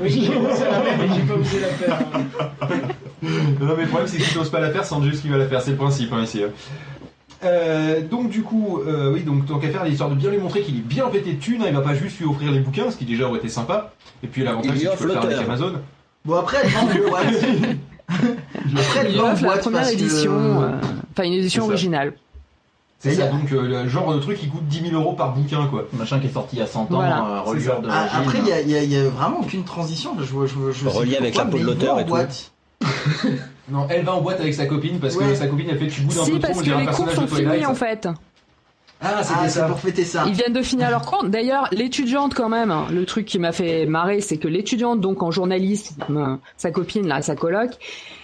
Oui, 0.00 0.30
c'est 0.54 0.70
la 0.70 0.80
même, 0.80 0.98
mais 1.00 1.14
j'ai 1.14 1.22
pas 1.22 1.34
osé 1.34 1.60
la 1.60 1.66
faire. 1.68 1.98
Non 3.60 3.74
mais 3.76 3.82
le 3.82 3.88
problème 3.88 4.06
c'est 4.08 4.18
qu'il 4.18 4.38
n'ose 4.38 4.50
pas 4.50 4.60
la 4.60 4.70
faire 4.70 4.84
sans 4.84 5.02
juste 5.02 5.22
qu'il 5.22 5.30
va 5.30 5.38
la 5.38 5.46
faire, 5.48 5.60
c'est 5.60 5.72
le 5.72 5.76
principe 5.76 6.12
hein, 6.12 6.22
ici. 6.22 6.42
hein. 6.44 6.50
Euh, 7.42 8.00
donc 8.02 8.28
du 8.30 8.42
coup, 8.42 8.80
euh, 8.86 9.12
oui, 9.12 9.22
donc 9.22 9.46
tant 9.46 9.58
qu'à 9.58 9.68
faire 9.70 9.84
l'histoire 9.84 10.10
de 10.10 10.14
bien 10.14 10.30
lui 10.30 10.38
montrer 10.38 10.60
qu'il 10.60 10.76
est 10.76 10.82
bien 10.82 11.06
pété 11.08 11.32
de 11.32 11.40
thunes, 11.40 11.62
hein, 11.62 11.66
il 11.68 11.74
va 11.74 11.80
pas 11.80 11.94
juste 11.94 12.18
lui 12.18 12.26
offrir 12.26 12.52
les 12.52 12.60
bouquins, 12.60 12.90
ce 12.90 12.96
qui 12.96 13.04
déjà 13.06 13.26
aurait 13.28 13.38
été 13.38 13.48
sympa. 13.48 13.92
Et 14.22 14.26
puis 14.26 14.42
l'avantage 14.44 14.76
c'est 14.78 14.86
que 14.86 14.90
tu 14.92 14.96
peux 14.98 15.06
le 15.06 15.12
faire 15.12 15.22
avec. 15.24 15.38
Amazon. 15.38 15.72
Bon 16.24 16.34
après 16.36 16.58
elle 16.62 16.68
vend 16.70 16.86
offre 18.10 19.04
la 19.04 19.34
boîte 19.34 19.60
première 19.60 19.88
édition, 19.88 20.32
euh, 20.62 20.70
enfin 21.12 21.24
une 21.24 21.34
édition 21.34 21.64
originale. 21.66 22.14
C'est 22.98 23.12
ça, 23.14 23.24
a- 23.24 23.28
donc 23.28 23.50
euh, 23.52 23.82
le 23.84 23.88
genre 23.88 24.12
de 24.14 24.20
truc 24.20 24.38
qui 24.38 24.48
coûte 24.48 24.66
10 24.68 24.90
000 24.90 24.94
euros 25.00 25.14
par 25.14 25.32
bouquin 25.32 25.66
quoi. 25.68 25.86
Machin 25.94 26.18
qui 26.20 26.26
est 26.26 26.32
sorti 26.32 26.56
il 26.56 26.58
y 26.58 26.62
a 26.62 26.66
100 26.66 26.82
ans, 26.82 26.86
Voilà. 26.90 27.42
euh, 27.46 27.58
ça. 27.60 27.76
de 27.80 27.88
Ah, 27.90 28.08
après 28.18 28.38
il 28.40 28.48
y 28.48 28.52
a, 28.52 28.60
il 28.60 28.70
y 28.70 28.76
a- 28.76 28.82
y 28.84 28.96
a 28.96 29.08
vraiment 29.08 29.40
aucune 29.40 29.64
transition. 29.64 30.14
Je, 30.18 30.24
vois- 30.32 30.46
je, 30.46 30.54
je 30.72 30.86
Relié 30.88 31.16
avec 31.16 31.34
la 31.34 31.46
peau 31.46 31.58
de 31.58 31.64
l'auteur 31.64 31.98
et 31.98 32.04
tout. 32.04 32.10
boîte. 32.10 32.52
Non, 33.70 33.86
elle 33.88 34.04
va 34.04 34.14
en 34.14 34.20
boîte 34.20 34.40
avec 34.40 34.52
sa 34.52 34.66
copine 34.66 34.98
parce 34.98 35.16
que 35.16 35.22
Ouais. 35.24 35.34
sa 35.34 35.46
copine 35.46 35.66
elle 35.70 35.78
fait 35.78 35.86
tu 35.86 36.02
boudes 36.02 36.18
un 36.18 36.24
Si, 36.24 36.32
peu 36.32 36.38
trop, 36.40 36.46
parce 36.48 36.56
on 36.56 36.58
que 36.60 36.64
dirait 36.64 36.76
un 36.76 36.80
les 36.80 36.86
cours 36.86 37.04
personnage 37.06 37.14
sont 37.16 37.22
de 37.22 37.40
Twilight. 37.40 37.54
finis 37.54 37.66
en 37.66 37.74
fait. 37.74 38.08
Ah, 39.02 39.22
c'était 39.22 39.38
Ah 39.40 39.48
c'est 39.48 39.60
ça. 39.60 39.66
pour 39.66 39.80
fêter 39.80 40.04
ça. 40.04 40.24
Ils 40.26 40.34
viennent 40.34 40.52
de 40.52 40.62
finir 40.62 40.90
leur 40.90 41.02
cours. 41.06 41.24
D'ailleurs, 41.24 41.68
l'étudiante 41.72 42.34
quand 42.34 42.48
même, 42.50 42.70
hein, 42.70 42.86
le 42.92 43.06
truc 43.06 43.24
qui 43.26 43.38
m'a 43.38 43.52
fait 43.52 43.86
marrer, 43.86 44.20
c'est 44.20 44.36
que 44.36 44.46
l'étudiante, 44.48 45.00
donc 45.00 45.22
en 45.22 45.30
journalisme, 45.30 46.04
euh, 46.10 46.36
sa 46.58 46.70
copine 46.70 47.06
là, 47.08 47.22
sa 47.22 47.34
coloc, 47.34 47.70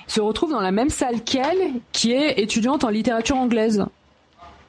se 0.06 0.20
retrouve 0.20 0.50
dans 0.50 0.60
la 0.60 0.72
même 0.72 0.90
salle 0.90 1.22
qu'elle, 1.22 1.70
qui 1.92 2.12
est 2.12 2.38
étudiante 2.40 2.84
en 2.84 2.90
littérature 2.90 3.36
anglaise 3.36 3.84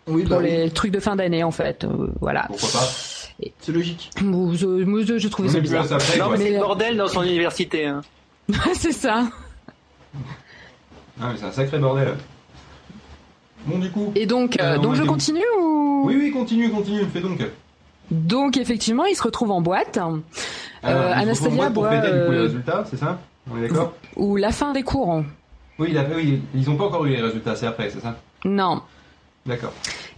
Oui 0.07 0.23
bah 0.23 0.35
pour 0.37 0.45
oui. 0.45 0.49
les 0.51 0.69
trucs 0.71 0.91
de 0.91 0.99
fin 1.01 1.15
d'année 1.17 1.43
en 1.43 1.51
fait. 1.51 1.83
Euh, 1.83 2.07
voilà. 2.21 2.45
Pourquoi 2.47 2.69
pas 2.79 2.85
C'est 3.59 3.71
logique. 3.73 4.09
Bon, 4.21 4.53
je- 4.53 4.65
moi, 4.65 5.01
je- 5.03 5.17
J'ai 5.17 5.29
trouvé 5.29 5.49
ça 5.49 5.59
bizarre. 5.59 5.91
après, 5.91 6.17
Non, 6.17 6.29
mais 6.29 6.37
c'est 6.37 6.51
le 6.53 6.59
bordel 6.59 6.95
dans 6.95 7.07
son 7.07 7.23
université. 7.23 7.85
hein. 7.85 8.01
c'est 8.73 8.93
ça. 8.93 9.25
Ah, 11.21 11.29
mais 11.31 11.37
c'est 11.37 11.45
un 11.45 11.51
sacré 11.51 11.77
bordel. 11.79 12.15
Bon 13.65 13.79
du 13.79 13.89
coup. 13.91 14.11
Et 14.15 14.25
donc, 14.25 14.59
euh, 14.59 14.73
Euh, 14.73 14.77
on 14.77 14.81
donc 14.81 14.95
je 14.95 15.03
continue 15.03 15.43
ou 15.61 16.03
Oui 16.05 16.15
oui, 16.17 16.31
continue, 16.31 16.69
continue, 16.69 17.05
fais 17.11 17.19
donc. 17.21 17.39
Donc 18.11 18.57
effectivement, 18.57 19.05
ils 19.05 19.15
se 19.15 19.23
retrouvent 19.23 19.51
en 19.51 19.61
boîte. 19.61 19.97
Alors, 19.97 20.19
Euh, 20.85 21.07
retrouvent 21.09 21.17
en 21.17 21.21
Anastasia 21.21 21.55
boîte 21.57 21.73
pour 21.73 21.83
boit, 21.83 21.91
fêter 22.01 22.13
du 22.19 22.25
coup 22.25 22.31
les 22.31 22.39
résultats, 22.39 22.83
c'est 22.89 22.97
ça? 22.97 23.19
On 23.51 23.57
est 23.57 23.67
d'accord? 23.67 23.93
Ou 24.15 24.35
la 24.37 24.51
fin 24.51 24.73
des 24.73 24.83
cours. 24.83 25.23
Oui, 25.79 25.89
il 25.91 26.39
ils 26.55 26.69
ont 26.69 26.75
pas 26.75 26.85
encore 26.85 27.05
eu 27.05 27.09
les 27.09 27.21
résultats, 27.21 27.55
c'est 27.55 27.67
après, 27.67 27.89
c'est 27.89 27.99
ça? 27.99 28.17
Non. 28.45 28.81
D'accord. 29.45 29.73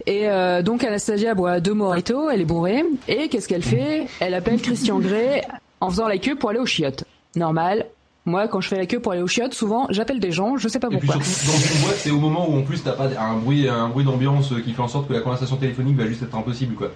Et 0.06 0.28
euh, 0.28 0.62
donc 0.62 0.82
Anastasia 0.82 1.34
boit 1.34 1.60
deux 1.60 1.74
mojitos, 1.74 2.30
elle 2.30 2.40
est 2.40 2.44
bourrée. 2.44 2.84
Et 3.08 3.28
qu'est-ce 3.28 3.46
qu'elle 3.48 3.62
fait? 3.62 4.06
Elle 4.20 4.34
appelle 4.34 4.60
Christian 4.60 4.98
Grey 4.98 5.42
en 5.80 5.90
faisant 5.90 6.08
la 6.08 6.18
queue 6.18 6.34
pour 6.36 6.50
aller 6.50 6.58
aux 6.58 6.66
chiottes. 6.66 7.04
Normal. 7.36 7.86
Moi, 8.26 8.48
quand 8.48 8.60
je 8.60 8.68
fais 8.68 8.76
la 8.76 8.86
queue 8.86 9.00
pour 9.00 9.12
aller 9.12 9.22
aux 9.22 9.26
chiottes, 9.26 9.54
souvent, 9.54 9.86
j'appelle 9.90 10.20
des 10.20 10.30
gens, 10.30 10.56
je 10.56 10.68
sais 10.68 10.78
pas 10.78 10.88
Et 10.90 10.98
puis 10.98 11.06
pourquoi. 11.06 11.24
surtout, 11.24 11.52
dans 11.52 11.74
une 11.74 11.80
boîte, 11.82 11.96
c'est 11.96 12.10
au 12.10 12.18
moment 12.18 12.48
où 12.50 12.58
en 12.58 12.62
plus 12.62 12.82
t'as 12.82 12.92
pas 12.92 13.08
un 13.18 13.36
bruit, 13.36 13.68
un 13.68 13.88
bruit 13.88 14.04
d'ambiance 14.04 14.52
qui 14.64 14.72
fait 14.72 14.82
en 14.82 14.88
sorte 14.88 15.08
que 15.08 15.14
la 15.14 15.20
conversation 15.20 15.56
téléphonique 15.56 15.96
va 15.96 16.06
juste 16.06 16.22
être 16.22 16.36
impossible, 16.36 16.74
quoi. 16.74 16.90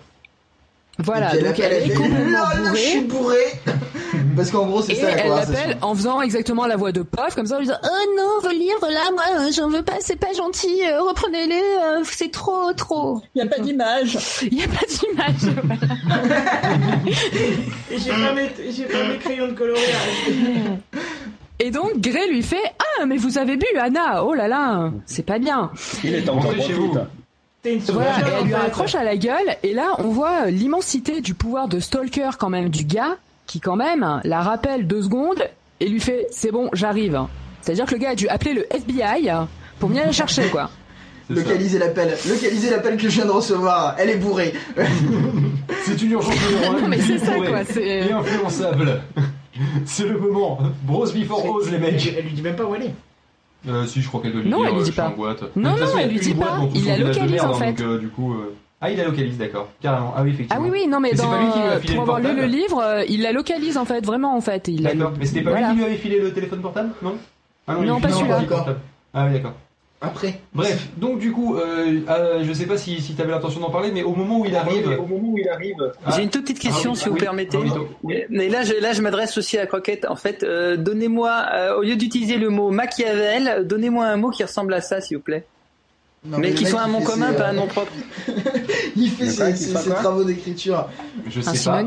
Voilà, 0.99 1.37
donc 1.37 1.59
elle 1.59 1.91
est 1.91 1.95
complètement 1.95 2.31
là, 2.31 2.73
je 2.73 2.77
suis 2.79 3.01
bourrée. 3.01 3.37
bourré. 3.65 3.79
Parce 4.37 4.53
qu'en 4.53 4.67
gros 4.67 4.81
c'est 4.81 4.95
ça 4.95 5.11
la 5.11 5.25
elle 5.25 5.29
l'appelle 5.29 5.79
en 5.83 5.93
faisant 5.95 6.21
exactement 6.21 6.67
la 6.67 6.77
voix 6.77 6.93
de 6.93 7.03
Pof, 7.03 7.35
comme 7.35 7.47
ça 7.47 7.57
en 7.57 7.59
lui 7.59 7.67
disant 7.67 7.79
Oh 7.83 8.15
non, 8.17 8.49
livres 8.51 8.89
là, 8.89 9.11
moi, 9.13 9.25
euh, 9.41 9.51
j'en 9.53 9.69
veux 9.69 9.83
pas, 9.83 9.95
c'est 9.99 10.19
pas 10.19 10.33
gentil, 10.33 10.83
euh, 10.85 11.03
reprenez-les, 11.03 11.55
euh, 11.55 12.05
c'est 12.05 12.31
trop, 12.31 12.73
trop. 12.75 13.21
Il 13.35 13.43
n'y 13.43 13.49
a 13.49 13.51
pas 13.51 13.61
d'image. 13.61 14.19
Il 14.43 14.55
y 14.61 14.63
a 14.63 14.69
pas 14.69 14.87
d'image. 14.87 15.57
Et 17.91 17.99
j'ai 17.99 18.11
pas 18.11 18.33
mes, 18.33 18.51
j'ai 18.71 18.85
pas 18.85 19.09
mes 19.09 19.19
crayons 19.19 19.49
de 19.49 19.53
colorer. 19.55 19.81
Et 21.61 21.71
donc 21.71 21.99
Grey 21.99 22.29
lui 22.29 22.43
fait 22.43 22.57
Ah, 23.01 23.07
mais 23.07 23.17
vous 23.17 23.39
avez 23.39 23.57
bu, 23.57 23.67
Anna, 23.81 24.25
oh 24.25 24.35
là 24.35 24.49
là, 24.49 24.91
c'est 25.07 25.25
pas 25.25 25.39
bien. 25.39 25.71
Il 26.03 26.15
est 26.15 26.29
Rentrez 26.29 26.61
chez 26.61 26.73
vous. 26.73 26.93
Voilà, 27.89 28.19
et 28.19 28.23
elle 28.41 28.47
lui 28.47 28.55
raccroche 28.55 28.95
à 28.95 29.05
la 29.05 29.17
gueule, 29.17 29.57
et 29.63 29.73
là 29.73 29.95
on 29.99 30.09
voit 30.09 30.51
l'immensité 30.51 31.23
du 31.23 31.33
pouvoir 31.33 31.67
de 31.67 31.81
Stalker 31.81 32.31
quand 32.39 32.51
même 32.51 32.69
du 32.69 32.85
gars, 32.85 33.17
qui 33.47 33.59
quand 33.61 33.77
même 33.77 34.21
la 34.25 34.41
rappelle 34.43 34.87
deux 34.87 35.01
secondes 35.03 35.43
et 35.81 35.89
lui 35.89 35.99
fait 36.01 36.27
c'est 36.31 36.51
bon, 36.51 36.69
j'arrive. 36.75 37.19
C'est-à-dire 37.63 37.87
que 37.87 37.93
le 37.93 37.99
gars 38.01 38.11
a 38.11 38.15
dû 38.15 38.29
appeler 38.29 38.53
le 38.53 38.67
FBI 38.75 39.31
pour 39.79 39.89
venir 39.89 40.05
la 40.05 40.13
chercher 40.13 40.49
quoi. 40.51 40.69
Localiser 41.31 41.79
l'appel. 41.79 42.15
Localiser 42.29 42.69
l'appel 42.69 42.97
que 42.99 43.05
je 43.09 43.15
viens 43.17 43.25
de 43.25 43.31
recevoir. 43.31 43.95
Elle 43.99 44.11
est 44.11 44.17
bourrée. 44.17 44.53
C'est 45.87 46.03
une 46.03 46.11
urgence 46.13 46.35
numéro 46.51 46.73
un. 46.77 46.81
Non, 46.83 46.89
mais 46.89 47.01
c'est 47.01 47.19
ça, 47.19 47.35
quoi, 47.37 47.65
c'est- 47.65 47.83
Et 47.83 48.13
influençable. 48.13 49.01
c'est 49.87 50.07
le 50.09 50.19
moment. 50.19 50.59
Bros 50.83 51.07
before 51.07 51.45
Oz, 51.55 51.71
les 51.71 51.79
mecs. 51.79 52.15
elle 52.17 52.25
lui 52.25 52.33
dit 52.33 52.43
même 52.43 52.57
pas 52.57 52.65
où 52.65 52.75
elle 52.75 52.83
est. 52.85 52.95
Euh, 53.67 53.87
si, 53.87 54.03
je 54.03 54.09
crois 54.09 54.21
qu'elle 54.21 54.33
doit 54.33 54.43
lui 54.43 54.51
Non, 54.51 54.59
dire, 54.59 54.67
elle 54.69 54.75
lui 54.75 54.81
euh, 54.83 54.85
dit 54.85 54.93
pas. 54.93 55.09
en 55.09 55.17
boîte. 55.17 55.43
Non, 55.57 55.71
non, 55.77 55.87
elle 55.99 56.11
lui 56.11 56.21
dit 56.21 56.35
pas. 56.35 56.61
Il 56.75 56.85
la 56.87 56.99
localise, 56.99 57.31
merde, 57.33 57.47
en 57.47 57.55
hein, 57.55 57.59
fait. 57.59 57.73
donc, 57.73 57.81
euh, 57.81 57.99
du 57.99 58.09
coup, 58.09 58.35
euh, 58.35 58.55
Ah, 58.81 58.91
il 58.91 58.99
la 58.99 59.05
localise, 59.05 59.39
d'accord. 59.39 59.69
Carrément. 59.81 60.13
Ah 60.15 60.23
oui, 60.23 60.31
Ah 60.31 60.35
effectivement. 60.35 60.65
oui 60.65 60.71
oui 60.73 60.87
non 60.87 61.01
mais 61.01 61.11
c'est 61.13 61.23
dans, 61.23 61.31
pas 61.31 61.41
lui 61.41 61.51
qui 61.51 61.59
lui 61.59 61.67
a 61.69 61.81
filé 61.81 61.95
pour 61.95 62.05
le 62.05 62.13
avoir 62.13 62.35
lu 62.35 62.41
le 62.41 62.47
livre, 62.47 62.83
euh, 62.83 63.05
il 63.09 63.23
la 63.23 63.33
localise 63.33 63.79
en 63.79 63.87
fait 63.87 64.05
vraiment 64.05 64.37
en 64.37 64.41
fait. 64.43 64.69
D'accord. 64.71 65.13
Mais 65.19 65.25
c'était 65.25 65.41
pas 65.43 65.51
Voilà. 65.51 65.69
lui 65.69 65.75
qui 65.75 65.79
lui 65.79 65.85
avait 65.87 65.97
filé 65.97 66.21
le 66.21 66.33
téléphone 66.35 66.61
portable, 66.61 66.91
non? 67.01 67.15
Ah 67.67 67.77
Non, 67.77 67.97
il 67.97 68.03
pas 68.03 68.11
celui-là. 68.11 68.43
Ah 69.15 69.27
oui, 69.27 69.33
d'accord. 69.33 69.55
Après. 70.07 70.41
Bref, 70.55 70.89
donc 70.97 71.19
du 71.19 71.33
coup, 71.33 71.57
euh, 71.57 72.01
euh, 72.09 72.45
je 72.45 72.53
sais 72.53 72.67
pas 72.67 72.77
si, 72.77 73.01
si 73.01 73.15
tu 73.15 73.23
avais 73.23 73.31
l'intention 73.33 73.61
d'en 73.61 73.71
parler, 73.71 73.91
mais 73.93 74.03
au 74.03 74.15
moment 74.15 74.41
où 74.41 74.45
il 74.47 74.55
arrive. 74.57 74.89
Au 74.99 75.07
moment 75.07 75.29
où 75.33 75.39
il 75.39 75.49
arrive. 75.49 75.93
Ah. 76.05 76.13
J'ai 76.17 76.23
une 76.23 76.31
toute 76.31 76.43
petite 76.43 76.59
question, 76.59 76.91
Ah 76.91 76.95
oui, 76.95 77.01
si 77.01 77.09
vous 77.09 77.15
oui, 77.15 77.21
permettez. 77.21 77.59
ah 77.59 78.09
Mais- 78.31 78.49
là, 78.49 78.63
je, 78.65 78.75
là, 78.81 78.93
je 78.93 79.03
m'adresse 79.03 79.37
aussi 79.39 79.59
à 79.59 79.67
Croquette. 79.67 80.07
En 80.09 80.17
fait, 80.17 80.43
euh, 80.43 80.77
donnez-moi, 80.77 81.47
euh, 81.53 81.77
au 81.77 81.83
lieu 81.83 81.97
d'utiliser 81.97 82.37
le 82.37 82.51
mot 82.51 82.71
Machiavel, 82.71 83.67
donnez-moi 83.67 84.07
un 84.07 84.17
mot 84.17 84.31
qui 84.31 84.43
ressemble 84.45 84.75
à 84.75 84.81
ça, 84.81 85.01
s'il 85.01 85.17
vous 85.17 85.23
plaît. 85.23 85.45
Non, 86.25 86.39
mais 86.39 86.55
qui 86.55 86.65
soit 86.65 86.81
un 86.81 86.89
nom 86.89 87.03
commun, 87.03 87.33
ses, 87.33 87.37
pas 87.37 87.45
euh, 87.45 87.51
un 87.51 87.53
nom 87.53 87.67
propre. 87.67 87.93
Il 88.97 89.11
fait 89.11 89.27
ses, 89.27 89.91
travaux 89.91 90.25
d'écriture. 90.25 90.89
Je 91.29 91.41
sais 91.43 91.49
Un 91.69 91.73
pas. 91.73 91.83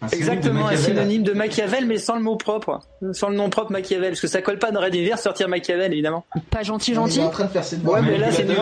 Un 0.00 0.06
de 0.06 0.14
Exactement, 0.14 0.60
un 0.60 0.70
Machiavel. 0.70 0.84
synonyme 0.96 1.22
de 1.24 1.32
Machiavel, 1.32 1.86
mais 1.86 1.98
sans 1.98 2.14
le 2.14 2.22
mot 2.22 2.36
propre. 2.36 2.80
Sans 3.12 3.30
le 3.30 3.36
nom 3.36 3.50
propre 3.50 3.72
Machiavel. 3.72 4.10
Parce 4.10 4.20
que 4.20 4.26
ça 4.28 4.42
colle 4.42 4.58
pas 4.58 4.70
dans 4.70 4.80
Red 4.80 4.94
Univers 4.94 5.18
sortir 5.18 5.48
Machiavel, 5.48 5.92
évidemment. 5.92 6.24
Pas 6.50 6.62
gentil 6.62 6.92
Il 6.92 6.94
gentil. 6.94 7.18
est 7.20 7.24
en 7.24 7.30
train 7.30 7.44
de 7.44 7.48
faire 7.50 7.64
ses 7.64 7.76
Ouais, 7.78 8.00
mais 8.02 8.16
là, 8.18 8.30
c'est 8.30 8.44
nul. 8.44 8.56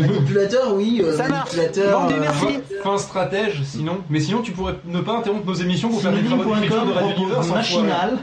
Manipulateur. 0.00 0.74
Oui. 0.74 1.00
euh, 1.04 1.16
Ça 1.16 1.28
marche. 1.28 1.54
Manipulateur. 1.56 2.08
Merci. 2.20 2.46
Fin, 2.82 2.98
stratège, 2.98 3.62
sinon. 3.64 3.98
Mais 4.10 4.20
sinon, 4.20 4.42
tu 4.42 4.52
pourrais 4.52 4.74
ne 4.86 5.00
pas 5.00 5.18
interrompre 5.18 5.46
nos 5.46 5.54
émissions 5.54 5.88
pour 5.90 6.00
faire 6.00 6.12
des 6.12 6.24
travaux 6.24 6.44
de 6.44 6.92
Radio 6.92 7.26
fois. 7.42 7.54
machinal. 7.56 8.18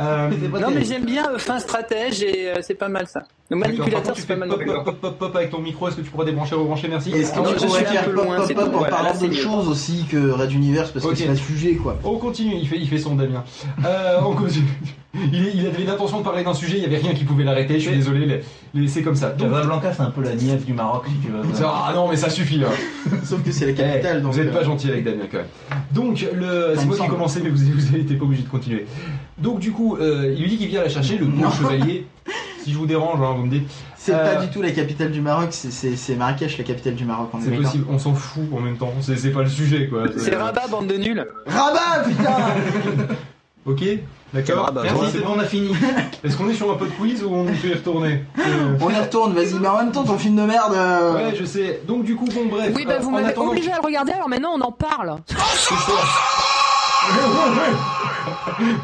Euh, 0.00 0.30
Non, 0.60 0.70
mais 0.70 0.84
j'aime 0.84 1.04
bien 1.04 1.30
euh, 1.32 1.38
fin 1.38 1.58
stratège 1.58 2.22
et 2.22 2.50
euh, 2.50 2.58
c'est 2.62 2.74
pas 2.74 2.88
mal 2.88 3.06
ça. 3.08 3.24
Le 3.50 3.56
manipulateur, 3.56 4.14
c'est 4.16 4.26
pas 4.28 4.36
mal. 4.36 4.48
pop, 4.48 4.64
pop, 4.64 4.84
pop, 4.84 5.00
pop, 5.00 5.18
pop 5.18 5.36
avec 5.36 5.50
ton 5.50 5.58
micro. 5.58 5.88
Est-ce 5.88 5.96
que 5.96 6.02
tu 6.02 6.10
pourrais 6.10 6.26
débrancher, 6.26 6.54
rebrancher 6.54 6.88
Merci. 6.88 7.10
Est-ce 7.12 7.32
que 7.32 7.38
Non, 7.38 7.52
tu 7.52 7.60
je 7.60 7.66
pourrais 7.66 7.78
suis 7.80 7.86
un 7.88 7.90
faire 7.90 8.04
peu 8.04 8.14
pop 8.14 8.24
loin, 8.24 8.36
pop 8.36 8.54
pop 8.54 8.74
en 8.74 8.84
parlant 8.84 9.18
d'autre 9.18 9.32
chose 9.34 9.68
aussi 9.68 10.04
que 10.10 10.30
Red 10.30 10.52
Universe 10.52 10.90
parce 10.92 11.04
que 11.06 11.14
c'est 11.14 11.26
le 11.26 11.34
sujet 11.36 11.74
quoi. 11.74 11.96
On 12.04 12.16
continue, 12.18 12.54
il 12.54 12.68
fait, 12.68 12.76
il 12.78 12.88
fait 12.88 12.98
son 12.98 13.16
Damien. 13.16 13.42
Euh, 13.84 14.20
on 14.24 14.34
continue. 14.34 14.66
Il, 15.32 15.66
avait 15.66 15.84
l'intention 15.84 16.18
de 16.18 16.24
parler 16.24 16.44
d'un 16.44 16.52
sujet, 16.52 16.74
il 16.76 16.80
n'y 16.80 16.86
avait 16.86 16.98
rien 16.98 17.14
qui 17.14 17.24
pouvait 17.24 17.42
l'arrêter, 17.42 17.80
je 17.80 17.88
suis 17.88 17.96
désolé, 17.96 18.26
les- 18.26 18.40
les- 18.74 18.88
c'est 18.88 19.02
comme 19.02 19.16
ça. 19.16 19.30
Donc, 19.30 19.50
Casablanca, 19.50 19.92
c'est 19.94 20.02
un 20.02 20.10
peu 20.10 20.22
la 20.22 20.34
nièce 20.34 20.64
du 20.66 20.74
Maroc, 20.74 21.04
si 21.08 21.14
tu 21.26 21.32
veux. 21.32 21.40
ah 21.64 21.92
non, 21.94 22.08
mais 22.08 22.16
ça 22.16 22.28
suffit. 22.28 22.62
Hein. 22.62 23.10
Sauf 23.24 23.42
que 23.42 23.50
c'est 23.50 23.66
la 23.66 23.72
capitale 23.72 24.16
Eh, 24.18 24.22
donc. 24.22 24.32
vous 24.34 24.38
n'êtes 24.40 24.52
pas 24.52 24.60
euh, 24.60 24.64
gentil 24.64 24.90
avec 24.90 25.04
Damien 25.04 25.24
quand 25.30 25.38
même. 25.38 25.46
Donc, 25.92 26.24
le, 26.34 26.74
c'est 26.76 26.84
moi 26.84 26.96
qui 26.96 27.02
ai 27.04 27.08
commencé, 27.08 27.40
mais 27.42 27.48
vous 27.50 27.56
vous 27.56 27.96
n'étiez 27.96 28.16
pas 28.16 28.24
obligé 28.24 28.42
de 28.42 28.48
continuer. 28.48 28.86
Donc, 29.38 29.60
du 29.60 29.72
coup, 29.72 29.96
euh, 29.96 30.34
il 30.36 30.42
lui 30.42 30.50
dit 30.50 30.58
qu'il 30.58 30.68
vient 30.68 30.82
la 30.82 30.88
chercher, 30.90 31.16
le 31.16 31.24
bon 31.26 31.50
chevalier. 31.50 32.06
Si 32.62 32.72
je 32.72 32.78
vous 32.78 32.86
dérange, 32.86 33.18
hein, 33.22 33.34
vous 33.36 33.46
me 33.46 33.50
dites. 33.50 33.68
C'est 33.96 34.12
Euh, 34.14 34.34
pas 34.36 34.44
du 34.44 34.50
tout 34.52 34.60
la 34.60 34.70
capitale 34.72 35.10
du 35.10 35.22
Maroc, 35.22 35.48
c'est- 35.52 36.16
Marrakech 36.16 36.58
la 36.58 36.64
capitale 36.64 36.94
du 36.94 37.04
Maroc. 37.06 37.30
C'est 37.40 37.50
possible, 37.50 37.86
on 37.90 37.98
s'en 37.98 38.12
fout 38.14 38.44
en 38.54 38.60
même 38.60 38.76
temps, 38.76 38.92
c'est 39.00 39.16
c'est 39.16 39.30
pas 39.30 39.42
le 39.42 39.48
sujet 39.48 39.88
quoi. 39.88 40.04
C'est 40.16 40.34
Rabat, 40.34 40.66
bande 40.70 40.86
de 40.86 40.96
nuls. 40.96 41.26
Rabat 41.46 42.04
putain 42.08 42.36
Ok, 43.68 43.84
d'accord. 44.32 44.64
Rabat, 44.64 44.82
Merci, 44.82 45.00
ouais. 45.00 45.08
c'est 45.12 45.18
bon, 45.20 45.34
on 45.36 45.38
a 45.38 45.44
fini. 45.44 45.70
Est-ce 46.24 46.36
qu'on 46.36 46.48
est 46.48 46.54
sur 46.54 46.70
un 46.72 46.76
peu 46.76 46.86
de 46.86 46.92
quiz 46.92 47.22
ou 47.22 47.34
on 47.34 47.44
peut 47.44 47.68
y 47.68 47.74
retourner 47.74 48.24
Euh, 48.38 48.76
On 48.80 48.88
y 48.90 48.94
retourne, 48.98 49.34
vas-y, 49.34 49.54
mais 49.60 49.68
en 49.68 49.76
même 49.78 49.92
temps 49.92 50.04
ton 50.04 50.16
film 50.18 50.36
de 50.36 50.42
merde. 50.42 50.72
euh, 50.74 51.14
Ouais, 51.14 51.36
je 51.38 51.44
sais. 51.44 51.82
Donc, 51.86 52.04
du 52.04 52.16
coup, 52.16 52.26
bon, 52.34 52.46
bref. 52.50 52.72
Oui, 52.74 52.84
bah 52.86 52.98
vous 52.98 53.10
m'avez 53.10 53.26
attendant- 53.28 53.50
obligé 53.50 53.70
à 53.70 53.76
le 53.76 53.82
regarder, 53.84 54.12
alors 54.12 54.28
maintenant 54.28 54.52
on 54.56 54.60
en 54.62 54.72
parle. 54.72 55.16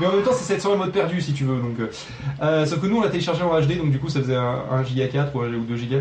Mais 0.01 0.07
en 0.07 0.13
même 0.13 0.23
temps, 0.23 0.31
c'est 0.33 0.45
700 0.55 0.77
mode 0.77 0.93
perdu 0.93 1.21
si 1.21 1.33
tu 1.33 1.45
veux. 1.45 1.57
Donc, 1.57 1.77
euh, 2.43 2.65
sauf 2.67 2.81
que 2.81 2.87
nous, 2.87 2.99
on 2.99 3.03
l'a 3.03 3.09
téléchargé 3.09 3.43
en 3.43 3.59
HD, 3.61 3.77
donc 3.79 3.91
du 3.91 3.99
coup, 3.99 4.09
ça 4.09 4.21
faisait 4.21 4.37
un, 4.37 4.63
1 4.71 4.85
giga 4.85 5.09
4 5.09 5.35
ou, 5.35 5.41
un- 5.41 5.49
ou 5.53 5.65
2 5.65 5.77
giga. 5.77 5.99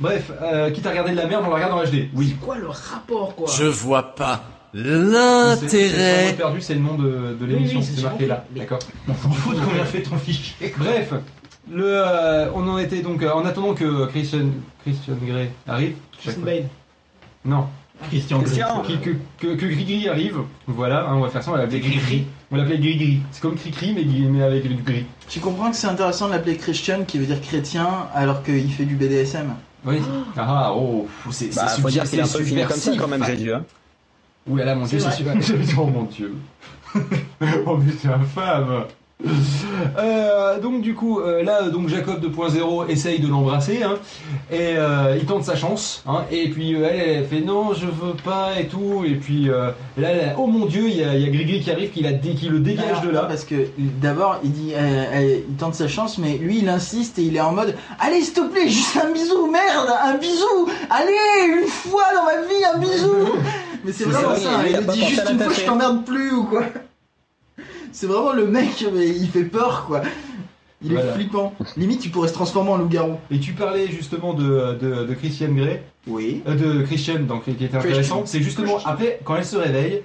Bref, 0.00 0.30
euh, 0.42 0.70
quitte 0.70 0.86
à 0.86 0.90
regarder 0.90 1.12
de 1.12 1.16
la 1.16 1.26
merde, 1.26 1.44
on 1.46 1.50
la 1.50 1.54
regarde 1.56 1.72
en 1.72 1.82
HD. 1.84 2.08
Oui. 2.14 2.28
C'est 2.38 2.44
quoi 2.44 2.56
le 2.56 2.68
rapport 2.68 3.34
quoi? 3.34 3.46
Je 3.50 3.64
vois 3.64 4.14
pas 4.14 4.42
C'est- 4.42 4.42
c'est 4.42 4.42
700 4.42 4.61
l'intérêt. 4.74 6.34
perdu, 6.36 6.60
c'est 6.60 6.74
le 6.74 6.80
nom 6.80 6.94
de, 6.94 7.36
de 7.38 7.44
l'émission, 7.46 7.80
oui, 7.80 7.84
c'est 7.86 7.96
c'est 7.96 8.02
marqué 8.02 8.26
là. 8.26 8.44
D'accord. 8.56 8.78
On 9.08 9.14
s'en 9.14 9.30
fout 9.30 9.56
de 9.56 9.60
combien 9.64 9.84
fait 9.84 10.02
ton 10.02 10.16
fichier. 10.16 10.74
Bref, 10.76 11.12
le, 11.70 11.84
euh, 11.86 12.50
on 12.54 12.66
en 12.68 12.78
était 12.78 13.00
donc 13.02 13.22
euh, 13.22 13.32
en 13.32 13.44
attendant 13.44 13.74
que 13.74 14.06
Christian, 14.06 14.46
Christian 14.82 15.14
Grey 15.24 15.50
arrive. 15.66 15.94
Christian 16.20 16.42
Bale. 16.44 16.64
Non, 17.44 17.66
Christian 18.08 18.40
Christian. 18.40 18.82
Qui- 18.82 18.98
que, 18.98 19.10
que, 19.38 19.54
que 19.54 19.66
Grigri 19.66 20.08
arrive. 20.08 20.38
Voilà, 20.66 21.06
hein, 21.08 21.14
on 21.14 21.20
va 21.20 21.28
faire 21.28 21.42
ça, 21.42 21.50
on 21.50 21.54
va 21.54 21.60
l'appeler 21.60 21.80
Grigri. 21.80 22.24
On 22.50 22.56
va 22.56 22.62
l'appeler 22.62 22.78
Grigri. 22.78 23.20
C'est 23.30 23.40
comme 23.42 23.56
Cricri, 23.56 23.94
mais, 23.94 24.04
mais 24.28 24.42
avec 24.42 24.66
du 24.66 24.82
gris. 24.82 25.04
Tu 25.28 25.40
comprends 25.40 25.70
que 25.70 25.76
c'est 25.76 25.86
intéressant 25.86 26.26
de 26.26 26.32
l'appeler 26.32 26.56
Christian 26.56 27.04
qui 27.06 27.18
veut 27.18 27.26
dire 27.26 27.40
chrétien 27.40 27.88
alors 28.14 28.42
qu'il 28.42 28.70
fait 28.72 28.84
du 28.84 28.96
BDSM 28.96 29.54
Oui. 29.84 29.96
Ah, 30.36 30.72
oh, 30.74 31.06
c'est 31.30 31.54
Bah, 31.54 31.66
c'est 31.68 31.80
faut 31.80 31.88
dire 31.90 32.04
qu'il 32.04 32.18
est 32.18 32.22
un 32.22 32.26
peu 32.26 32.42
filé 32.44 32.64
comme 32.64 32.76
ça 32.76 32.92
quand 32.98 33.08
même, 33.08 33.24
Jésus. 33.24 33.52
Hein. 33.52 33.64
Ouh 34.48 34.56
là 34.56 34.64
là, 34.64 34.74
mon 34.74 34.86
C'est 34.86 34.96
dieu, 34.96 35.06
c'est 35.10 35.16
super. 35.16 35.34
oh 35.78 35.86
mon 35.86 36.02
dieu. 36.04 36.34
oh 37.66 37.78
putain, 37.78 38.18
femme. 38.34 38.84
Euh, 39.98 40.58
donc 40.60 40.82
du 40.82 40.94
coup, 40.94 41.20
euh, 41.20 41.42
là, 41.42 41.68
donc 41.68 41.88
Jacob 41.88 42.20
2.0 42.24 42.88
essaye 42.88 43.20
de 43.20 43.28
l'embrasser, 43.28 43.82
hein, 43.82 43.94
et 44.50 44.76
euh, 44.76 45.16
il 45.18 45.24
tente 45.26 45.44
sa 45.44 45.56
chance, 45.56 46.02
hein, 46.06 46.24
et 46.30 46.48
puis 46.48 46.74
euh, 46.74 46.88
elle, 46.90 47.08
elle 47.08 47.26
fait 47.26 47.40
non, 47.40 47.72
je 47.72 47.86
veux 47.86 48.14
pas 48.24 48.58
et 48.58 48.66
tout, 48.66 49.04
et 49.06 49.14
puis 49.14 49.48
euh, 49.48 49.70
là, 49.96 50.14
là, 50.14 50.22
oh 50.38 50.46
mon 50.46 50.66
dieu, 50.66 50.88
il 50.88 50.96
y 50.96 51.04
a, 51.04 51.16
y 51.16 51.24
a 51.24 51.28
Grigri 51.30 51.60
qui 51.60 51.70
arrive, 51.70 51.90
qui, 51.90 52.02
la 52.02 52.12
qui 52.12 52.48
le 52.48 52.60
dégage 52.60 52.98
Alors, 52.98 53.02
de 53.02 53.10
là. 53.10 53.24
Parce 53.28 53.44
que 53.44 53.54
d'abord 54.00 54.40
il 54.42 54.52
dit, 54.52 54.72
euh, 54.74 54.78
euh, 54.78 55.38
il 55.48 55.56
tente 55.56 55.74
sa 55.74 55.88
chance, 55.88 56.18
mais 56.18 56.36
lui 56.38 56.58
il 56.58 56.68
insiste 56.68 57.18
et 57.18 57.22
il 57.22 57.36
est 57.36 57.40
en 57.40 57.52
mode, 57.52 57.76
allez 58.00 58.22
s'il 58.22 58.34
te 58.34 58.40
plaît, 58.40 58.68
juste 58.68 58.96
un 58.96 59.12
bisou, 59.12 59.50
merde, 59.50 59.88
un 60.02 60.16
bisou, 60.16 60.68
allez, 60.90 61.60
une 61.62 61.68
fois 61.68 62.04
dans 62.14 62.24
ma 62.24 62.46
vie, 62.48 62.64
un 62.74 62.78
bisou. 62.78 63.38
Mais 63.84 63.92
c'est 63.92 64.04
vraiment 64.04 64.28
vrai, 64.30 64.40
ça, 64.40 64.60
il 64.68 64.86
dit 64.86 65.06
juste 65.06 65.22
une 65.30 65.38
fois, 65.38 65.52
je 65.52 65.64
t'emmerde 65.64 66.04
plus 66.04 66.32
ou 66.32 66.44
quoi. 66.44 66.64
C'est 67.92 68.06
vraiment 68.06 68.32
le 68.32 68.46
mec, 68.46 68.84
mais 68.94 69.08
il 69.08 69.28
fait 69.28 69.44
peur 69.44 69.84
quoi. 69.86 70.02
Il 70.84 70.94
est 70.94 71.12
flippant. 71.14 71.54
Limite, 71.76 72.04
il 72.04 72.10
pourrait 72.10 72.26
se 72.28 72.32
transformer 72.34 72.70
en 72.70 72.76
loup-garou. 72.78 73.14
Et 73.30 73.38
tu 73.38 73.52
parlais 73.52 73.86
justement 73.88 74.34
de, 74.34 74.76
de, 74.80 75.04
de 75.04 75.14
Christian 75.14 75.50
Grey, 75.52 75.82
Oui. 76.08 76.42
euh, 76.48 76.54
de 76.56 76.82
Christian, 76.84 77.20
donc 77.20 77.44
qui 77.44 77.50
était 77.52 77.76
intéressant. 77.76 78.22
C'est 78.26 78.40
justement 78.40 78.78
après, 78.84 79.20
quand 79.24 79.36
elle 79.36 79.44
se 79.44 79.56
réveille, 79.56 80.02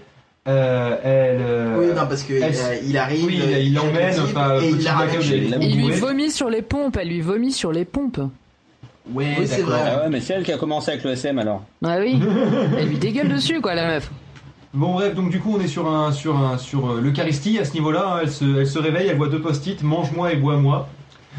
euh, 0.47 0.97
elle. 1.03 1.41
euh, 1.41 1.75
Oui, 1.79 1.87
non, 1.95 2.05
parce 2.07 2.21
que 2.23 2.33
elle- 2.33 2.53
euh, 2.55 2.75
il 2.85 2.95
arrive, 2.97 3.25
oui, 3.25 3.39
il- 3.43 3.51
il 3.57 3.67
il 3.69 3.73
l'emmène, 3.73 4.13
type, 4.13 4.23
enfin, 4.37 4.59
et 4.61 4.69
il 4.69 4.83
la 4.83 5.07
il- 5.19 5.29
lui. 5.29 5.49
Il 5.61 5.75
lui 5.77 5.81
bourré. 5.83 5.95
vomit 5.95 6.29
sur 6.31 6.49
les 6.49 6.61
pompes, 6.61 6.95
elle 7.01 7.07
lui 7.09 7.21
vomit 7.21 7.51
sur 7.51 7.71
les 7.71 7.85
pompes. 7.85 8.19
Ouais, 9.13 9.35
Oui, 9.39 9.47
c'est 9.47 9.57
d'accord. 9.61 9.69
vrai. 9.71 9.81
Ah 9.85 10.03
ouais, 10.03 10.09
mais 10.09 10.19
c'est 10.21 10.33
elle 10.33 10.43
qui 10.43 10.51
a 10.51 10.57
commencé 10.57 10.91
avec 10.91 11.03
le 11.03 11.11
SM 11.11 11.37
alors. 11.39 11.61
Ah 11.83 11.97
oui, 11.99 12.19
elle 12.77 12.87
lui 12.89 12.97
dégueule 12.97 13.29
dessus 13.29 13.61
quoi 13.61 13.73
la 13.75 13.87
meuf. 13.87 14.11
Bon 14.73 14.93
bref, 14.93 15.15
donc 15.15 15.29
du 15.29 15.39
coup 15.39 15.55
on 15.57 15.61
est 15.61 15.67
sur 15.67 15.87
un 15.87 16.11
sur 16.11 16.37
un 16.37 16.57
sur 16.57 16.89
euh, 16.91 17.01
l'Eucharistie 17.01 17.57
à 17.57 17.65
ce 17.65 17.73
niveau-là. 17.73 18.03
hein. 18.15 18.19
elle 18.23 18.31
se 18.31 18.59
elle 18.59 18.67
se 18.67 18.77
réveille, 18.79 19.07
elle 19.07 19.17
voit 19.17 19.29
deux 19.29 19.41
post-it, 19.41 19.81
mange-moi 19.81 20.33
et 20.33 20.35
bois-moi. 20.35 20.87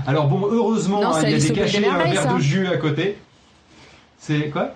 Alors 0.06 0.28
bon, 0.28 0.48
heureusement, 0.50 1.00
Non, 1.02 1.08
hein, 1.08 1.12
c'est 1.14 1.26
il 1.26 1.30
y 1.30 1.32
a 1.32 1.36
Alice 1.36 1.44
des 1.44 1.50
au 1.50 1.54
Pays 1.54 1.64
des 1.64 1.70
cachets, 1.72 1.86
un 1.88 1.92
Merveilles, 1.92 2.12
verre 2.14 2.22
ça. 2.22 2.34
de 2.34 2.38
jus 2.38 2.66
à 2.68 2.76
côté. 2.78 3.18
C'est 4.18 4.48
quoi? 4.50 4.70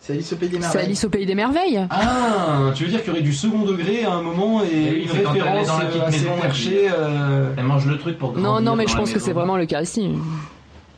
C'est 0.00 0.12
Alice 0.12 0.32
au 0.32 0.36
Pays 0.36 0.48
des 0.48 0.54
C'est 0.56 0.60
Merveilles. 0.62 0.84
Alice 0.84 1.04
au 1.04 1.08
pays 1.10 1.26
des 1.26 1.34
merveilles. 1.34 1.86
Ah, 1.90 2.70
tu 2.74 2.84
veux 2.84 2.90
dire 2.90 3.00
qu'il 3.00 3.08
y 3.08 3.10
aurait 3.12 3.22
du 3.22 3.32
second 3.32 3.62
degré 3.62 4.04
à 4.04 4.12
un 4.12 4.22
moment 4.22 4.62
et, 4.62 4.66
Et 4.66 4.90
oui, 4.92 5.02
une 5.02 5.08
c'est 5.10 5.22
quand 5.22 5.32
elle 5.34 5.38
est 5.38 5.42
référence 5.42 5.66
dans 5.66 5.78
la 5.78 5.84
euh, 5.84 5.88
petite 5.88 6.02
assez 6.02 6.18
maison, 6.20 6.40
perchée. 6.40 6.88
euh, 6.96 7.50
Elle 7.56 7.64
mange 7.64 7.86
le 7.86 7.98
truc 7.98 8.18
pour 8.18 8.32
Non, 8.34 8.42
grandir 8.42 8.60
non, 8.70 8.76
mais 8.76 8.84
dans 8.84 8.90
je 8.90 8.94
la 8.94 9.00
pense 9.00 9.08
que 9.10 9.14
maison. 9.14 9.26
c'est 9.26 9.32
vraiment 9.32 9.56
l'Eucharistie. 9.56 10.10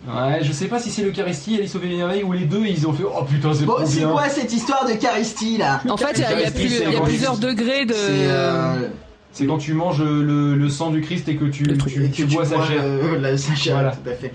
Ouais, 0.07 0.39
je 0.43 0.53
sais 0.53 0.67
pas 0.67 0.79
si 0.79 0.91
c'est 0.91 1.03
l'Eucharistie, 1.03 1.57
Alice 1.57 1.75
au 1.75 1.81
Pays 1.81 1.91
des 1.91 1.97
Merveilles 1.97 2.23
ou 2.23 2.33
les 2.33 2.45
deux 2.45 2.65
ils 2.65 2.87
ont 2.87 2.93
fait 2.93 3.03
oh 3.05 3.25
putain 3.25 3.53
c'est 3.53 3.65
Bon, 3.65 3.75
trop 3.75 3.85
c'est 3.85 3.99
bien. 3.99 4.11
quoi 4.11 4.29
cette 4.29 4.53
histoire 4.53 4.87
de 4.87 4.93
Caristie 4.95 5.59
là? 5.59 5.81
En 5.89 5.97
fait, 5.97 6.13
il 6.15 6.21
y 6.21 6.25
a, 6.25 6.33
il 6.39 6.41
y 6.41 6.47
a 6.47 6.51
plus- 6.51 6.63
il 6.87 6.93
y 6.93 6.97
a 6.97 7.01
plusieurs 7.01 7.37
degrés 7.37 7.85
de. 7.85 7.93
C'est 7.95 8.29
euh, 8.29 8.89
C'est 9.33 9.47
quand 9.47 9.59
tu 9.59 9.75
manges 9.75 10.01
le, 10.03 10.55
le 10.55 10.69
sang 10.71 10.91
du 10.91 11.01
Christ 11.01 11.29
et 11.29 11.37
que 11.37 11.45
tu, 11.47 11.65
Le 11.65 11.77
truc- 11.77 11.93
tu, 11.93 12.05
et 12.05 12.11
tu 12.11 12.27
que 12.27 12.33
bois 12.33 12.45
sa 12.47 12.63
chair. 12.65 12.81
euh, 12.83 13.19
la- 13.19 13.37
sa 13.37 13.55
chair, 13.57 13.75
Voilà. 13.75 13.91
tout 13.91 14.09
à 14.09 14.13
fait. 14.15 14.33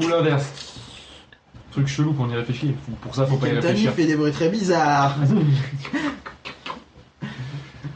Ou 0.00 0.08
l'inverse. 0.08 0.44
Truc 1.72 1.88
chelou 1.88 2.12
qu'on 2.12 2.28
y 2.30 2.34
réfléchit. 2.34 2.74
Pour 3.00 3.14
ça, 3.14 3.24
faut 3.26 3.36
pas 3.36 3.48
y 3.48 3.52
Captain 3.52 3.68
réfléchir. 3.68 3.94
fait 3.94 4.04
des 4.06 4.14
bruits 4.14 4.30
très 4.30 4.50
bizarres. 4.50 5.16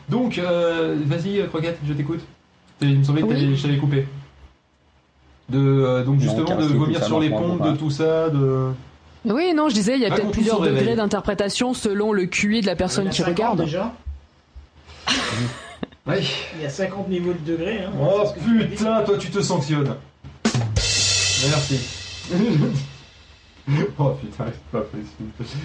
Donc, 0.08 0.38
euh, 0.38 0.96
vas-y, 1.04 1.40
euh, 1.40 1.46
Croquette, 1.48 1.78
je 1.86 1.92
t'écoute. 1.92 2.20
Il 2.80 2.98
me 3.00 3.04
semblait 3.04 3.22
que 3.22 3.26
Oui. 3.28 3.34
t'avais- 3.34 3.54
je 3.56 3.62
t'avais 3.62 3.76
coupé. 3.78 4.06
De, 5.48 5.58
euh, 5.58 6.04
donc, 6.04 6.20
justement, 6.20 6.56
de 6.56 6.64
vomir 6.64 7.04
sur 7.04 7.20
les 7.20 7.30
pompes, 7.30 7.62
de 7.62 7.76
tout 7.76 7.90
ça, 7.90 8.30
de. 8.30 8.70
Oui, 9.24 9.52
non, 9.54 9.68
je 9.68 9.74
disais, 9.74 9.94
il 9.94 10.00
y 10.00 10.06
a 10.06 10.10
peut-être 10.10 10.30
plusieurs 10.30 10.60
degrés 10.60 10.94
d'interprétation 10.94 11.74
selon 11.74 12.12
le 12.12 12.26
QI 12.26 12.60
de 12.60 12.66
la 12.66 12.76
personne 12.76 13.08
qui 13.10 13.18
50 13.22 13.34
regarde. 13.36 13.60
déjà. 13.62 13.92
Ouais. 16.06 16.22
Il 16.54 16.62
y 16.62 16.64
a 16.64 16.70
50 16.70 17.08
niveaux 17.08 17.32
de 17.32 17.52
degrés. 17.52 17.80
Hein. 17.80 17.90
Oh 18.00 18.22
putain, 18.46 19.02
toi 19.02 19.18
tu 19.18 19.28
te 19.28 19.42
sanctionnes. 19.42 19.96
Merci. 20.44 21.80
oh 23.98 24.10
putain, 24.10 24.44
c'est 24.46 24.70
pas 24.70 24.82
possible. 24.82 25.56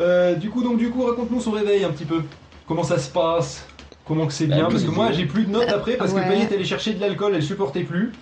Euh, 0.00 0.34
du 0.34 0.50
coup, 0.50 0.62
donc 0.62 0.76
du 0.76 0.90
coup, 0.90 1.02
raconte-nous 1.02 1.40
son 1.40 1.52
réveil 1.52 1.82
un 1.82 1.90
petit 1.90 2.04
peu. 2.04 2.22
Comment 2.66 2.84
ça 2.84 2.98
se 2.98 3.08
passe? 3.08 3.64
Comment 4.08 4.26
que 4.26 4.32
c'est 4.32 4.46
Bah, 4.46 4.56
bien 4.56 4.68
Parce 4.70 4.82
que 4.82 4.90
moi 4.90 5.12
j'ai 5.12 5.26
plus 5.26 5.44
de 5.44 5.50
notes 5.52 5.68
après 5.68 5.92
parce 5.92 6.12
Ouais. 6.12 6.22
que 6.22 6.28
Payet 6.28 6.60
est 6.60 6.64
chercher 6.64 6.94
de 6.94 7.00
l'alcool, 7.00 7.32
elle 7.34 7.42
supportait 7.42 7.82
plus. 7.84 8.12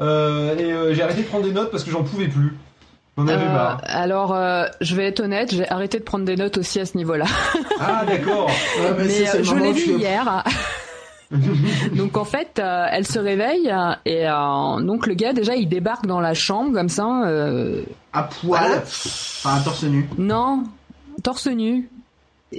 Euh, 0.00 0.56
et 0.58 0.72
euh, 0.72 0.94
j'ai 0.94 1.02
arrêté 1.02 1.22
de 1.22 1.26
prendre 1.28 1.44
des 1.44 1.52
notes 1.52 1.70
parce 1.70 1.84
que 1.84 1.90
j'en 1.90 2.02
pouvais 2.02 2.28
plus. 2.28 2.56
Euh, 3.16 3.22
marre. 3.22 3.80
alors, 3.84 4.34
euh, 4.34 4.64
je 4.80 4.96
vais 4.96 5.04
être 5.06 5.20
honnête, 5.20 5.54
j'ai 5.54 5.68
arrêté 5.70 6.00
de 6.00 6.02
prendre 6.02 6.24
des 6.24 6.34
notes 6.34 6.58
aussi 6.58 6.80
à 6.80 6.86
ce 6.86 6.96
niveau-là. 6.96 7.26
Ah 7.80 8.04
d'accord. 8.06 8.46
Ouais, 8.80 8.94
mais 8.98 9.28
euh, 9.28 9.42
je 9.44 9.54
l'ai 9.54 9.72
vu 9.72 9.92
hier. 9.98 10.42
donc 11.96 12.16
en 12.16 12.24
fait, 12.24 12.58
euh, 12.58 12.86
elle 12.90 13.06
se 13.06 13.18
réveille 13.18 13.72
et 14.04 14.26
euh, 14.28 14.80
donc 14.80 15.06
le 15.06 15.14
gars 15.14 15.32
déjà 15.32 15.54
il 15.56 15.68
débarque 15.68 16.06
dans 16.06 16.20
la 16.20 16.34
chambre 16.34 16.72
comme 16.72 16.88
ça. 16.88 17.24
euh, 17.26 17.82
À 18.12 18.24
poil. 18.24 18.78
Enfin, 18.84 19.60
torse 19.64 19.82
nu. 19.84 20.08
non, 20.18 20.64
torse 21.22 21.46
nu. 21.48 21.88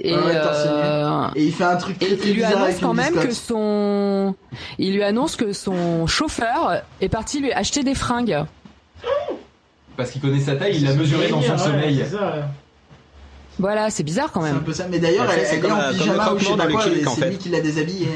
Et, 0.02 0.14
Ouais, 0.14 0.20
ouais, 0.24 0.32
euh, 0.34 1.28
Et 1.34 1.44
il 1.46 1.52
fait 1.52 1.64
un 1.64 1.76
truc 1.76 1.98
très 1.98 2.12
et 2.12 2.16
très 2.16 2.28
il 2.28 2.34
lui 2.34 2.42
bizarre 2.42 2.62
annonce 2.64 2.80
quand 2.80 2.94
même 2.94 3.14
que 3.14 3.30
son, 3.32 4.34
il 4.78 4.94
lui 4.94 5.02
annonce 5.02 5.36
que 5.36 5.52
son 5.52 6.06
chauffeur 6.06 6.82
est 7.00 7.08
parti 7.08 7.40
lui 7.40 7.52
acheter 7.52 7.82
des 7.82 7.94
fringues. 7.94 8.44
Parce 9.96 10.10
qu'il 10.10 10.20
connaît 10.20 10.40
sa 10.40 10.56
taille, 10.56 10.76
il 10.76 10.84
l'a 10.84 10.94
mesuré 10.94 11.28
dans 11.28 11.40
son 11.40 11.52
Ouais, 11.52 11.58
sommeil. 11.58 12.04
ça. 12.10 12.48
Voilà, 13.58 13.88
c'est 13.88 14.02
bizarre 14.02 14.30
quand 14.32 14.42
C'est 14.42 14.50
un 14.50 14.54
même. 14.54 14.64
peu 14.64 14.72
ça. 14.74 14.86
Mais 14.90 14.98
d'ailleurs, 14.98 15.24
Bah, 15.26 15.32
elle, 15.34 15.46
c'est 15.46 15.52
elle 15.56 15.58
est 15.58 15.60
comme, 15.68 15.72
en 15.72 15.76
comme 15.80 15.92
le 15.92 15.98
pyjama 15.98 16.32
ou 16.32 16.38
je 16.38 16.44
sais 16.44 16.50
pas 16.50 16.56
dans 16.66 16.72
quoi, 16.72 16.82
c'est 17.16 17.30
lui 17.30 17.38
qui 17.38 17.48
l'a 17.48 17.60
déshabillée. 17.62 18.08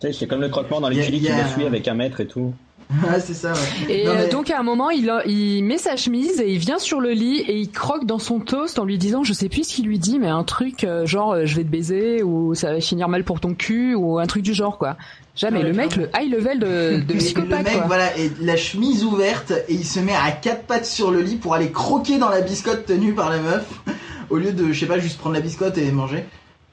Tu 0.00 0.06
sais, 0.08 0.12
c'est 0.14 0.26
comme 0.26 0.40
le 0.40 0.48
croquement 0.48 0.80
dans 0.80 0.88
les 0.88 1.02
chili 1.02 1.18
y 1.18 1.20
qui 1.20 1.28
a- 1.30 1.46
suit 1.48 1.66
avec 1.66 1.86
un 1.88 1.94
mètre 1.94 2.20
et 2.20 2.26
tout. 2.26 2.54
Ouais, 3.02 3.20
c'est 3.24 3.34
ça, 3.34 3.52
ouais. 3.52 3.58
Et 3.94 4.04
Non, 4.04 4.12
euh, 4.12 4.14
mais- 4.24 4.28
donc 4.28 4.50
à 4.50 4.58
un 4.58 4.62
moment, 4.62 4.90
il, 4.90 5.08
a- 5.10 5.24
il 5.26 5.62
met 5.64 5.78
sa 5.78 5.96
chemise 5.96 6.40
et 6.40 6.50
il 6.52 6.58
vient 6.58 6.78
sur 6.78 7.00
le 7.00 7.10
lit 7.12 7.38
et 7.40 7.56
il 7.56 7.70
croque 7.70 8.04
dans 8.06 8.18
son 8.18 8.40
toast 8.40 8.78
en 8.78 8.84
lui 8.84 8.98
disant, 8.98 9.22
je 9.24 9.32
sais 9.32 9.48
plus 9.48 9.64
ce 9.68 9.74
qu'il 9.76 9.86
lui 9.86 9.98
dit, 9.98 10.18
mais 10.18 10.28
un 10.28 10.44
truc 10.44 10.84
euh, 10.84 11.06
genre 11.06 11.32
euh, 11.32 11.42
je 11.46 11.56
vais 11.56 11.64
te 11.64 11.68
baiser 11.68 12.22
ou 12.22 12.54
ça 12.54 12.72
va 12.74 12.80
finir 12.80 13.08
mal 13.08 13.24
pour 13.24 13.40
ton 13.40 13.54
cul 13.54 13.94
ou 13.94 14.18
un 14.18 14.26
truc 14.26 14.42
du 14.42 14.54
genre 14.54 14.78
quoi. 14.78 14.96
Jamais 15.34 15.60
Ouais, 15.60 15.68
le 15.68 15.72
mec, 15.72 15.96
le 15.96 16.08
high 16.14 16.30
level 16.30 16.58
de, 16.58 16.66
de 17.00 17.04
Mais 17.14 17.18
psychopathe 17.18 17.58
le 17.58 17.64
mec, 17.64 17.72
quoi. 17.78 17.86
voilà, 17.86 18.18
et 18.18 18.30
la 18.40 18.56
chemise 18.56 19.02
ouverte, 19.04 19.50
et 19.68 19.72
il 19.72 19.84
se 19.86 19.98
met 20.00 20.12
à 20.14 20.30
quatre 20.30 20.64
pattes 20.64 20.84
sur 20.84 21.10
le 21.10 21.22
lit 21.22 21.36
pour 21.36 21.54
aller 21.54 21.70
croquer 21.70 22.18
dans 22.18 22.28
la 22.28 22.42
biscotte 22.42 22.84
tenue 22.84 23.14
par 23.14 23.30
la 23.30 23.38
meuf, 23.38 23.64
au 24.30 24.36
lieu 24.36 24.52
de, 24.52 24.70
je 24.72 24.80
sais 24.80 24.86
pas, 24.86 24.98
juste 24.98 25.18
prendre 25.18 25.34
la 25.34 25.40
biscotte 25.40 25.78
et 25.78 25.90
manger. 25.90 26.24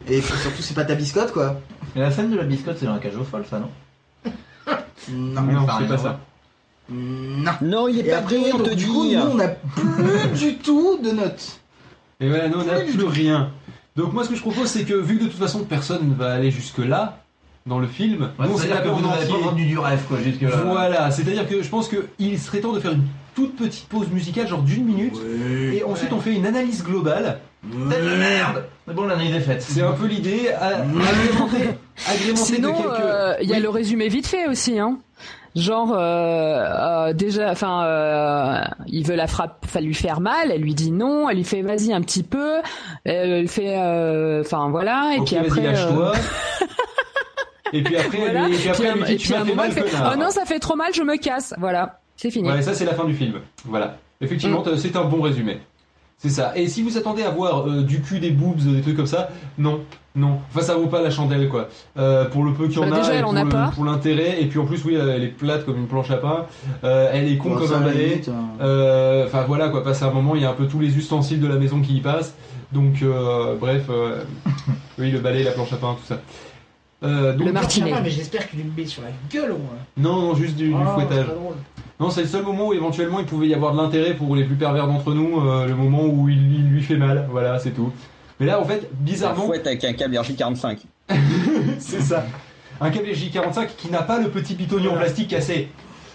Et 0.09 0.19
surtout, 0.21 0.61
c'est 0.61 0.73
pas 0.73 0.83
ta 0.85 0.95
biscotte, 0.95 1.31
quoi. 1.31 1.59
Mais 1.95 2.01
la 2.01 2.11
scène 2.11 2.31
de 2.31 2.35
la 2.37 2.43
biscotte, 2.43 2.77
c'est 2.79 2.85
dans 2.85 2.93
la 2.93 2.99
cage 2.99 3.15
aux 3.15 3.23
folles, 3.23 3.45
ça, 3.49 3.59
non? 3.59 3.69
Non, 5.11 5.41
Non, 5.41 5.65
c'est 5.79 5.87
pas 5.87 5.97
ça. 5.97 6.19
Non. 6.89 7.51
Non, 7.61 7.87
il 7.87 7.99
est 7.99 8.07
Et 8.07 8.09
pas 8.09 8.17
après, 8.17 8.37
prêt, 8.37 8.51
on 8.53 8.57
donc, 8.57 8.67
te 8.69 8.73
du 8.73 8.85
dit. 8.85 8.91
coup, 8.91 9.03
nous, 9.05 9.19
on 9.21 9.35
n'a 9.35 9.47
plus 9.49 10.39
du 10.39 10.55
tout 10.57 10.97
de 11.03 11.11
notes. 11.11 11.59
Et 12.19 12.27
voilà, 12.27 12.49
nous 12.49 12.59
on 12.59 12.65
n'a 12.65 12.79
plus 12.81 13.03
rien. 13.05 13.51
Donc 13.95 14.13
moi 14.13 14.23
ce 14.23 14.29
que 14.29 14.35
je 14.35 14.41
propose 14.41 14.67
c'est 14.67 14.83
que 14.83 14.93
vu 14.93 15.17
que 15.17 15.23
de 15.25 15.29
toute 15.29 15.39
façon 15.39 15.63
personne 15.65 16.09
ne 16.09 16.13
va 16.15 16.33
aller 16.33 16.51
jusque 16.51 16.77
là 16.79 17.19
dans 17.65 17.79
le 17.79 17.87
film, 17.87 18.29
Ouais, 18.39 18.47
nous 18.47 18.53
on 18.53 18.57
s'est 18.57 18.67
que 18.67 18.87
vous 18.87 19.01
n'avez 19.07 19.27
pas 19.27 19.37
vendu 19.37 19.65
du 19.65 19.77
rêve, 19.77 20.01
quoi, 20.07 20.17
jusque 20.21 20.41
là. 20.41 20.49
Voilà, 20.65 21.11
c'est-à-dire 21.11 21.47
que 21.47 21.61
je 21.61 21.69
pense 21.69 21.89
qu'il 21.89 22.39
serait 22.39 22.59
temps 22.61 22.73
de 22.73 22.79
faire 22.79 22.91
une 22.93 23.05
toute 23.35 23.55
petite 23.55 23.87
pause 23.87 24.07
musicale, 24.09 24.47
genre 24.47 24.61
d'une 24.63 24.85
minute, 24.85 25.15
et 25.73 25.83
ensuite 25.83 26.11
on 26.13 26.19
fait 26.19 26.33
une 26.33 26.45
analyse 26.45 26.83
globale. 26.83 27.39
C'est 27.91 28.01
de 28.01 28.05
la 28.07 28.15
merde 28.15 28.63
Mais 28.89 28.95
bon, 28.95 29.05
l'analyse 29.05 29.35
est 29.35 29.39
faite. 29.41 29.61
C'est 29.61 29.81
un 29.83 29.91
peu 29.93 30.05
l'idée, 30.07 30.49
à- 30.49 30.79
agrémentée, 30.79 31.69
agrémentée 32.11 32.35
Sinon, 32.55 32.71
de 32.71 32.77
quelques... 32.77 32.99
euh, 32.99 33.35
il 33.41 33.47
y 33.49 33.53
a 33.53 33.57
Oui. 33.57 33.61
le 33.61 33.69
résumé 33.69 34.07
vite 34.09 34.27
fait 34.27 34.47
aussi, 34.47 34.77
hein. 34.79 34.97
Genre, 35.55 35.93
euh, 35.93 35.97
euh, 35.97 37.13
déjà, 37.13 37.51
enfin, 37.51 37.83
euh, 37.83 38.61
il 38.87 39.05
veut 39.05 39.15
la 39.15 39.25
frappe, 39.27 39.59
enfin, 39.65 39.79
lui 39.81 39.93
faire 39.95 40.19
mal. 40.21 40.51
Elle 40.51 40.61
lui 40.61 40.75
dit 40.75 40.91
non. 40.91 41.27
Elle 41.29 41.37
lui 41.37 41.43
fait 41.43 41.61
vas-y 41.63 41.91
un 41.91 42.01
petit 42.01 42.21
peu. 42.23 42.57
Elle 43.03 43.47
fait, 43.47 43.75
euh, 43.77 44.41
enfin 44.41 44.69
voilà. 44.69 45.13
Et 45.17 45.21
puis 45.21 45.35
vas-y, 45.35 45.45
après, 45.47 45.61
lâche-toi. 45.63 46.11
euh, 46.15 46.65
Et 47.73 47.83
puis 47.83 47.95
après, 47.97 48.17
voilà. 48.17 48.45
elle, 48.45 48.53
et 48.53 48.57
puis 48.57 48.69
après, 48.69 48.83
Puis 48.83 48.91
elle 48.91 48.97
lui 48.99 49.05
dit, 49.05 49.17
tu 49.17 49.31
m'as 49.33 49.45
fait 49.45 49.53
mal, 49.55 49.71
fait, 49.71 49.85
oh 50.11 50.15
non, 50.17 50.29
ça 50.31 50.45
fait 50.45 50.59
trop 50.59 50.75
mal, 50.75 50.91
je 50.93 51.03
me 51.03 51.17
casse. 51.17 51.53
Voilà, 51.59 51.99
c'est 52.15 52.31
fini. 52.31 52.49
Ouais, 52.49 52.61
ça 52.63 52.73
c'est 52.73 52.85
la 52.85 52.93
fin 52.95 53.05
du 53.05 53.13
film. 53.15 53.39
Voilà. 53.65 53.97
Effectivement, 54.21 54.61
Mm. 54.63 54.77
c'est 54.77 54.95
un 54.95 55.03
bon 55.05 55.21
résumé. 55.21 55.59
C'est 56.21 56.29
ça. 56.29 56.51
Et 56.57 56.67
si 56.67 56.83
vous 56.83 56.97
attendez 56.97 57.23
à 57.23 57.29
voir 57.29 57.65
euh, 57.67 57.81
du 57.81 58.01
cul, 58.01 58.19
des 58.19 58.31
boobs, 58.31 58.57
des 58.59 58.81
trucs 58.81 58.97
comme 58.97 59.07
ça, 59.07 59.29
non, 59.57 59.79
non. 60.15 60.39
Enfin, 60.53 60.61
ça 60.65 60.75
vaut 60.75 60.87
pas 60.87 61.01
la 61.01 61.09
chandelle, 61.09 61.47
quoi. 61.47 61.69
Euh, 61.97 62.25
pour 62.25 62.43
le 62.43 62.53
peu 62.53 62.67
qu'il 62.67 62.77
y 62.81 62.83
en 62.83 62.89
Bah, 62.89 62.97
a, 62.97 62.99
déjà, 62.99 63.13
et 63.13 63.17
elle 63.17 63.23
pour, 63.23 63.31
en 63.31 63.35
a 63.37 63.43
le- 63.45 63.49
pas. 63.49 63.71
pour 63.73 63.85
l'intérêt, 63.85 64.41
et 64.41 64.47
puis 64.47 64.59
en 64.59 64.65
plus, 64.65 64.83
oui, 64.83 64.95
elle 64.95 65.23
est 65.23 65.27
plate 65.29 65.65
comme 65.65 65.77
une 65.77 65.87
planche 65.87 66.11
à 66.11 66.17
pain. 66.17 66.45
Euh, 66.83 67.09
elle 67.13 67.31
est 67.31 67.37
con 67.37 67.51
Bon, 67.51 67.55
comme 67.59 67.67
ça, 67.69 67.75
un 67.77 67.83
à 67.83 67.85
la 67.85 67.91
balai. 67.93 68.07
limite, 68.09 68.27
hein. 68.27 68.49
Euh, 68.61 69.25
Enfin 69.27 69.45
voilà, 69.47 69.69
quoi. 69.69 69.81
Passer 69.81 70.03
un 70.03 70.11
moment, 70.11 70.35
il 70.35 70.41
y 70.41 70.45
a 70.45 70.49
un 70.49 70.53
peu 70.53 70.67
tous 70.67 70.81
les 70.81 70.97
ustensiles 70.97 71.39
de 71.39 71.47
la 71.47 71.55
maison 71.55 71.79
qui 71.79 71.95
y 71.95 72.01
passent. 72.01 72.35
Donc, 72.73 73.01
euh, 73.01 73.55
bref, 73.55 73.83
euh, 73.89 74.21
oui, 74.97 75.11
le 75.11 75.19
balai, 75.19 75.43
la 75.43 75.51
planche 75.51 75.71
à 75.71 75.77
pain, 75.77 75.95
tout 75.99 76.05
ça. 76.05 76.19
Euh, 77.01 77.33
donc, 77.33 77.47
Le 77.47 77.53
martinet. 77.53 77.93
Ah, 77.95 78.01
mais 78.03 78.09
j'espère 78.09 78.49
qu'il 78.49 78.59
lui 78.59 78.69
met 78.75 78.85
sur 78.85 79.01
la 79.03 79.07
gueule 79.31 79.51
au 79.53 79.57
moins. 79.57 79.77
Non, 79.95 80.19
non, 80.21 80.35
juste 80.35 80.57
du, 80.57 80.67
du 80.67 80.75
Ah, 80.77 80.95
fouettage. 80.95 81.19
c'est 81.27 81.31
pas 81.33 81.39
drôle. 81.39 81.55
Non, 81.99 82.09
c'est 82.09 82.21
le 82.21 82.27
seul 82.27 82.43
moment 82.43 82.67
où 82.67 82.73
éventuellement 82.73 83.19
il 83.19 83.25
pouvait 83.25 83.47
y 83.47 83.53
avoir 83.53 83.73
de 83.73 83.77
l'intérêt 83.77 84.13
pour 84.13 84.35
les 84.35 84.45
plus 84.45 84.55
pervers 84.55 84.87
d'entre 84.87 85.13
nous, 85.13 85.41
euh, 85.41 85.67
le 85.67 85.75
moment 85.75 86.05
où 86.05 86.29
il, 86.29 86.37
il 86.53 86.69
lui 86.69 86.81
fait 86.81 86.95
mal, 86.95 87.27
voilà, 87.29 87.59
c'est 87.59 87.71
tout. 87.71 87.91
Mais 88.39 88.45
là, 88.45 88.59
en 88.61 88.63
fait, 88.63 88.87
bizarrement, 88.93 89.47
fouette 89.47 89.67
avec 89.67 89.83
un 89.83 89.91
câble 89.93 90.15
RJ45. 90.15 90.77
c'est 91.79 92.01
ça. 92.01 92.25
Un 92.79 92.89
câble 92.89 93.07
J45 93.07 93.67
qui 93.77 93.91
n'a 93.91 94.01
pas 94.03 94.17
le 94.19 94.29
petit 94.29 94.55
pitonnier 94.55 94.87
en 94.87 94.95
plastique 94.95 95.27
cassé. 95.29 95.67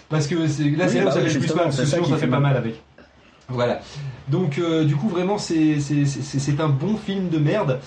Parce 0.09 0.25
que 0.25 0.47
c'est- 0.47 0.63
là, 0.71 0.85
Oui, 0.85 0.89
c'est 0.89 0.95
là 0.97 1.01
où 1.03 1.05
bah 1.05 1.11
ça 1.11 1.21
fait 1.21 1.33
le 1.33 1.39
plus 1.39 1.53
mal, 1.55 1.65
parce 1.65 1.77
que 1.79 1.85
sinon 1.85 2.05
ça 2.05 2.17
fait 2.17 2.27
pas 2.27 2.39
mal 2.39 2.57
avec. 2.57 2.81
Voilà. 3.47 3.79
Donc, 4.27 4.57
euh, 4.57 4.85
du 4.85 4.95
coup, 4.95 5.07
vraiment, 5.07 5.37
c'est 5.37 5.79
c'est- 5.79 6.05
c'est- 6.05 6.39
c'est 6.39 6.59
un 6.59 6.67
bon 6.69 6.95
film 6.97 7.29
de 7.29 7.37
merde. 7.37 7.79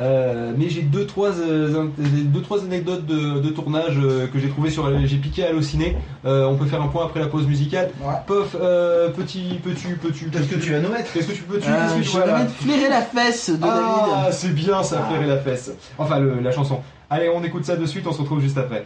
Euh, 0.00 0.52
mais 0.56 0.68
j'ai 0.68 0.82
deux 0.82 1.04
trois, 1.04 1.30
euh, 1.30 1.86
j'ai 1.98 2.22
deux, 2.22 2.42
trois 2.42 2.62
anecdotes 2.62 3.04
de, 3.06 3.40
de 3.40 3.48
tournage 3.50 3.98
euh, 4.00 4.26
que 4.28 4.38
j'ai 4.38 4.48
trouvé 4.48 4.70
sur. 4.70 4.88
J'ai 5.06 5.16
piqué 5.16 5.44
à 5.44 5.48
Allociné. 5.48 5.96
Euh, 6.24 6.46
on 6.46 6.56
peut 6.56 6.66
faire 6.66 6.80
un 6.80 6.86
point 6.88 7.04
après 7.04 7.18
la 7.20 7.26
pause 7.26 7.46
musicale. 7.46 7.90
Ouais. 8.02 8.14
Pof, 8.26 8.54
euh, 8.60 9.08
petit, 9.10 9.58
petit, 9.64 9.88
petit. 10.00 10.26
Qu'est-ce 10.30 10.48
que 10.48 10.60
tu 10.60 10.72
vas 10.72 10.78
nous 10.80 10.90
mettre 10.90 11.12
Qu'est-ce 11.12 11.26
que 11.26 11.32
tu 11.32 11.42
peux 11.42 11.58
tu 11.58 11.68
Euh, 11.68 11.72
qu'est-ce 11.82 11.96
que 11.96 12.02
je 12.04 12.10
tu- 12.10 12.16
vais 12.18 12.22
voilà. 12.24 12.38
mettre 12.38 12.52
flairer 12.54 12.88
la 12.88 13.02
fesse 13.02 13.50
de 13.50 13.58
Ah, 13.62 14.06
David. 14.22 14.32
c'est 14.32 14.54
bien 14.54 14.82
ça, 14.82 15.02
flairer 15.08 15.26
la 15.26 15.38
fesse. 15.38 15.72
Enfin, 15.98 16.18
le- 16.20 16.40
la 16.40 16.52
chanson. 16.52 16.78
Allez, 17.10 17.28
on 17.34 17.42
écoute 17.42 17.64
ça 17.64 17.74
de 17.76 17.84
suite, 17.86 18.06
on 18.06 18.12
se 18.12 18.20
retrouve 18.20 18.40
juste 18.40 18.58
après. 18.58 18.84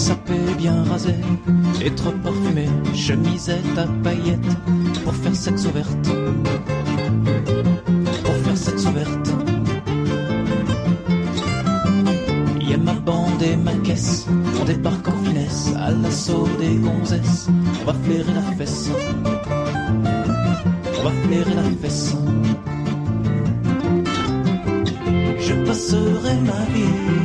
Sapé, 0.00 0.38
bien 0.56 0.82
rasé, 0.84 1.14
et 1.84 1.90
trop 1.90 2.12
parfumé, 2.24 2.66
chemisette 2.94 3.76
à 3.76 3.86
paillettes, 4.02 4.56
pour 5.04 5.14
faire 5.14 5.36
sexe 5.36 5.66
ouverte. 5.66 6.06
Pour 8.24 8.34
faire 8.44 8.56
sexe 8.56 8.86
ouverte. 8.86 9.28
Y 12.60 12.72
a 12.72 12.78
ma 12.78 12.94
bande 12.94 13.42
et 13.42 13.56
ma 13.56 13.74
caisse, 13.84 14.26
on 14.60 14.64
débarque 14.64 15.08
en 15.08 15.18
finesse, 15.24 15.74
à 15.76 15.90
l'assaut 15.90 16.48
des 16.58 16.76
gonzesses, 16.76 17.48
on 17.82 17.84
va 17.84 17.94
flairer 18.04 18.34
la 18.34 18.56
fesse. 18.56 18.90
On 20.98 21.02
va 21.04 21.12
flairer 21.24 21.54
la 21.54 21.70
fesse. 21.82 22.16
Je 25.46 25.54
passerai 25.66 26.34
ma 26.50 26.60
vie 26.72 27.19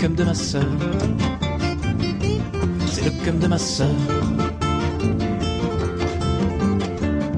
cum 0.00 0.14
de 0.14 0.24
ma 0.24 0.34
sœur. 0.34 0.66
C'est 2.86 3.04
le 3.04 3.10
cum 3.24 3.38
de 3.38 3.46
ma 3.46 3.58
sœur. 3.58 3.88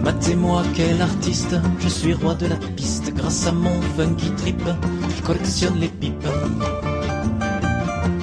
Matez-moi 0.02 0.62
quel 0.74 1.00
artiste, 1.02 1.56
je 1.80 1.88
suis 1.88 2.14
roi 2.14 2.34
de 2.34 2.46
la 2.46 2.56
piste. 2.76 3.12
Grâce 3.14 3.46
à 3.46 3.52
mon 3.52 3.80
funky 3.96 4.30
trip, 4.32 4.62
je 5.16 5.22
collectionne 5.22 5.78
les 5.78 5.88
pipes. 5.88 6.28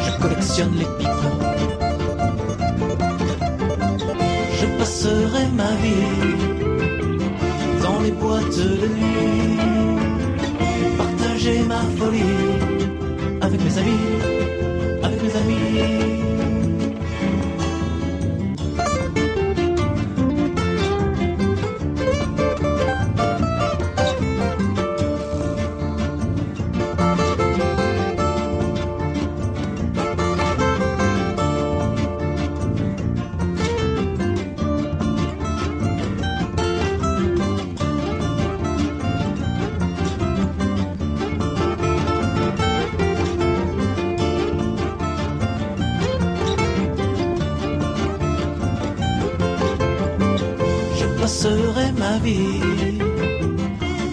Je 0.06 0.22
collectionne 0.22 0.74
les 0.78 0.90
pipes. 0.98 1.10
Je 4.60 4.66
passerai 4.78 5.48
ma 5.56 5.72
vie 5.82 6.34
dans 7.82 8.00
les 8.02 8.12
boîtes 8.12 8.58
de 8.58 8.88
nuit. 8.96 9.58
Partager 10.98 11.64
ma 11.64 11.82
folie 11.98 12.73
avec 13.78 13.86
mes 13.86 13.92
amis, 13.92 14.24
avec 14.24 14.43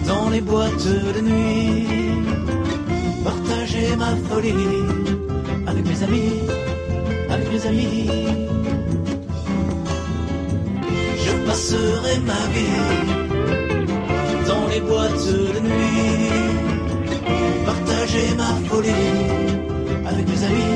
dans 0.07 0.29
les 0.29 0.41
boîtes 0.41 0.87
de 1.15 1.21
nuit, 1.21 1.85
partager 3.23 3.95
ma 3.95 4.15
folie 4.27 4.53
avec 5.67 5.85
mes 5.85 6.03
amis, 6.03 6.33
avec 7.29 7.51
mes 7.51 7.65
amis. 7.67 8.09
Je 11.25 11.31
passerai 11.45 12.17
ma 12.25 12.41
vie 12.55 12.81
dans 14.47 14.67
les 14.73 14.81
boîtes 14.81 15.27
de 15.55 15.59
nuit, 15.59 16.31
partager 17.65 18.27
ma 18.35 18.51
folie 18.67 19.11
avec 20.07 20.27
mes 20.27 20.43
amis. 20.43 20.70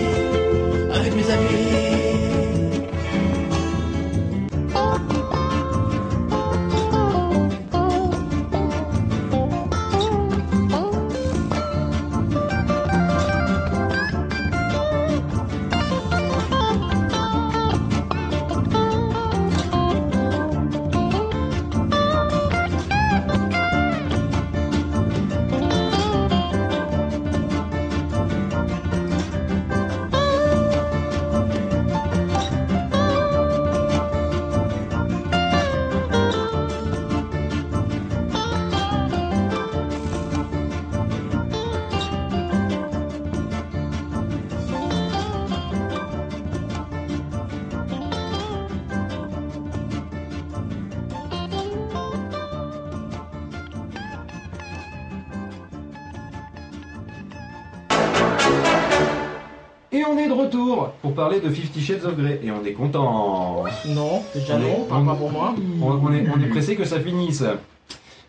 Parler 61.15 61.39
de 61.39 61.49
Fifty 61.49 61.81
Shades 61.81 62.05
of 62.05 62.15
Grey. 62.17 62.39
Et 62.43 62.51
on 62.51 62.63
est 62.65 62.73
content. 62.73 63.63
Non, 63.87 64.23
déjà 64.33 64.55
On 64.55 64.59
est- 64.59 64.63
non, 64.77 64.83
pas, 64.85 64.95
on- 64.97 65.05
pas 65.05 65.15
pour 65.15 65.31
moi. 65.31 65.55
On, 65.81 65.85
on 65.91 66.13
est, 66.13 66.25
on 66.35 66.41
est 66.41 66.47
pressé 66.49 66.75
que 66.75 66.85
ça 66.85 66.99
finisse. 66.99 67.43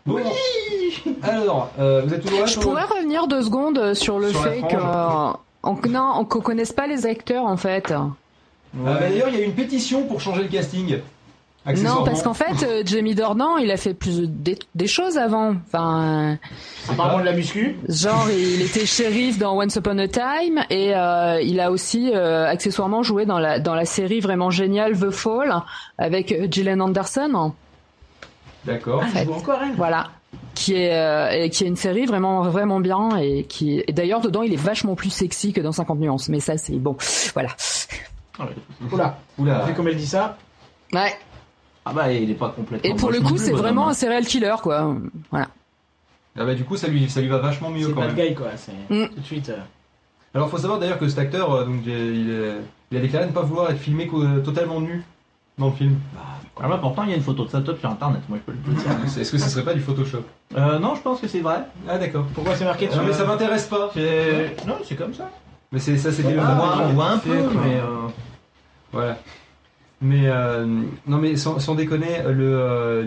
Bon, 0.05 0.17
alors, 1.21 1.69
euh, 1.79 2.01
vous 2.05 2.13
êtes 2.13 2.21
toujours 2.23 2.39
là 2.39 2.45
Je 2.45 2.51
sur 2.53 2.61
pourrais 2.61 2.83
revenir 2.85 3.27
deux 3.27 3.41
secondes 3.41 3.93
sur 3.93 4.19
le 4.19 4.29
Sur 4.29 4.41
fait 4.43 4.61
que 4.61 4.75
euh, 4.75 5.33
on, 5.63 5.73
non, 5.89 6.13
on 6.19 6.25
qu'on 6.25 6.39
connaisse 6.41 6.71
pas 6.71 6.87
les 6.87 7.05
acteurs 7.05 7.45
en 7.45 7.57
fait. 7.57 7.91
Ah, 7.91 8.09
bah, 8.73 8.97
D'ailleurs, 9.01 9.27
il 9.29 9.37
y 9.37 9.41
a 9.41 9.45
une 9.45 9.53
pétition 9.53 10.03
pour 10.03 10.21
changer 10.21 10.43
le 10.43 10.49
casting. 10.49 10.99
Non, 11.75 12.03
parce 12.05 12.23
qu'en 12.23 12.33
fait, 12.33 12.63
euh, 12.63 12.83
Jamie 12.85 13.13
Dornan, 13.15 13.57
il 13.57 13.71
a 13.71 13.77
fait 13.77 13.93
plus 13.93 14.21
des, 14.27 14.57
des 14.75 14.87
choses 14.87 15.17
avant. 15.17 15.55
Enfin, 15.67 16.37
Apparemment 16.89 17.19
de 17.19 17.25
la 17.25 17.33
muscu. 17.33 17.75
genre, 17.89 18.27
il 18.31 18.61
était 18.61 18.85
shérif 18.85 19.37
dans 19.37 19.57
Once 19.59 19.75
Upon 19.75 19.97
a 19.97 20.07
Time 20.07 20.63
et 20.69 20.95
euh, 20.95 21.41
il 21.41 21.59
a 21.59 21.71
aussi 21.71 22.11
euh, 22.13 22.47
accessoirement 22.47 23.03
joué 23.03 23.25
dans 23.25 23.39
la 23.39 23.59
dans 23.59 23.75
la 23.75 23.85
série 23.85 24.21
vraiment 24.21 24.49
géniale 24.49 24.97
The 24.97 25.09
Fall 25.09 25.53
avec 25.97 26.51
Gillian 26.53 26.79
Anderson. 26.79 27.51
D'accord. 28.63 29.03
Ah, 29.15 29.19
encore 29.29 29.59
elle. 29.63 29.75
Voilà. 29.75 30.07
Qui 30.55 30.73
est, 30.75 30.93
euh, 30.93 31.29
et 31.31 31.49
qui 31.49 31.63
est 31.63 31.67
une 31.67 31.75
série 31.75 32.05
vraiment 32.05 32.41
vraiment 32.43 32.79
bien 32.79 33.15
et 33.17 33.43
qui 33.43 33.83
et 33.87 33.93
d'ailleurs 33.93 34.21
dedans 34.21 34.41
il 34.41 34.51
est 34.53 34.57
vachement 34.61 34.95
plus 34.95 35.09
sexy 35.09 35.53
que 35.53 35.61
dans 35.61 35.71
50 35.71 35.99
nuances 35.99 36.29
mais 36.29 36.39
ça 36.39 36.57
c'est 36.57 36.73
bon 36.73 36.97
voilà 37.33 37.49
Oula. 38.91 39.17
Oula. 39.37 39.65
Vu 39.65 39.73
comme 39.73 39.87
elle 39.87 39.95
dit 39.95 40.05
ça. 40.07 40.37
ouais 40.93 41.13
Ah 41.89 41.93
bah 41.93 42.11
il 42.13 42.29
est 42.29 42.33
pas 42.35 42.49
complètement. 42.49 42.89
et 42.89 42.95
pour 42.95 43.11
le 43.11 43.19
coup 43.21 43.37
c'est 43.37 43.51
vraiment 43.51 43.87
hein. 43.87 43.91
un 43.91 43.93
serial 43.93 44.25
killer 44.25 44.55
quoi 44.61 44.95
voilà 45.31 45.47
Ah 46.39 46.45
bah, 46.45 46.53
du 46.53 46.63
coup, 46.63 46.77
ça 46.77 46.87
lui, 46.87 47.09
ça 47.09 47.19
lui 47.21 47.27
va 47.29 47.39
vachement 47.39 47.69
mieux 47.71 47.87
C'est 47.87 47.93
quand 47.93 48.01
même. 48.01 48.15
guy 48.15 48.33
quoi. 48.35 48.47
C'est 48.55 48.71
Mm. 48.93 49.07
tout 49.09 49.19
de 49.21 49.25
suite. 49.25 49.49
euh, 49.49 49.57
Alors, 50.35 50.49
faut 50.49 50.57
savoir 50.59 50.79
d'ailleurs 50.79 50.99
que 50.99 51.07
cet 51.09 51.17
acteur, 51.17 51.51
euh, 51.51 51.65
donc, 51.65 51.77
j'ai- 51.83 52.13
il, 52.91 52.97
a 52.97 52.99
déclaré 53.01 53.25
ne 53.25 53.31
pas 53.31 53.41
vouloir 53.41 53.71
être 53.71 53.79
filmé 53.79 54.07
euh, 54.13 54.39
totalement 54.41 54.79
nu 54.79 55.03
dans 55.57 55.67
le 55.67 55.71
film. 55.73 55.95
Ah 56.59 56.67
bah 56.67 56.77
pourtant 56.81 57.03
il 57.03 57.09
y 57.09 57.13
a 57.13 57.15
une 57.15 57.21
photo 57.23 57.45
de 57.45 57.49
sa 57.49 57.61
top 57.61 57.79
sur 57.79 57.89
internet, 57.89 58.21
moi 58.29 58.37
je 58.39 58.51
peux 58.51 58.57
le 58.57 58.73
dire. 58.75 58.91
Est-ce 59.19 59.31
que 59.31 59.37
ce 59.37 59.49
serait 59.49 59.63
pas 59.63 59.73
du 59.75 59.79
Photoshop? 59.79 60.23
Euh, 60.55 60.77
non, 60.79 60.93
je 60.95 61.01
pense 61.01 61.19
que 61.21 61.27
c'est 61.27 61.39
vrai. 61.41 61.59
Ah, 61.87 61.97
d'accord. 61.99 62.25
Pourquoi 62.33 62.55
c'est 62.55 62.65
marqué 62.65 62.87
dessus 62.87 62.97
Non, 62.99 63.05
mais 63.05 63.13
ça 63.13 63.25
m'intéresse 63.25 63.65
pas. 63.65 63.89
C'est- 63.93 64.55
Non, 64.67 64.75
c'est 64.83 64.95
comme 64.95 65.13
ça. 65.15 65.29
Mais 65.71 65.79
c'est 65.79 65.97
ça, 65.97 66.11
c'est 66.11 66.23
des 66.23 66.37
on, 66.39 66.43
voit, 66.55 66.77
on 66.83 66.93
voit 66.93 67.09
un 67.11 67.17
peu, 67.17 67.33
mais. 67.63 67.75
euh, 67.75 68.07
Voilà. 68.91 69.17
Mais 70.01 70.27
euh, 70.27 70.65
non, 71.07 71.17
mais 71.17 71.35
sans, 71.35 71.59
sans 71.59 71.73
déconner, 71.75 72.21
le, 72.27 72.43
euh, 72.55 73.05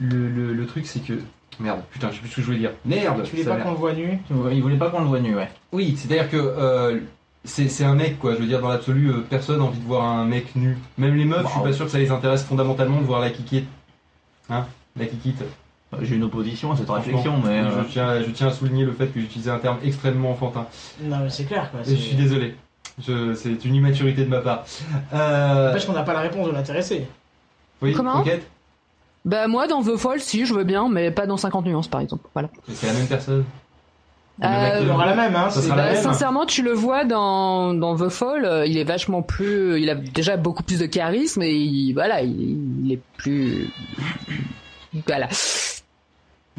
le, 0.00 0.28
le, 0.28 0.52
le 0.54 0.66
truc 0.66 0.86
c'est 0.86 1.00
que 1.04 1.14
merde, 1.58 1.80
putain, 1.90 2.08
je 2.10 2.14
sais 2.16 2.20
plus 2.20 2.28
ce 2.30 2.36
que 2.36 2.40
je 2.42 2.46
voulais 2.46 2.58
dire. 2.58 2.70
Merde. 2.84 3.22
Tu 3.24 3.32
voulais 3.36 3.44
pas 3.48 3.56
qu'on 3.56 3.72
le 3.72 3.76
voit 3.76 3.92
nu. 3.94 4.18
Il 4.52 4.62
voulait 4.62 4.76
pas 4.76 4.90
qu'on 4.90 5.00
le 5.00 5.06
voit 5.08 5.20
nu, 5.20 5.34
ouais. 5.34 5.48
Oui, 5.72 5.96
c'est-à-dire 5.96 6.30
que 6.30 6.36
euh, 6.36 7.00
c'est 7.44 7.68
c'est 7.68 7.84
un 7.84 7.94
mec, 7.96 8.18
quoi. 8.18 8.34
Je 8.34 8.40
veux 8.40 8.46
dire, 8.46 8.60
dans 8.60 8.68
l'absolu, 8.68 9.10
euh, 9.10 9.20
personne 9.28 9.58
n'a 9.58 9.64
envie 9.64 9.80
de 9.80 9.84
voir 9.86 10.04
un 10.04 10.24
mec 10.24 10.54
nu. 10.54 10.78
Même 10.98 11.16
les 11.16 11.24
meufs, 11.24 11.42
je 11.44 11.48
suis 11.50 11.58
Bah, 11.58 11.66
pas 11.66 11.72
sûr 11.72 11.86
que 11.86 11.90
ça 11.90 11.98
les 11.98 12.10
intéresse 12.12 12.44
fondamentalement 12.44 13.00
de 13.00 13.06
voir 13.06 13.20
la 13.20 13.30
kikite. 13.30 13.66
Hein 14.50 14.66
La 14.96 15.06
kikite. 15.06 15.42
J'ai 16.02 16.14
une 16.14 16.22
opposition 16.22 16.70
à 16.70 16.76
cette 16.76 16.88
réflexion, 16.88 17.38
mais. 17.44 17.58
euh, 17.58 17.82
je, 17.82 17.88
tiens, 17.92 18.22
je 18.22 18.30
tiens 18.30 18.46
à 18.46 18.52
souligner 18.52 18.84
le 18.84 18.92
fait 18.92 19.08
que 19.08 19.18
j'utilisais 19.20 19.50
un 19.50 19.58
terme 19.58 19.78
extrêmement 19.82 20.30
enfantin. 20.30 20.66
Non 21.02 21.18
mais 21.24 21.30
c'est 21.30 21.44
clair 21.44 21.68
quoi. 21.72 21.80
Je 21.84 21.96
suis 21.96 22.14
désolé. 22.14 22.54
C'est 23.02 23.64
une 23.64 23.74
immaturité 23.74 24.24
de 24.24 24.30
ma 24.30 24.40
part. 24.40 24.64
Euh, 25.12 25.66
N'empêche 25.68 25.86
qu'on 25.86 25.92
n'a 25.92 26.02
pas 26.02 26.12
la 26.14 26.20
réponse 26.20 26.46
de 26.48 26.52
l'intéressé. 26.52 27.06
oui, 27.82 27.92
Comment 27.94 28.24
bah 29.26 29.48
moi 29.48 29.66
dans 29.66 29.82
The 29.82 29.96
Fall 29.96 30.18
si 30.20 30.46
je 30.46 30.54
veux 30.54 30.64
bien 30.64 30.88
mais 30.88 31.10
pas 31.10 31.26
dans 31.26 31.36
50 31.36 31.66
nuances 31.66 31.88
par 31.88 32.00
exemple 32.00 32.26
voilà 32.32 32.48
C'est 32.72 32.86
la 32.86 32.94
même 32.94 33.06
personne. 33.06 33.44
Euh. 34.42 34.78
Il 34.82 34.88
aura 34.90 35.04
la 35.04 35.14
même 35.14 35.36
hein. 35.36 35.50
Ça 35.50 35.60
sera 35.60 35.76
la 35.76 35.92
même. 35.92 36.02
sincèrement, 36.02 36.46
tu 36.46 36.62
le 36.62 36.72
vois 36.72 37.04
dans, 37.04 37.74
dans 37.74 37.94
The 37.96 38.08
Fall, 38.08 38.46
euh, 38.46 38.66
il 38.66 38.78
est 38.78 38.84
vachement 38.84 39.20
plus, 39.20 39.78
il 39.78 39.90
a 39.90 39.94
déjà 39.94 40.38
beaucoup 40.38 40.62
plus 40.62 40.78
de 40.78 40.86
charisme 40.86 41.42
et 41.42 41.52
il, 41.52 41.92
voilà, 41.92 42.22
il, 42.22 42.86
il 42.86 42.92
est 42.92 43.00
plus, 43.18 43.68
voilà. 45.06 45.28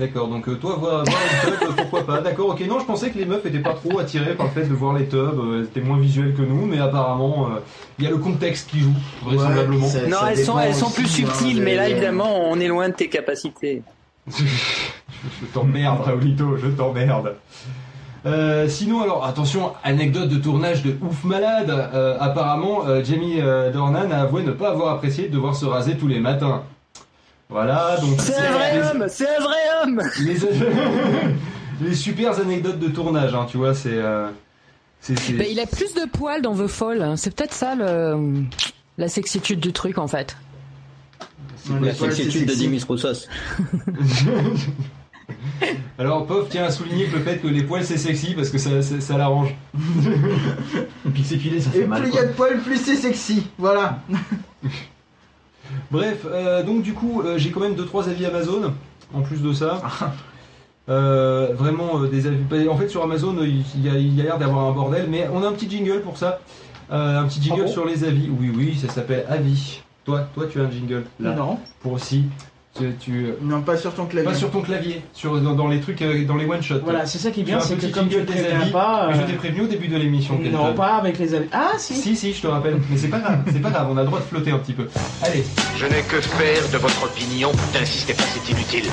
D'accord, 0.02 0.30
donc 0.30 0.50
euh, 0.50 0.56
toi, 0.56 0.78
voir, 0.80 1.04
voir 1.04 1.18
une 1.22 1.52
tub, 1.52 1.62
euh, 1.62 1.74
pourquoi 1.78 2.08
pas 2.08 2.22
D'accord, 2.22 2.50
ok, 2.50 2.62
non, 2.68 2.80
je 2.80 2.86
pensais 2.86 3.12
que 3.12 3.20
les 3.20 3.26
meufs 3.26 3.46
étaient 3.46 3.60
pas 3.60 3.76
trop 3.76 4.00
attirées 4.00 4.34
par 4.34 4.48
le 4.48 4.52
fait 4.52 4.68
de 4.68 4.74
voir 4.74 4.94
les 4.94 5.06
tubs, 5.06 5.16
euh, 5.18 5.64
c'était 5.64 5.86
moins 5.86 6.00
visuel 6.00 6.34
que 6.34 6.42
nous, 6.42 6.66
mais 6.66 6.80
apparemment, 6.80 7.50
euh, 7.52 7.60
il 8.00 8.06
y 8.06 8.08
a 8.08 8.10
le 8.10 8.18
contexte 8.18 8.72
qui 8.72 8.80
joue, 8.80 8.96
vraisemblablement. 9.22 9.86
Ouais, 9.86 10.08
Non, 10.10 10.18
ça 10.18 10.32
elles 10.32 10.44
sont, 10.44 10.58
elles 10.58 10.74
sont 10.74 10.90
plus 10.90 11.06
hein, 11.06 11.08
subtiles, 11.08 11.62
mais 11.62 11.76
là, 11.76 11.88
évidemment, 11.88 12.50
on 12.50 12.60
est 12.60 12.68
loin 12.68 12.90
de 12.90 12.96
tes 12.96 13.10
capacités. 13.10 13.84
je 14.28 15.46
t'emmerde, 15.54 16.02
Raulito, 16.02 16.58
je 16.58 16.70
t'emmerde. 16.70 17.36
Euh, 18.26 18.68
sinon, 18.68 19.02
alors, 19.04 19.24
attention, 19.24 19.74
anecdote 19.84 20.30
de 20.30 20.38
tournage 20.38 20.82
de 20.82 20.96
ouf 21.02 21.24
malade. 21.24 21.70
Euh, 21.70 22.18
apparemment, 22.20 22.88
euh, 22.88 23.04
Jamie 23.04 23.40
euh, 23.40 23.72
Dornan 23.72 24.10
a 24.10 24.22
avoué 24.22 24.42
ne 24.42 24.52
pas 24.52 24.70
avoir 24.70 24.96
apprécié 24.96 25.28
de 25.28 25.34
devoir 25.34 25.56
se 25.56 25.66
raser 25.66 25.96
tous 25.96 26.08
les 26.08 26.20
matins. 26.20 26.64
Voilà, 27.52 27.98
donc... 28.00 28.20
C'est 28.22 28.36
un 28.38 28.52
vrai 28.52 28.76
les- 28.76 28.82
homme, 28.88 29.06
c'est 29.10 29.28
un 29.28 29.40
vrai 29.42 29.58
homme. 29.84 30.02
les, 30.22 30.36
les 31.90 31.96
super 31.96 32.40
anecdotes 32.40 32.80
de 32.80 32.88
tournage, 32.88 33.36
hein, 33.36 33.46
tu 33.50 33.58
vois, 33.58 33.74
c'est... 33.76 33.90
euh, 33.94 34.30
c'est- 35.02 35.20
c'est- 35.20 35.34
Bah, 35.34 35.44
il 35.50 35.60
a 35.60 35.66
plus 35.68 35.94
de 35.94 36.06
poils 36.10 36.42
dans 36.42 36.56
The 36.56 36.68
Fall, 36.68 37.02
hein. 37.02 37.16
c'est 37.18 37.36
peut-être 37.36 37.54
ça 37.54 37.76
le, 37.76 38.44
la 38.98 39.10
sexitude 39.10 39.60
du 39.60 39.74
truc 39.74 39.98
en 39.98 40.08
fait. 40.08 40.38
Non, 41.70 41.80
La 41.82 41.94
c'est 41.94 42.00
sexitude 42.12 42.46
de 42.46 42.52
sexy. 42.52 42.60
Dimitri 42.64 42.88
Roussos. 42.88 43.28
Alors, 46.00 46.26
Pov 46.26 46.50
tient 46.50 46.64
à 46.66 46.72
souligner 46.72 47.06
que 47.06 47.18
le 47.18 47.24
fait 47.24 47.38
que 47.38 47.48
les 47.48 47.64
poils 47.64 47.86
c'est 47.86 47.98
sexy 47.98 48.34
parce 48.34 48.50
que 48.50 48.58
ça, 48.58 48.82
ça, 48.82 49.00
ça 49.00 49.18
l'arrange. 49.18 49.54
Et 51.06 51.10
puis 51.14 51.24
s'épiler, 51.24 51.62
ça 51.62 51.70
Et 51.76 51.82
fait 51.82 51.88
mal. 51.88 52.02
plus 52.02 52.12
il 52.12 52.16
y 52.16 52.20
a 52.20 52.26
de 52.26 52.32
poils, 52.34 52.60
plus 52.60 52.78
c'est 52.78 52.96
sexy. 52.96 53.48
Voilà. 53.58 54.00
Bref, 55.92 56.26
euh, 56.26 56.64
donc 56.64 56.82
du 56.84 56.94
coup, 56.94 57.22
euh, 57.22 57.38
j'ai 57.38 57.52
quand 57.52 57.60
même 57.60 57.76
2-3 57.76 58.10
avis 58.10 58.26
Amazon 58.26 58.74
en 59.14 59.22
plus 59.22 59.42
de 59.42 59.54
ça. 59.54 59.82
Euh, 60.90 61.50
vraiment 61.54 62.00
des 62.00 62.28
avis. 62.28 62.68
En 62.68 62.76
fait, 62.76 62.90
sur 62.90 63.04
Amazon, 63.04 63.36
il 63.44 63.86
y 63.86 63.90
a, 63.90 63.98
il 63.98 64.14
y 64.16 64.20
a 64.20 64.24
l'air 64.24 64.38
d'avoir 64.40 64.66
un 64.66 64.72
bordel, 64.72 65.08
mais 65.10 65.28
on 65.32 65.44
a 65.44 65.48
un 65.48 65.52
petit 65.54 65.70
jingle 65.70 66.02
pour 66.02 66.18
ça. 66.18 66.40
Un 66.90 67.26
petit 67.28 67.42
jingle 67.42 67.62
Ah 67.64 67.66
bon 67.68 67.72
sur 67.72 67.86
les 67.86 68.04
avis. 68.04 68.30
Oui, 68.30 68.52
oui, 68.54 68.76
ça 68.76 68.90
s'appelle 68.92 69.26
Avis. 69.30 69.82
Toi, 70.04 70.28
toi, 70.34 70.46
tu 70.52 70.60
as 70.60 70.64
un 70.64 70.72
jingle 70.72 71.04
là 71.20 71.36
Non. 71.36 71.60
pour 71.82 71.94
aussi. 71.94 72.26
Tu, 72.78 72.96
tu- 73.02 73.34
Non, 73.42 73.62
pas 73.62 73.76
sur 73.76 73.94
ton 73.94 74.06
clavier. 74.06 74.32
pas 74.32 74.36
sur 74.38 74.50
ton 74.50 74.62
clavier, 74.62 75.02
sur 75.14 75.40
dans, 75.42 75.54
dans 75.56 75.68
les 75.68 75.82
trucs, 75.82 76.02
euh, 76.02 76.26
dans 76.26 76.38
les 76.38 76.46
one 76.46 76.64
shots. 76.64 76.80
Voilà, 76.84 77.06
c'est 77.06 77.18
ça 77.18 77.30
qui 77.30 77.42
est 77.42 77.44
bien, 77.44 77.60
c'est 77.60 77.76
que 77.76 77.88
comme 77.88 78.08
tu 78.08 78.24
préviens 78.24 78.62
avis, 78.62 78.72
pas. 78.72 79.08
mais 79.10 79.16
je 79.16 79.22
euh, 79.22 79.26
t'ai 79.28 79.34
prévenu 79.34 79.62
au 79.64 79.68
début 79.68 79.90
de 79.90 79.98
l'émission. 79.98 80.40
Non, 80.42 80.74
pas 80.74 80.96
avec 80.96 81.20
les 81.20 81.34
avis. 81.34 81.48
Ah 81.52 81.74
si. 81.78 81.96
Si, 81.96 82.16
si, 82.16 82.34
je 82.34 82.42
te 82.42 82.48
rappelle. 82.48 82.80
Mais 82.90 82.98
c'est 82.98 83.10
pas 83.10 83.20
grave, 83.20 83.40
c'est 83.52 83.62
pas 83.62 83.72
grave, 83.72 83.88
on 83.92 83.98
a 83.98 84.02
le 84.02 84.08
droit 84.08 84.20
de 84.20 84.24
flotter 84.24 84.52
un 84.52 84.58
petit 84.60 84.72
peu. 84.74 84.88
Allez, 85.22 85.44
Je 85.76 85.86
n'ai 85.86 86.02
que 86.04 86.22
faire 86.22 86.70
de 86.72 86.78
votre 86.78 87.04
opinion. 87.04 87.52
N'insistez 87.74 88.14
pas, 88.14 88.24
c'est 88.24 88.50
inutile. 88.52 88.86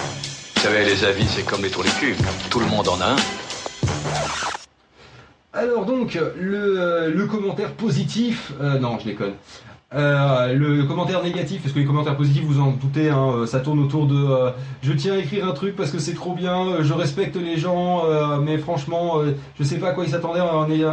Vous 0.57 0.61
savez, 0.63 0.85
les 0.85 1.05
avis, 1.05 1.27
c'est 1.29 1.45
comme 1.47 1.63
les 1.63 1.71
trous 1.71 1.85
du 1.85 1.91
cul. 1.91 2.17
Tout 2.51 2.59
le 2.59 2.67
monde 2.67 2.89
en 2.89 3.01
a 3.01 3.11
un. 3.13 3.17
Alors 5.53 5.87
donc, 5.87 6.19
le, 6.39 6.81
euh, 6.81 7.11
le 7.15 7.27
commentaire 7.27 7.73
positif, 7.73 8.53
euh, 8.61 8.79
non 8.79 8.99
je 8.99 9.07
déconne, 9.07 9.33
Euh, 9.95 10.53
le 10.53 10.85
commentaire 10.85 11.23
négatif, 11.23 11.63
parce 11.63 11.73
que 11.73 11.79
les 11.79 11.87
commentaires 11.87 12.15
positifs 12.19 12.45
vous 12.45 12.61
en 12.61 12.73
doutez, 12.73 13.09
hein, 13.09 13.29
euh, 13.35 13.47
ça 13.47 13.61
tourne 13.61 13.79
autour 13.79 14.05
de 14.05 14.17
euh, 14.17 14.51
je 14.83 14.93
tiens 14.93 15.15
à 15.15 15.17
écrire 15.17 15.49
un 15.49 15.53
truc 15.53 15.77
parce 15.77 15.91
que 15.91 15.99
c'est 15.99 16.13
trop 16.13 16.35
bien, 16.35 16.83
je 16.83 16.93
respecte 16.93 17.37
les 17.37 17.57
gens, 17.57 18.03
euh, 18.05 18.37
mais 18.39 18.59
franchement 18.59 19.21
euh, 19.21 19.33
je 19.59 19.65
sais 19.65 19.77
pas 19.79 19.89
à 19.89 19.93
quoi 19.93 20.05
ils 20.05 20.11
s'attendaient 20.11 20.41
euh, 20.43 20.93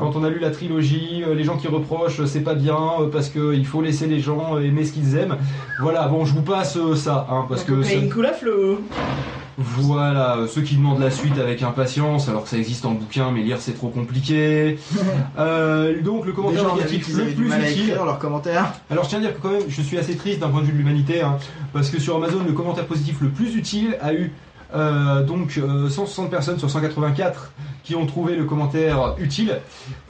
quand 0.00 0.16
on 0.16 0.24
a 0.24 0.30
lu 0.30 0.38
la 0.38 0.50
trilogie, 0.50 1.22
euh, 1.22 1.34
les 1.34 1.44
gens 1.44 1.58
qui 1.58 1.68
reprochent 1.68 2.24
c'est 2.24 2.40
pas 2.40 2.54
bien 2.54 2.78
euh, 3.00 3.08
parce 3.12 3.28
qu'il 3.28 3.66
faut 3.66 3.82
laisser 3.82 4.06
les 4.06 4.20
gens 4.20 4.58
aimer 4.58 4.86
ce 4.86 4.92
qu'ils 4.94 5.16
aiment. 5.18 5.36
Voilà, 5.78 6.08
bon 6.08 6.24
je 6.24 6.32
vous 6.32 6.40
passe 6.40 6.78
euh, 6.78 6.94
ça, 6.96 7.26
hein, 7.30 7.44
parce 7.46 7.62
que... 7.62 7.82
ça- 7.82 7.90
Cocaïne 7.90 8.10
cool 8.10 8.24
à 8.24 8.32
flot. 8.32 8.78
Voilà, 9.58 10.36
euh, 10.36 10.46
ceux 10.46 10.62
qui 10.62 10.76
demandent 10.76 11.00
la 11.00 11.10
suite 11.10 11.38
avec 11.38 11.62
impatience, 11.62 12.28
alors 12.28 12.44
que 12.44 12.48
ça 12.48 12.58
existe 12.58 12.84
en 12.84 12.92
bouquin, 12.92 13.30
mais 13.30 13.42
lire 13.42 13.58
c'est 13.60 13.74
trop 13.74 13.88
compliqué. 13.88 14.78
Euh, 15.36 16.00
donc 16.02 16.26
le 16.26 16.32
commentaire 16.32 16.62
Déjà, 16.64 16.74
négatif 16.74 17.16
le 17.16 17.24
plus 17.24 17.46
utile. 17.46 17.88
écrire 17.88 18.04
leurs 18.04 18.18
commentaires. 18.18 18.72
Alors 18.90 19.04
je 19.04 19.08
tiens 19.08 19.18
à 19.18 19.22
dire 19.22 19.34
que 19.34 19.40
quand 19.40 19.50
même, 19.50 19.62
je 19.68 19.82
suis 19.82 19.98
assez 19.98 20.16
triste 20.16 20.38
d'un 20.40 20.48
point 20.48 20.60
de 20.60 20.66
vue 20.66 20.72
de 20.72 20.78
l'humanité, 20.78 21.22
hein, 21.22 21.38
parce 21.72 21.90
que 21.90 21.98
sur 21.98 22.16
Amazon, 22.16 22.42
le 22.46 22.52
commentaire 22.52 22.86
positif 22.86 23.20
le 23.20 23.30
plus 23.30 23.56
utile 23.56 23.96
a 24.00 24.12
eu 24.12 24.32
euh, 24.74 25.22
donc 25.22 25.58
euh, 25.58 25.88
160 25.88 26.30
personnes 26.30 26.58
sur 26.58 26.68
184 26.68 27.52
qui 27.84 27.94
ont 27.94 28.06
trouvé 28.06 28.34
le 28.34 28.44
commentaire 28.44 29.14
utile, 29.18 29.60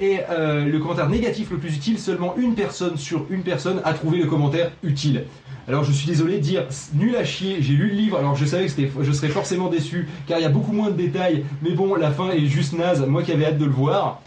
et 0.01 0.21
euh, 0.31 0.65
le 0.65 0.79
commentaire 0.79 1.09
négatif 1.09 1.51
le 1.51 1.59
plus 1.59 1.75
utile, 1.75 1.99
seulement 1.99 2.35
une 2.37 2.55
personne 2.55 2.97
sur 2.97 3.27
une 3.31 3.43
personne 3.43 3.81
a 3.85 3.93
trouvé 3.93 4.19
le 4.19 4.27
commentaire 4.27 4.71
utile. 4.83 5.25
Alors 5.67 5.83
je 5.85 5.93
suis 5.93 6.07
désolé 6.07 6.35
de 6.37 6.43
dire 6.43 6.67
nul 6.95 7.17
à 7.17 7.25
chier, 7.25 7.57
j'ai 7.61 7.73
lu 7.73 7.89
le 7.89 7.95
livre, 7.95 8.19
alors 8.19 8.37
je 8.37 8.45
savais 8.45 8.65
que 8.65 8.71
c'était, 8.71 8.91
je 9.01 9.13
serais 9.13 9.29
forcément 9.29 9.69
déçu, 9.69 10.07
car 10.27 10.39
il 10.39 10.43
y 10.43 10.45
a 10.45 10.51
beaucoup 10.51 10.73
moins 10.73 10.91
de 10.91 10.97
détails, 10.97 11.45
mais 11.63 11.71
bon, 11.71 11.95
la 11.95 12.11
fin 12.11 12.31
est 12.31 12.47
juste 12.47 12.75
naze, 12.75 13.01
moi 13.07 13.23
qui 13.23 13.33
avais 13.33 13.47
hâte 13.47 13.59
de 13.59 13.65
le 13.65 13.71
voir. 13.71 14.21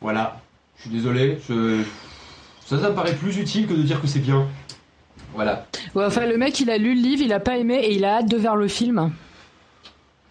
Voilà, 0.00 0.40
je 0.76 0.82
suis 0.82 0.90
désolé, 0.90 1.38
je... 1.48 1.82
ça, 2.66 2.78
ça 2.78 2.90
me 2.90 2.94
paraît 2.94 3.14
plus 3.14 3.36
utile 3.38 3.66
que 3.66 3.74
de 3.74 3.82
dire 3.82 4.00
que 4.00 4.06
c'est 4.06 4.20
bien. 4.20 4.46
Voilà. 5.34 5.66
Ouais, 5.94 6.04
enfin, 6.04 6.26
le 6.26 6.36
mec, 6.38 6.58
il 6.60 6.70
a 6.70 6.78
lu 6.78 6.94
le 6.94 7.00
livre, 7.00 7.22
il 7.22 7.32
a 7.32 7.40
pas 7.40 7.58
aimé 7.58 7.80
et 7.82 7.92
il 7.94 8.04
a 8.04 8.18
hâte 8.18 8.28
de 8.28 8.36
voir 8.36 8.56
le 8.56 8.68
film. 8.68 9.12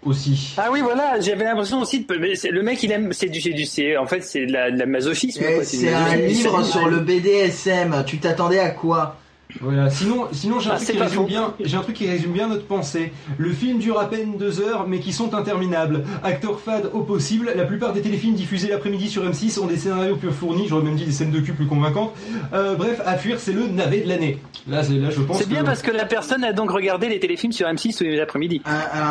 aussi. 0.05 0.55
Ah 0.57 0.69
oui, 0.71 0.79
voilà, 0.81 1.19
j'avais 1.19 1.43
l'impression 1.43 1.81
aussi 1.81 2.05
de. 2.05 2.15
mais 2.17 2.35
c'est- 2.35 2.49
le 2.51 2.63
mec, 2.63 2.81
il 2.83 2.91
aime. 2.91 3.11
C'est 3.13 3.27
du, 3.29 3.39
c'est 3.41 3.51
du, 3.53 3.65
c'est 3.65 3.95
en 3.97 4.07
fait, 4.07 4.21
c'est 4.21 4.45
de 4.45 4.51
la, 4.53 4.71
de 4.71 4.77
la 4.79 4.85
masochisme. 4.85 5.41
C'est 5.63 5.93
un 5.93 6.15
livre 6.15 6.63
sur 6.63 6.87
le 6.87 6.99
BDSM. 6.99 8.03
Tu 8.07 8.17
t'attendais 8.17 8.59
à 8.59 8.69
quoi? 8.71 9.17
Voilà. 9.61 9.89
Sinon, 9.89 10.27
sinon 10.31 10.59
j'ai 10.59 10.69
un, 10.69 10.73
Ah, 10.73 10.75
truc 10.75 10.85
c'est 10.85 10.93
qui 10.93 10.99
pas 10.99 11.05
résume 11.05 11.21
faux. 11.21 11.25
bien. 11.27 11.53
J'ai 11.59 11.75
un 11.75 11.81
truc 11.81 11.95
qui 11.95 12.07
résume 12.07 12.33
bien 12.33 12.47
notre 12.47 12.65
pensée. 12.65 13.11
Le 13.39 13.51
film 13.51 13.79
dure 13.79 13.99
à 13.99 14.07
peine 14.07 14.37
deux 14.37 14.61
heures, 14.61 14.85
mais 14.87 14.99
qui 14.99 15.11
sont 15.11 15.33
interminables. 15.33 16.03
Acteurs 16.23 16.59
fades 16.59 16.91
au 16.93 16.99
possible. 17.01 17.51
La 17.55 17.65
plupart 17.65 17.91
des 17.93 18.01
téléfilms 18.01 18.35
diffusés 18.35 18.67
l'après-midi 18.69 19.09
sur 19.09 19.23
M6 19.27 19.59
ont 19.59 19.65
des 19.65 19.77
scénarios 19.77 20.17
plus 20.17 20.31
fournis. 20.31 20.67
J'aurais 20.67 20.83
même 20.83 20.95
dit 20.95 21.05
des 21.05 21.11
scènes 21.11 21.31
de 21.31 21.39
cul 21.39 21.53
plus 21.53 21.65
convaincantes. 21.65 22.11
Euh, 22.53 22.75
bref, 22.75 23.01
à 23.05 23.17
fuir, 23.17 23.39
c'est 23.39 23.53
le 23.53 23.65
navet 23.67 24.01
de 24.01 24.09
l'année. 24.09 24.37
Là, 24.67 24.83
c'est 24.83 24.93
là, 24.93 25.09
je 25.09 25.19
pense. 25.21 25.39
C'est 25.39 25.49
bien 25.49 25.61
que... 25.61 25.65
parce 25.65 25.81
que 25.81 25.91
la 25.91 26.05
personne 26.05 26.43
a 26.43 26.53
donc 26.53 26.69
regardé 26.69 27.09
les 27.09 27.19
téléfilms 27.19 27.51
sur 27.51 27.67
M6 27.67 27.97
tous 27.97 28.03
les 28.03 28.19
après-midi. 28.19 28.61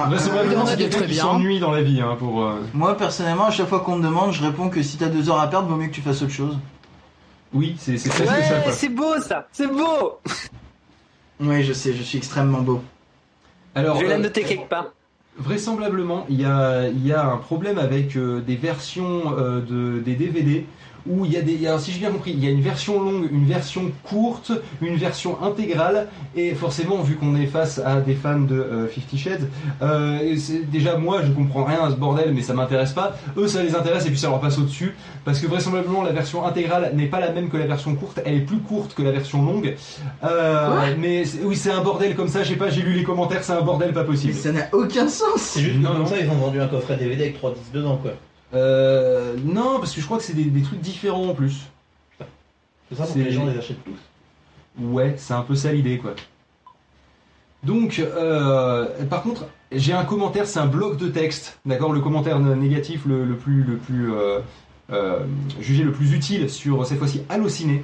Vraisemblablement, 0.09 0.67
c'est 0.67 0.77
quelqu'un 0.77 1.03
qui 1.05 1.15
s'ennuie 1.17 1.59
dans 1.59 1.73
la 1.73 1.83
vie, 1.83 2.01
hein, 2.01 2.15
pour. 2.17 2.45
euh, 2.45 2.53
Moi, 2.75 2.97
personnellement, 2.97 3.47
à 3.47 3.51
chaque 3.51 3.69
fois 3.69 3.81
qu'on 3.81 3.97
me 3.97 4.05
demande, 4.05 4.33
je 4.33 4.43
réponds 4.45 4.69
que 4.71 4.83
si 4.83 4.99
t'as 4.99 5.09
deux 5.09 5.29
heures 5.31 5.41
à 5.41 5.51
perdre, 5.51 5.69
vaut 5.69 5.77
mieux 5.77 5.89
que 5.89 5.95
tu 5.95 6.01
fasses 6.01 6.23
autre 6.23 6.31
chose. 6.33 6.57
Oui, 7.53 7.77
c'est 7.79 7.99
c'est 7.99 8.11
presque 8.11 8.27
ça. 8.27 8.67
Ouais, 8.67 8.73
c'est 8.73 8.89
beau 8.89 9.19
ça, 9.21 9.49
c'est 9.53 9.67
beau. 9.67 10.21
Oui, 11.41 11.63
je 11.63 11.73
sais, 11.73 11.93
je 11.95 12.03
suis 12.03 12.19
extrêmement 12.19 12.61
beau. 12.61 12.83
Alors, 13.75 13.97
Je 13.97 14.03
vais 14.03 14.09
la 14.09 14.17
euh, 14.17 14.19
noter 14.19 14.43
quelque 14.43 14.69
part. 14.69 14.93
Vraisemblablement, 15.39 16.27
il 16.29 16.41
y 16.41 16.45
a, 16.45 16.89
il 16.89 17.07
y 17.07 17.13
a 17.13 17.25
un 17.25 17.37
problème 17.37 17.79
avec 17.79 18.17
euh, 18.17 18.41
des 18.41 18.57
versions 18.57 19.37
euh, 19.39 19.61
de, 19.61 20.01
des 20.01 20.15
DVD 20.15 20.67
où 21.09 21.25
il 21.25 21.33
y 21.33 21.37
a 21.37 21.43
des. 21.43 21.67
Alors, 21.67 21.81
si 21.81 21.93
j'ai 21.93 21.99
bien 22.01 22.11
compris, 22.11 22.33
il 22.33 22.45
y 22.45 22.47
a 22.47 22.51
une 22.51 22.61
version 22.61 23.03
longue, 23.03 23.29
une 23.31 23.47
version 23.47 23.91
courte, 24.05 24.53
une 24.81 24.97
version 24.97 25.43
intégrale, 25.43 26.09
et 26.37 26.55
forcément, 26.55 27.03
vu 27.03 27.17
qu'on 27.17 27.37
est 27.37 27.47
face 27.47 27.79
à 27.79 28.01
des 28.01 28.15
fans 28.15 28.41
de 28.41 28.55
euh, 28.55 28.87
Fifty 28.89 29.19
Shades, 29.19 29.49
euh, 29.83 30.37
déjà 30.71 30.97
moi 30.97 31.21
je 31.25 31.33
comprends 31.33 31.65
rien 31.65 31.85
à 31.85 31.91
ce 31.91 31.97
bordel, 31.97 32.33
mais 32.35 32.43
ça 32.43 32.55
m'intéresse 32.55 32.93
pas. 32.93 33.17
Eux, 33.37 33.49
ça 33.49 33.63
les 33.63 33.75
intéresse 33.75 34.07
et 34.07 34.11
puis 34.11 34.19
ça 34.19 34.29
leur 34.29 34.41
passe 34.41 34.59
au-dessus, 34.59 34.95
parce 35.25 35.41
que 35.41 35.47
vraisemblablement 35.47 36.03
la 36.03 36.13
version 36.13 36.45
intégrale 36.47 36.93
n'est 36.95 37.07
pas 37.07 37.21
la 37.21 37.33
même 37.33 37.49
que 37.49 37.57
la 37.57 37.67
version 37.67 37.95
courte, 37.95 38.21
elle 38.25 38.35
est 38.37 38.41
plus 38.41 38.59
courte 38.59 38.95
que 38.95 39.03
la 39.03 39.13
version 39.13 39.43
longue. 39.43 39.75
Euh, 40.25 40.95
mais 40.99 41.25
oui, 41.45 41.57
c'est 41.57 41.71
un 41.71 41.83
bordel 41.83 42.15
comme 42.17 42.29
ça, 42.29 42.43
je 42.43 42.51
sais 42.51 42.57
pas, 42.57 42.71
j'ai 42.71 42.83
lu 42.83 42.93
les 42.93 43.05
commentaires, 43.05 43.43
c'est 43.45 43.53
un 43.53 43.63
bordel 43.63 43.93
pas 43.93 44.05
possible. 44.05 44.35
Ça 44.35 44.53
n'a 44.53 44.67
aucun 44.73 45.09
sens. 45.09 45.37
C'est 45.41 45.61
juste 45.61 45.79
Non, 45.81 45.91
comme 45.91 45.99
non. 46.01 46.07
ça, 46.07 46.19
ils 46.21 46.29
ont 46.29 46.35
vendu 46.35 46.61
un 46.61 46.67
coffret 46.69 46.97
DVD 46.97 47.23
avec 47.25 47.39
3 47.39 47.53
disques 47.55 47.73
dedans, 47.73 47.97
quoi. 47.97 48.13
Euh, 48.55 49.37
non, 49.45 49.79
parce 49.79 49.93
que 49.95 50.01
je 50.01 50.07
crois 50.07 50.19
que 50.19 50.25
c'est 50.25 50.33
des, 50.35 50.45
des 50.45 50.63
trucs 50.63 50.81
différents 50.81 51.29
en 51.29 51.35
plus. 51.35 51.67
C'est 52.89 52.97
ça 52.97 53.05
pour 53.05 53.13
C'est- 53.13 53.19
que 53.21 53.25
les 53.25 53.33
gens 53.33 53.47
les 53.47 53.59
achètent 53.59 53.85
tous. 53.85 54.83
Ouais, 54.83 55.15
c'est 55.19 55.35
un 55.35 55.43
peu 55.43 55.55
ça 55.55 55.73
l'idée, 55.73 55.99
quoi. 55.99 56.15
Donc, 57.65 57.99
euh, 57.99 58.87
par 59.11 59.23
contre, 59.23 59.47
j'ai 59.73 59.93
un 59.93 60.05
commentaire, 60.05 60.47
c'est 60.47 60.61
un 60.61 60.67
bloc 60.67 60.97
de 60.97 61.09
texte, 61.09 61.59
d'accord? 61.67 61.93
Le 61.93 62.01
commentaire 62.01 62.39
négatif 62.39 63.05
le, 63.05 63.25
le 63.25 63.37
plus, 63.37 63.65
le 63.65 63.77
plus 63.77 64.13
euh, 64.13 64.39
euh, 64.91 65.19
jugé 65.61 65.83
le 65.83 65.93
plus 65.93 66.13
utile 66.15 66.49
sur 66.49 66.87
cette 66.87 66.99
fois-ci 66.99 67.23
Allociné. 67.29 67.83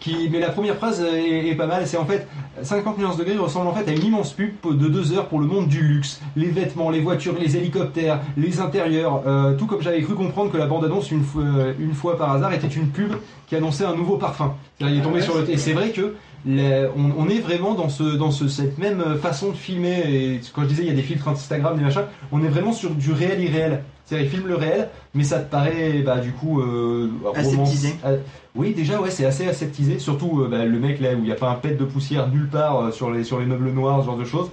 Qui, 0.00 0.28
mais 0.30 0.40
la 0.40 0.50
première 0.50 0.76
phrase 0.76 1.00
est, 1.00 1.48
est 1.48 1.54
pas 1.54 1.66
mal, 1.66 1.86
c'est 1.86 1.96
en 1.96 2.04
fait 2.04 2.28
50 2.62 2.98
nuances 2.98 3.16
degrés 3.16 3.36
ressemble 3.36 3.68
en 3.68 3.74
fait 3.74 3.88
à 3.90 3.94
une 3.94 4.04
immense 4.04 4.32
pub 4.32 4.52
de 4.64 4.88
deux 4.88 5.12
heures 5.12 5.26
pour 5.26 5.40
le 5.40 5.46
monde 5.46 5.68
du 5.68 5.80
luxe. 5.80 6.20
Les 6.36 6.48
vêtements, 6.48 6.90
les 6.90 7.00
voitures, 7.00 7.34
les 7.38 7.56
hélicoptères, 7.56 8.20
les 8.36 8.60
intérieurs, 8.60 9.22
euh, 9.26 9.54
tout 9.56 9.66
comme 9.66 9.80
j'avais 9.80 10.02
cru 10.02 10.14
comprendre 10.14 10.52
que 10.52 10.58
la 10.58 10.66
bande-annonce 10.66 11.10
une 11.10 11.24
fois, 11.24 11.44
une 11.78 11.94
fois 11.94 12.18
par 12.18 12.32
hasard 12.32 12.52
était 12.52 12.66
une 12.66 12.88
pub 12.88 13.14
qui 13.46 13.56
annonçait 13.56 13.84
un 13.84 13.94
nouveau 13.94 14.16
parfum. 14.16 14.54
Il 14.80 14.98
est 14.98 15.02
tombé 15.02 15.22
sur 15.22 15.38
le 15.38 15.48
et 15.48 15.56
c'est 15.56 15.72
vrai 15.72 15.90
que 15.90 16.14
on, 16.46 17.12
on 17.18 17.28
est 17.28 17.40
vraiment 17.40 17.74
dans 17.74 17.88
ce 17.88 18.02
dans 18.04 18.30
ce, 18.30 18.46
cette 18.48 18.78
même 18.78 19.02
façon 19.20 19.50
de 19.50 19.56
filmer 19.56 19.98
et 20.06 20.40
quand 20.54 20.62
je 20.62 20.68
disais 20.68 20.82
il 20.84 20.88
y 20.88 20.92
a 20.92 20.94
des 20.94 21.02
filtres 21.02 21.26
Instagram 21.28 21.76
des 21.76 21.82
machins, 21.84 22.04
on 22.32 22.42
est 22.44 22.48
vraiment 22.48 22.72
sur 22.72 22.90
du 22.94 23.12
réel 23.12 23.42
irréel. 23.42 23.82
C'est-à-dire 24.04 24.26
ils 24.28 24.30
filment 24.30 24.46
le 24.48 24.54
réel, 24.54 24.88
mais 25.14 25.24
ça 25.24 25.40
te 25.40 25.50
paraît 25.50 26.02
bah 26.06 26.18
du 26.18 26.30
coup 26.30 26.60
euh, 26.60 27.10
Aseptisé. 27.34 27.96
euh, 28.04 28.18
oui, 28.54 28.72
déjà, 28.72 29.00
ouais, 29.00 29.10
c'est 29.10 29.26
assez 29.26 29.48
aseptisé. 29.48 29.98
Surtout 29.98 30.42
euh, 30.42 30.48
bah, 30.48 30.64
le 30.64 30.78
mec 30.78 31.00
là 31.00 31.14
où 31.14 31.18
il 31.18 31.24
n'y 31.24 31.32
a 31.32 31.36
pas 31.36 31.50
un 31.50 31.56
pet 31.56 31.74
de 31.76 31.84
poussière 31.84 32.28
nulle 32.28 32.48
part 32.48 32.78
euh, 32.78 32.90
sur, 32.92 33.10
les, 33.10 33.24
sur 33.24 33.40
les 33.40 33.46
meubles 33.46 33.70
noirs, 33.72 34.00
ce 34.02 34.06
genre 34.06 34.16
de 34.16 34.24
choses. 34.24 34.50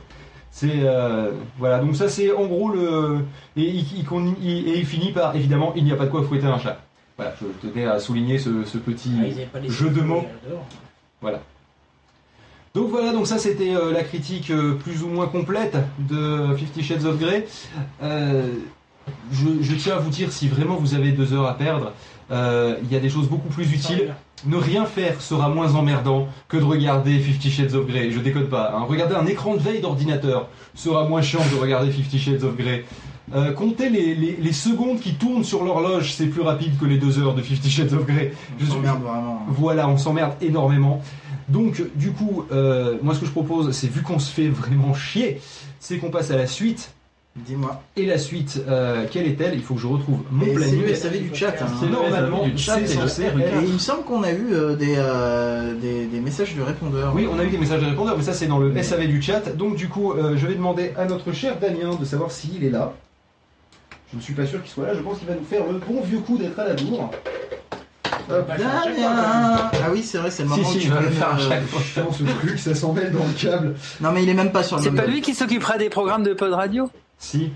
C'est. 0.50 0.72
euh, 0.82 1.32
voilà, 1.60 1.78
donc 1.80 1.96
ça, 1.96 2.10
c'est 2.10 2.32
en 2.34 2.46
gros 2.48 2.70
le. 2.72 3.20
Et 3.56 3.62
il, 3.70 3.86
il 4.00 4.04
con- 4.06 4.34
il- 4.41 4.68
et 4.70 4.80
il 4.80 4.86
finit 4.88 5.12
par 5.12 5.36
évidemment, 5.36 5.72
il 5.76 5.84
n'y 5.84 5.91
a 5.91 5.96
pas 5.96 6.06
de 6.06 6.10
quoi 6.12 6.24
fouetter 6.24 6.48
un 6.48 6.58
chat. 6.58 6.80
Voilà, 7.18 7.34
je 7.39 7.68
tenais 7.70 7.86
à 7.86 8.00
souligner 8.00 8.39
ce, 8.39 8.64
ce 8.66 8.80
petit 8.80 9.12
Ah, 9.54 9.60
jeu 9.68 9.89
de 9.91 10.02
mots. 10.02 10.26
Voilà. 11.22 11.41
Donc 12.76 12.89
voilà, 12.89 13.11
donc 13.11 13.28
ça 13.28 13.38
c'était 13.38 13.76
euh, 13.76 13.91
la 13.93 14.01
critique 14.03 14.49
euh, 14.49 14.74
plus 14.74 15.03
ou 15.03 15.07
moins 15.07 15.28
complète 15.28 15.78
de 15.99 16.55
Fifty 16.57 16.82
Shades 16.82 17.05
of 17.05 17.19
Grey. 17.19 17.45
Euh, 18.01 18.47
je, 19.32 19.45
je 19.61 19.76
tiens 19.76 19.97
à 19.97 19.99
vous 19.99 20.09
dire, 20.09 20.32
si 20.32 20.47
vraiment 20.47 20.76
vous 20.78 20.95
avez 20.95 21.11
deux 21.11 21.34
heures 21.34 21.45
à 21.45 21.53
perdre, 21.55 21.91
il 22.32 22.91
y 22.91 22.95
a 22.95 22.99
des 22.99 23.09
choses 23.09 23.28
beaucoup 23.30 23.49
plus 23.49 23.71
utiles. 23.71 24.15
Ne 24.47 24.57
rien 24.57 24.86
faire 24.86 25.21
sera 25.21 25.49
moins 25.49 25.76
emmerdant 25.76 26.28
que 26.47 26.57
de 26.57 26.63
regarder 26.63 27.19
Fifty 27.19 27.51
Shades 27.51 27.76
of 27.76 27.86
Grey. 27.86 28.09
Je 28.09 28.19
déconne 28.19 28.47
pas. 28.47 28.74
hein. 28.76 28.86
Regarder 28.89 29.13
un 29.15 29.28
écran 29.28 29.53
de 29.53 29.59
veille 29.59 29.80
d'ordinateur 29.80 30.47
sera 30.74 31.07
moins 31.07 31.21
chiant 31.21 31.41
que 31.47 31.55
de 31.55 31.61
regarder 31.61 31.91
Fifty 31.91 32.17
Shades 32.17 32.43
of 32.43 32.57
Grey. 32.57 32.86
Euh, 33.36 33.51
compter 33.53 33.89
les, 33.89 34.15
les- 34.15 34.38
les 34.41 34.51
secondes 34.51 34.99
qui 34.99 35.13
tournent 35.13 35.43
sur 35.45 35.63
l'horloge, 35.63 36.13
c'est 36.13 36.26
plus 36.26 36.41
rapide 36.41 36.78
que 36.80 36.86
les 36.86 36.97
deux 36.97 37.19
heures 37.19 37.36
de 37.36 37.41
Fifty 37.43 37.69
Shades 37.69 37.93
of 37.93 38.05
Grey. 38.07 38.34
On 38.61 38.65
s'emmerde 38.65 39.01
vraiment. 39.03 39.39
Voilà, 39.49 39.88
on 39.88 39.97
s'emmerde 39.97 40.34
énormément. 40.41 41.01
Donc, 41.50 41.82
du 41.96 42.12
coup, 42.12 42.46
euh, 42.52 42.98
moi 43.02 43.14
ce 43.16 43.20
que 43.20 43.26
je 43.26 43.32
propose, 43.32 43.72
c'est 43.72 43.88
vu 43.89 44.02
qu'on 44.02 44.20
se 44.20 44.32
fait 44.32 44.48
vraiment 44.50 44.94
chier, 44.94 45.41
c'est 45.80 45.98
qu'on 45.98 46.10
passe 46.10 46.32
à 46.32 46.38
la 46.38 46.48
suite. 46.48 46.94
Dis-moi. 47.36 47.82
Et 47.98 48.06
la 48.06 48.20
suite, 48.20 48.62
euh, 48.68 49.06
quelle 49.10 49.26
est-elle? 49.26 49.56
Il 49.56 49.62
faut 49.64 49.74
que 49.74 49.82
je 49.82 49.88
retrouve 49.88 50.20
mon 50.30 50.46
Et 50.46 50.50
c'est 50.50 50.54
planning. 50.54 50.82
le 50.86 50.94
SAV 50.94 51.18
du 51.20 51.34
chat. 51.34 51.56
hein. 51.62 51.66
C'est 51.80 51.89
normalement 51.89 52.46
du 52.48 52.56
chat. 52.60 52.78
c'est 52.86 52.94
censé 52.94 53.24
être- 53.24 53.39
Et 53.39 53.66
il 53.66 53.74
me 53.74 53.78
semble 53.80 54.04
qu'on 54.04 54.22
a 54.22 54.32
eu 54.32 54.50
euh, 54.54 54.76
des, 54.76 54.94
euh, 54.98 55.74
des, 55.74 56.06
des 56.06 56.20
messages 56.20 56.56
de 56.56 56.62
répondeurs. 56.62 57.12
Oui, 57.16 57.28
on 57.32 57.39
a 57.39 57.44
eu 57.44 57.50
des 57.50 57.58
messages 57.58 57.82
de 57.82 57.88
répondeurs, 57.88 58.16
mais 58.18 58.24
ça 58.24 58.34
c'est 58.34 58.46
dans 58.46 58.60
le 58.60 58.72
SAV 58.84 59.08
du 59.08 59.20
chat. 59.20 59.56
Donc 59.56 59.76
du 59.76 59.89
coup, 59.89 60.14
euh, 60.14 60.38
je 60.38 60.46
vais 60.46 60.54
demander 60.54 60.91
à 60.96 61.06
notre 61.06 61.32
cher 61.32 61.58
Damien 61.60 61.96
de 62.00 62.06
savoir 62.06 62.30
s'il 62.30 62.64
est 62.64 62.70
là. 62.70 62.94
Je 64.12 64.18
ne 64.18 64.22
suis 64.22 64.36
pas 64.36 64.46
sûr 64.46 64.62
qu'il 64.62 64.70
soit 64.72 64.86
là, 64.86 64.94
je 64.94 65.00
pense 65.00 65.18
qu'il 65.18 65.28
va 65.28 65.34
nous 65.34 65.44
faire 65.44 65.64
le 65.66 65.80
bon 65.80 66.02
vieux 66.04 66.20
coup 66.20 66.38
d'être 66.38 66.60
à 66.60 66.68
la 66.68 66.76
bourre. 66.76 67.10
Hop, 68.32 68.47
Damien 68.47 69.69
Ah 69.74 69.89
oui, 69.91 70.01
c'est 70.03 70.17
vrai, 70.17 70.32
c'est 70.32 70.43
le 70.43 70.49
moment 70.49 70.63
si, 70.69 70.78
où 70.78 70.80
tu 70.80 70.86
il 70.88 70.91
va 70.93 70.97
peux 70.99 71.05
le 71.05 71.11
faire 71.11 71.30
à 71.34 71.38
chaque 71.38 71.63
fois. 71.67 71.82
Putain, 71.82 72.05
ce 72.11 72.24
truc, 72.47 72.59
ça 72.59 72.76
s'en 72.76 72.93
mêle 72.93 73.11
dans 73.11 73.24
le 73.26 73.34
câble. 73.34 73.76
Non, 74.01 74.11
mais 74.11 74.24
il 74.24 74.30
est 74.30 74.34
même 74.34 74.51
pas 74.51 74.63
sur 74.63 74.78
le 74.78 74.84
C'est 74.84 74.91
pas 74.91 75.05
lui 75.05 75.21
qui 75.21 75.34
s'occupera 75.34 75.78
des 75.78 75.89
programmes 75.89 76.24
de 76.24 76.34
Pod 76.34 76.53
Radio? 76.53 76.89
Si. 77.19 77.51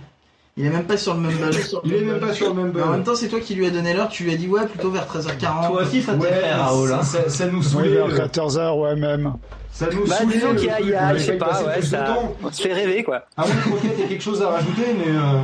Il 0.59 0.65
est 0.65 0.70
même 0.72 0.86
pas 0.86 0.97
sur 0.97 1.13
le 1.13 1.20
Mumble. 1.20 1.51
Il 1.84 1.93
est 1.93 2.01
même 2.01 2.20
pas 2.20 2.34
sur 2.34 2.47
le 2.49 2.55
Mumble. 2.55 2.78
Mais 2.80 2.84
en 2.84 2.91
même 2.91 3.03
temps, 3.03 3.13
c'est 3.15 3.28
toi 3.28 3.39
qui 3.39 3.53
lui 3.53 3.68
as 3.68 3.70
donné 3.70 3.93
l'heure, 3.93 4.09
tu 4.09 4.24
lui 4.24 4.34
as 4.34 4.38
dit 4.38 4.47
ouais, 4.47 4.65
plutôt 4.65 4.89
vers 4.89 5.05
13h40. 5.05 5.68
Toi 5.68 5.82
aussi, 5.84 6.01
ça 6.01 6.13
te 6.15 6.20
Ouais, 6.20 6.30
fait 6.34 6.53
Raoul. 6.53 6.91
hein. 6.93 7.03
ça, 7.03 7.24
ça- 7.24 7.30
ça 7.30 7.45
nous 7.45 7.59
Oui, 7.59 7.63
saoulait. 7.63 7.89
vers 7.89 8.07
le- 8.07 8.18
14h, 8.18 8.80
ouais, 8.80 8.95
même. 8.95 9.34
Ça 9.72 9.86
nous 9.93 10.07
Bah 10.07 10.15
disons 10.26 10.55
qu'il 10.55 10.65
y 10.89 10.93
a, 10.95 11.11
on 11.11 11.13
je 11.13 11.20
sais 11.20 11.34
pas, 11.34 11.61
ouais, 11.63 11.82
ça, 11.84 12.18
se 12.51 12.61
fait 12.63 12.74
rêver 12.74 13.03
quoi. 13.03 13.26
Ah 13.38 13.43
oui, 13.45 13.51
peut-être 13.80 13.93
il 13.97 14.01
y 14.01 14.05
a 14.05 14.07
quelque 14.07 14.24
chose 14.24 14.41
à 14.41 14.49
rajouter, 14.49 14.95
mais. 14.97 15.11
Euh... 15.15 15.41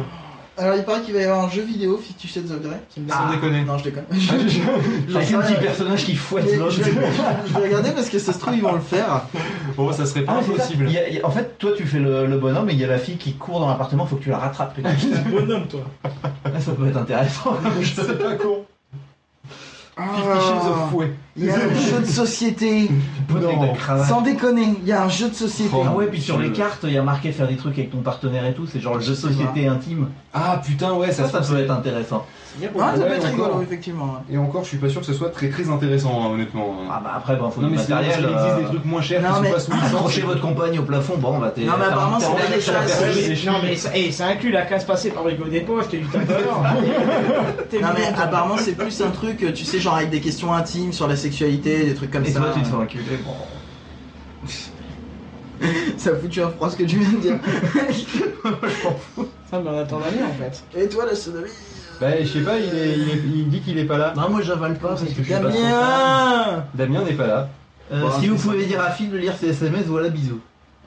Alors, 0.56 0.76
il 0.76 0.84
paraît 0.84 1.02
qu'il 1.02 1.16
va 1.16 1.22
y 1.22 1.24
avoir 1.24 1.46
un 1.46 1.50
jeu 1.50 1.64
vidéo, 1.64 1.98
Fifty 1.98 2.28
Shades 2.28 2.52
of 2.52 2.62
Grey. 2.62 2.80
Sans 3.10 3.32
déconner. 3.32 3.64
Non, 3.64 3.78
je 3.80 3.86
déconne. 3.86 4.04
Ah, 4.12 4.16
Avec 5.16 5.28
sais 5.28 5.36
un 5.36 5.42
petit 5.42 5.54
personnage 5.60 6.06
qui 6.06 6.16
fouette 6.16 6.56
l'autre. 6.58 6.72
je, 6.72 6.84
vais, 6.84 6.92
je 7.48 7.54
vais 7.54 7.60
regarder 7.68 7.90
parce 7.92 8.08
que 8.10 8.20
ça 8.20 8.34
se 8.34 8.40
trouve, 8.40 8.54
ils 8.56 8.62
vont 8.62 8.74
le 8.74 8.80
faire. 8.80 9.24
Bon, 9.76 9.92
ça 9.92 10.06
serait 10.06 10.22
pas 10.22 10.36
Ah, 10.40 10.44
ça. 10.44 10.52
impossible. 10.52 10.86
Il 10.88 10.94
y 10.94 10.98
a- 11.00 11.10
il 11.10 11.16
y 11.16 11.20
a- 11.22 11.26
en 11.26 11.32
fait, 11.32 11.58
toi, 11.58 11.72
tu 11.76 11.86
fais 11.88 11.98
le, 12.00 12.28
le 12.28 12.38
bonhomme 12.38 12.70
et 12.70 12.74
il 12.74 12.80
y 12.80 12.84
a 12.84 12.88
la 12.88 13.00
fille 13.00 13.18
qui 13.18 13.34
court 13.34 13.60
dans 13.60 13.68
l'appartement, 13.68 14.06
faut 14.06 14.16
que 14.18 14.24
tu 14.24 14.30
la 14.30 14.38
rattrapes. 14.38 14.76
putain. 14.76 14.92
Bonhomme, 15.32 15.68
toi. 15.68 15.82
Ah, 16.04 16.60
ça 16.60 16.72
peut 16.74 16.88
être 16.88 16.98
intéressant. 16.98 17.58
C'est 17.96 18.20
pas 18.22 18.36
con. 18.36 18.66
Ah, 19.96 20.10
Fifty 20.16 20.48
Shades 20.48 20.72
of 20.72 20.92
Fouet. 20.92 21.14
Il 21.36 21.46
y 21.46 21.50
a 21.50 21.56
un 21.56 21.74
jeu 21.74 22.00
de 22.00 22.06
société. 22.06 22.90
Sans 24.08 24.22
déconner, 24.22 24.76
il 24.82 24.88
y 24.88 24.92
a 24.92 25.04
un 25.04 25.10
jeu 25.10 25.30
de 25.30 25.34
société. 25.34 25.76
Ah 25.86 25.94
ouais, 25.96 26.08
puis 26.08 26.22
sur 26.22 26.38
les 26.40 26.52
cartes, 26.52 26.82
il 26.84 26.94
y 26.94 26.98
a 26.98 27.04
marqué 27.04 27.32
faire 27.32 27.48
des 27.48 27.58
trucs 27.58 27.78
avec 27.78 27.92
ton 27.92 28.00
partenaire 28.00 28.46
et 28.46 28.54
tout, 28.54 28.66
c'est 28.66 28.80
genre 28.80 28.96
le 28.96 29.02
jeu 29.02 29.12
de 29.12 29.18
société 29.18 29.68
intime. 29.68 30.10
Ah 30.34 30.62
putain, 30.64 30.94
ouais, 30.94 31.12
ça, 31.12 31.28
Ça, 31.28 31.42
peut 31.42 31.60
être 31.60 31.72
intéressant. 31.72 32.26
Ouais, 32.62 32.68
ça 32.96 33.04
peut 33.06 33.14
être 33.14 33.26
rigolo, 33.26 33.46
encore. 33.46 33.62
effectivement. 33.64 34.06
ouais. 34.30 34.36
Et 34.36 34.38
encore, 34.38 34.64
je 34.64 34.70
suis 34.70 34.78
pas 34.78 34.88
sûr 34.90 35.02
que 35.02 35.08
ce 35.08 35.14
soit 35.14 35.30
très 35.30 35.50
très 35.50 35.68
intéressant, 35.70 36.24
hein, 36.24 36.34
honnêtement. 36.34 36.76
Ah 36.90 37.02
bah 37.04 37.14
après, 37.18 37.36
bon, 37.36 37.50
faut 37.50 37.62
non, 37.62 37.68
du 37.68 37.74
mais 37.74 37.80
matériel. 37.80 38.14
qu'il 38.16 38.26
existe 38.26 38.40
euh, 38.46 38.60
des 38.60 38.66
trucs 38.66 38.86
moins 38.86 39.02
chers 39.02 39.22
Non, 39.22 39.36
qui 39.36 39.42
mais 39.42 39.48
sont 39.48 39.54
pas 39.54 39.60
sous 39.60 39.72
licence. 39.72 39.94
Accrochez 39.94 40.22
votre 40.22 40.42
compagne 40.42 40.78
au 40.80 40.84
plafond, 40.84 41.18
bon, 41.18 41.40
bah 41.40 41.52
t'es. 41.54 41.62
Non, 41.62 41.74
mais 41.80 41.86
apparemment, 41.86 42.20
c'est 42.20 42.28
des 42.28 42.72
la 42.72 43.52
Non, 43.52 43.58
mais 43.64 43.76
ça, 43.76 43.90
ça 44.12 44.28
inclut 44.28 44.52
la 44.52 44.62
case 44.66 44.86
passée 44.86 45.10
par 45.12 45.28
Hugo 45.28 45.46
Despaux, 45.46 45.82
t'es 45.84 45.98
du 45.98 46.06
tout 46.06 46.18
à 46.18 46.20
l'heure. 46.26 46.64
T'es 47.72 47.80
Non, 47.80 47.88
mais 47.98 48.06
apparemment, 48.16 48.58
c'est 48.58 48.74
plus 48.74 49.02
un 49.02 49.10
truc, 49.10 49.44
tu 49.56 49.66
sais, 49.66 49.80
genre 49.80 49.96
avec 49.96 50.12
des 50.12 50.22
questions 50.22 50.54
intimes 50.54 50.94
sur 50.94 51.08
la 51.08 51.16
sexualité, 51.16 51.86
des 51.86 51.96
trucs 51.96 52.12
comme 52.12 52.24
Et 52.26 52.30
ça. 52.32 52.40
toi, 52.40 52.50
tu 52.54 52.62
te 52.62 52.68
fais 52.68 52.76
enculer. 52.76 53.04
Ça 55.98 56.12
fout 56.16 56.30
tu 56.30 56.42
un 56.42 56.50
froid 56.50 56.70
ce 56.70 56.76
que 56.76 56.84
tu 56.84 56.98
viens 57.00 57.10
de 57.12 57.18
dire. 57.18 57.40
Ça, 59.50 59.60
mais 59.64 59.70
on 59.70 59.78
attend 59.80 60.00
d'aller 60.00 60.22
en 60.24 60.34
fait. 60.34 60.64
Et 60.78 60.90
toi, 60.90 61.06
la 61.06 61.16
sodomie? 61.16 61.48
Bah, 62.04 62.22
je 62.22 62.28
sais 62.28 62.42
pas, 62.42 62.58
il, 62.60 62.66
est, 62.78 62.98
il, 62.98 63.10
est- 63.10 63.22
il 63.36 63.48
dit 63.50 63.60
qu'il 63.62 63.78
est 63.78 63.86
pas 63.86 63.98
là. 63.98 64.14
Non, 64.18 64.30
moi 64.30 64.42
j'avale 64.42 64.76
pas 64.78 64.90
parce 64.90 65.04
que 65.04 65.08
que 65.10 65.24
je 65.24 65.24
suis 65.24 65.34
pas 65.34 65.40
Damien 65.40 66.66
Damien 66.74 67.02
n'est 67.04 67.14
pas 67.14 67.28
là. 67.28 67.50
Euh, 67.92 68.02
Bon, 68.02 68.12
si 68.20 68.28
vous 68.28 68.38
c'est 68.38 68.44
pouvez 68.50 68.66
dire 68.66 68.82
à 68.82 68.92
Phil 68.92 69.10
de 69.10 69.18
lire 69.18 69.34
ses 69.38 69.50
SMS, 69.50 69.86
voilà, 69.86 70.10
bisous. 70.10 70.40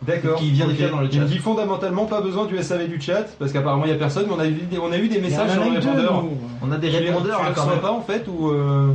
D'accord. 0.02 0.38
Qui 0.38 0.50
vient 0.50 0.66
ok. 0.68 0.90
dans 0.90 1.00
le 1.00 1.08
Il 1.10 1.20
me 1.20 1.26
chat. 1.26 1.32
dit 1.32 1.38
fondamentalement 1.38 2.04
pas 2.04 2.20
besoin 2.20 2.44
du 2.44 2.62
SAV 2.62 2.86
du 2.88 3.00
chat 3.00 3.24
parce 3.38 3.50
qu'apparemment 3.52 3.84
il 3.86 3.90
y 3.90 3.94
a 3.94 3.96
personne, 3.96 4.26
mais 4.28 4.34
on 4.34 4.38
a 4.40 4.46
eu 4.46 4.52
des, 4.52 4.78
on 4.78 4.92
a 4.92 4.98
eu 4.98 5.08
des 5.08 5.20
messages 5.22 5.50
en 5.50 5.54
sur 5.54 5.64
le 5.64 5.78
répondeur. 5.78 6.24
On 6.60 6.70
a 6.70 6.76
des 6.76 6.90
Tu 6.90 6.92
les- 7.00 7.08
répondeurs 7.10 7.38
Tu 7.38 7.44
les 7.44 7.48
hein, 7.50 7.52
quand 7.54 7.60
reçois 7.62 7.72
même. 7.74 7.82
pas 7.82 7.92
en 7.92 8.02
fait 8.02 8.26
ou 8.28 8.50
euh, 8.50 8.92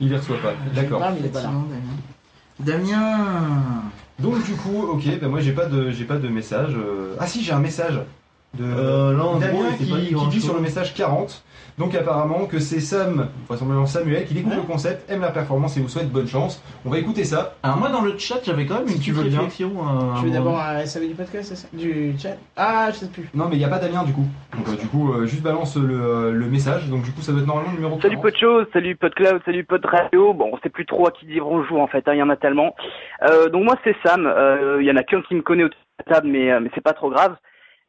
il 0.00 0.10
les 0.10 0.16
reçoit 0.18 0.36
pas 0.42 0.52
D'accord. 0.74 1.00
Ah, 1.02 1.12
mais 1.12 1.20
il 1.20 1.26
est 1.26 1.28
pas 1.30 1.42
là. 1.42 1.50
Damien 2.60 3.26
Donc 4.18 4.44
du 4.44 4.52
coup, 4.54 4.82
ok, 4.92 5.04
ben 5.20 5.28
moi 5.28 5.40
j'ai 5.40 5.52
pas 5.52 5.66
de 5.66 5.90
j'ai 5.90 6.04
pas 6.04 6.16
de 6.16 6.28
message. 6.28 6.74
euh. 6.76 7.14
Ah 7.20 7.26
si, 7.26 7.42
j'ai 7.42 7.52
un 7.52 7.60
message 7.60 7.98
de 8.56 8.64
Euh, 8.64 9.38
Damien 9.40 9.72
qui, 9.76 10.14
qui 10.14 10.26
dit 10.28 10.40
sur 10.40 10.54
le 10.54 10.60
message 10.60 10.94
40. 10.94 11.44
Donc 11.76 11.94
apparemment 11.94 12.46
que 12.46 12.58
c'est 12.58 12.80
Sam, 12.80 13.28
vraisemblablement 13.46 13.86
Samuel, 13.86 14.24
qui 14.24 14.34
découvre 14.34 14.56
le 14.56 14.62
concept, 14.62 15.08
aime 15.08 15.20
la 15.20 15.30
performance 15.30 15.76
et 15.76 15.80
vous 15.80 15.88
souhaite 15.88 16.10
bonne 16.10 16.26
chance. 16.26 16.60
On 16.84 16.90
va 16.90 16.98
écouter 16.98 17.22
ça. 17.22 17.54
Alors 17.62 17.76
moi 17.76 17.88
dans 17.88 18.00
le 18.02 18.18
chat 18.18 18.40
j'avais 18.42 18.66
quand 18.66 18.78
même 18.78 18.88
Si 18.88 18.94
une 18.96 19.00
tu 19.00 19.12
petite 19.12 19.22
veux 19.24 19.28
bien. 19.30 19.38
réflexion. 19.38 19.70
euh, 19.78 20.14
Tu 20.18 20.24
veux 20.26 20.30
un 20.30 20.34
d'abord 20.34 20.58
un 20.58 20.84
SAV 20.84 21.06
du 21.06 21.14
podcast, 21.14 21.50
c'est 21.50 21.54
ça? 21.54 21.68
Du 21.72 22.14
chat? 22.18 22.36
Ah, 22.56 22.88
je 22.90 22.96
sais 22.96 23.06
plus. 23.08 23.28
Non 23.32 23.44
mais 23.48 23.54
il 23.54 23.58
n'y 23.58 23.64
a 23.64 23.68
pas 23.68 23.78
Damien 23.78 24.02
du 24.02 24.12
coup. 24.12 24.24
Donc 24.56 24.68
euh, 24.70 24.76
du 24.76 24.88
coup, 24.88 25.12
euh, 25.12 25.26
juste 25.26 25.42
balance 25.42 25.76
le, 25.76 25.94
euh, 26.00 26.32
le 26.32 26.46
message. 26.46 26.88
Donc 26.88 27.02
du 27.02 27.12
coup 27.12 27.20
ça 27.20 27.30
doit 27.30 27.42
être 27.42 27.46
normalement 27.46 27.70
le 27.70 27.76
numéro 27.76 27.96
40. 27.96 28.02
Salut 28.02 28.20
Podchose, 28.22 28.66
salut 28.72 28.96
PodCloud, 28.96 29.40
salut 29.44 29.62
Pod 29.64 29.84
Radio. 29.84 30.34
Bon, 30.34 30.50
on 30.52 30.58
sait 30.58 30.70
plus 30.70 30.86
trop 30.86 31.06
à 31.06 31.12
qui 31.12 31.26
dire 31.26 31.44
bonjour 31.44 31.80
en 31.80 31.86
fait, 31.86 32.02
hein, 32.08 32.14
il 32.14 32.18
y 32.18 32.22
en 32.22 32.30
a 32.30 32.36
tellement. 32.36 32.74
Euh, 33.22 33.50
donc 33.50 33.62
moi 33.64 33.76
c'est 33.84 33.94
Sam, 34.04 34.26
Euh, 34.26 34.78
il 34.80 34.86
y 34.86 34.90
en 34.90 34.96
a 34.96 35.04
qu'un 35.04 35.22
qui 35.22 35.36
me 35.36 35.42
connaît 35.42 35.62
la 35.62 36.14
table, 36.14 36.26
mais, 36.26 36.50
euh, 36.50 36.58
mais 36.60 36.70
c'est 36.74 36.80
pas 36.82 36.92
trop 36.92 37.08
grave. 37.10 37.36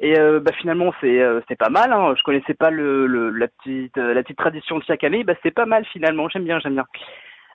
Et 0.02 0.18
euh, 0.18 0.40
bah, 0.40 0.52
finalement 0.58 0.94
c'est 1.02 1.22
euh, 1.22 1.42
c'est 1.48 1.58
pas 1.58 1.70
mal, 1.70 1.92
hein. 1.92 2.14
je 2.18 2.24
connaissais 2.24 2.54
pas 2.54 2.70
le, 2.70 3.06
le 3.06 3.32
la 3.32 3.48
petite 3.50 3.98
euh, 3.98 4.14
la 4.14 4.24
petite 4.24 4.38
tradition 4.38 4.78
de 4.78 4.84
chaque 4.84 5.04
année, 5.04 5.26
bah 5.26 5.34
c'est 5.44 5.52
pas 5.52 5.66
mal 5.66 5.86
finalement, 5.92 6.30
j'aime 6.30 6.46
bien, 6.46 6.60
j'aime 6.60 6.76
bien. 6.76 6.86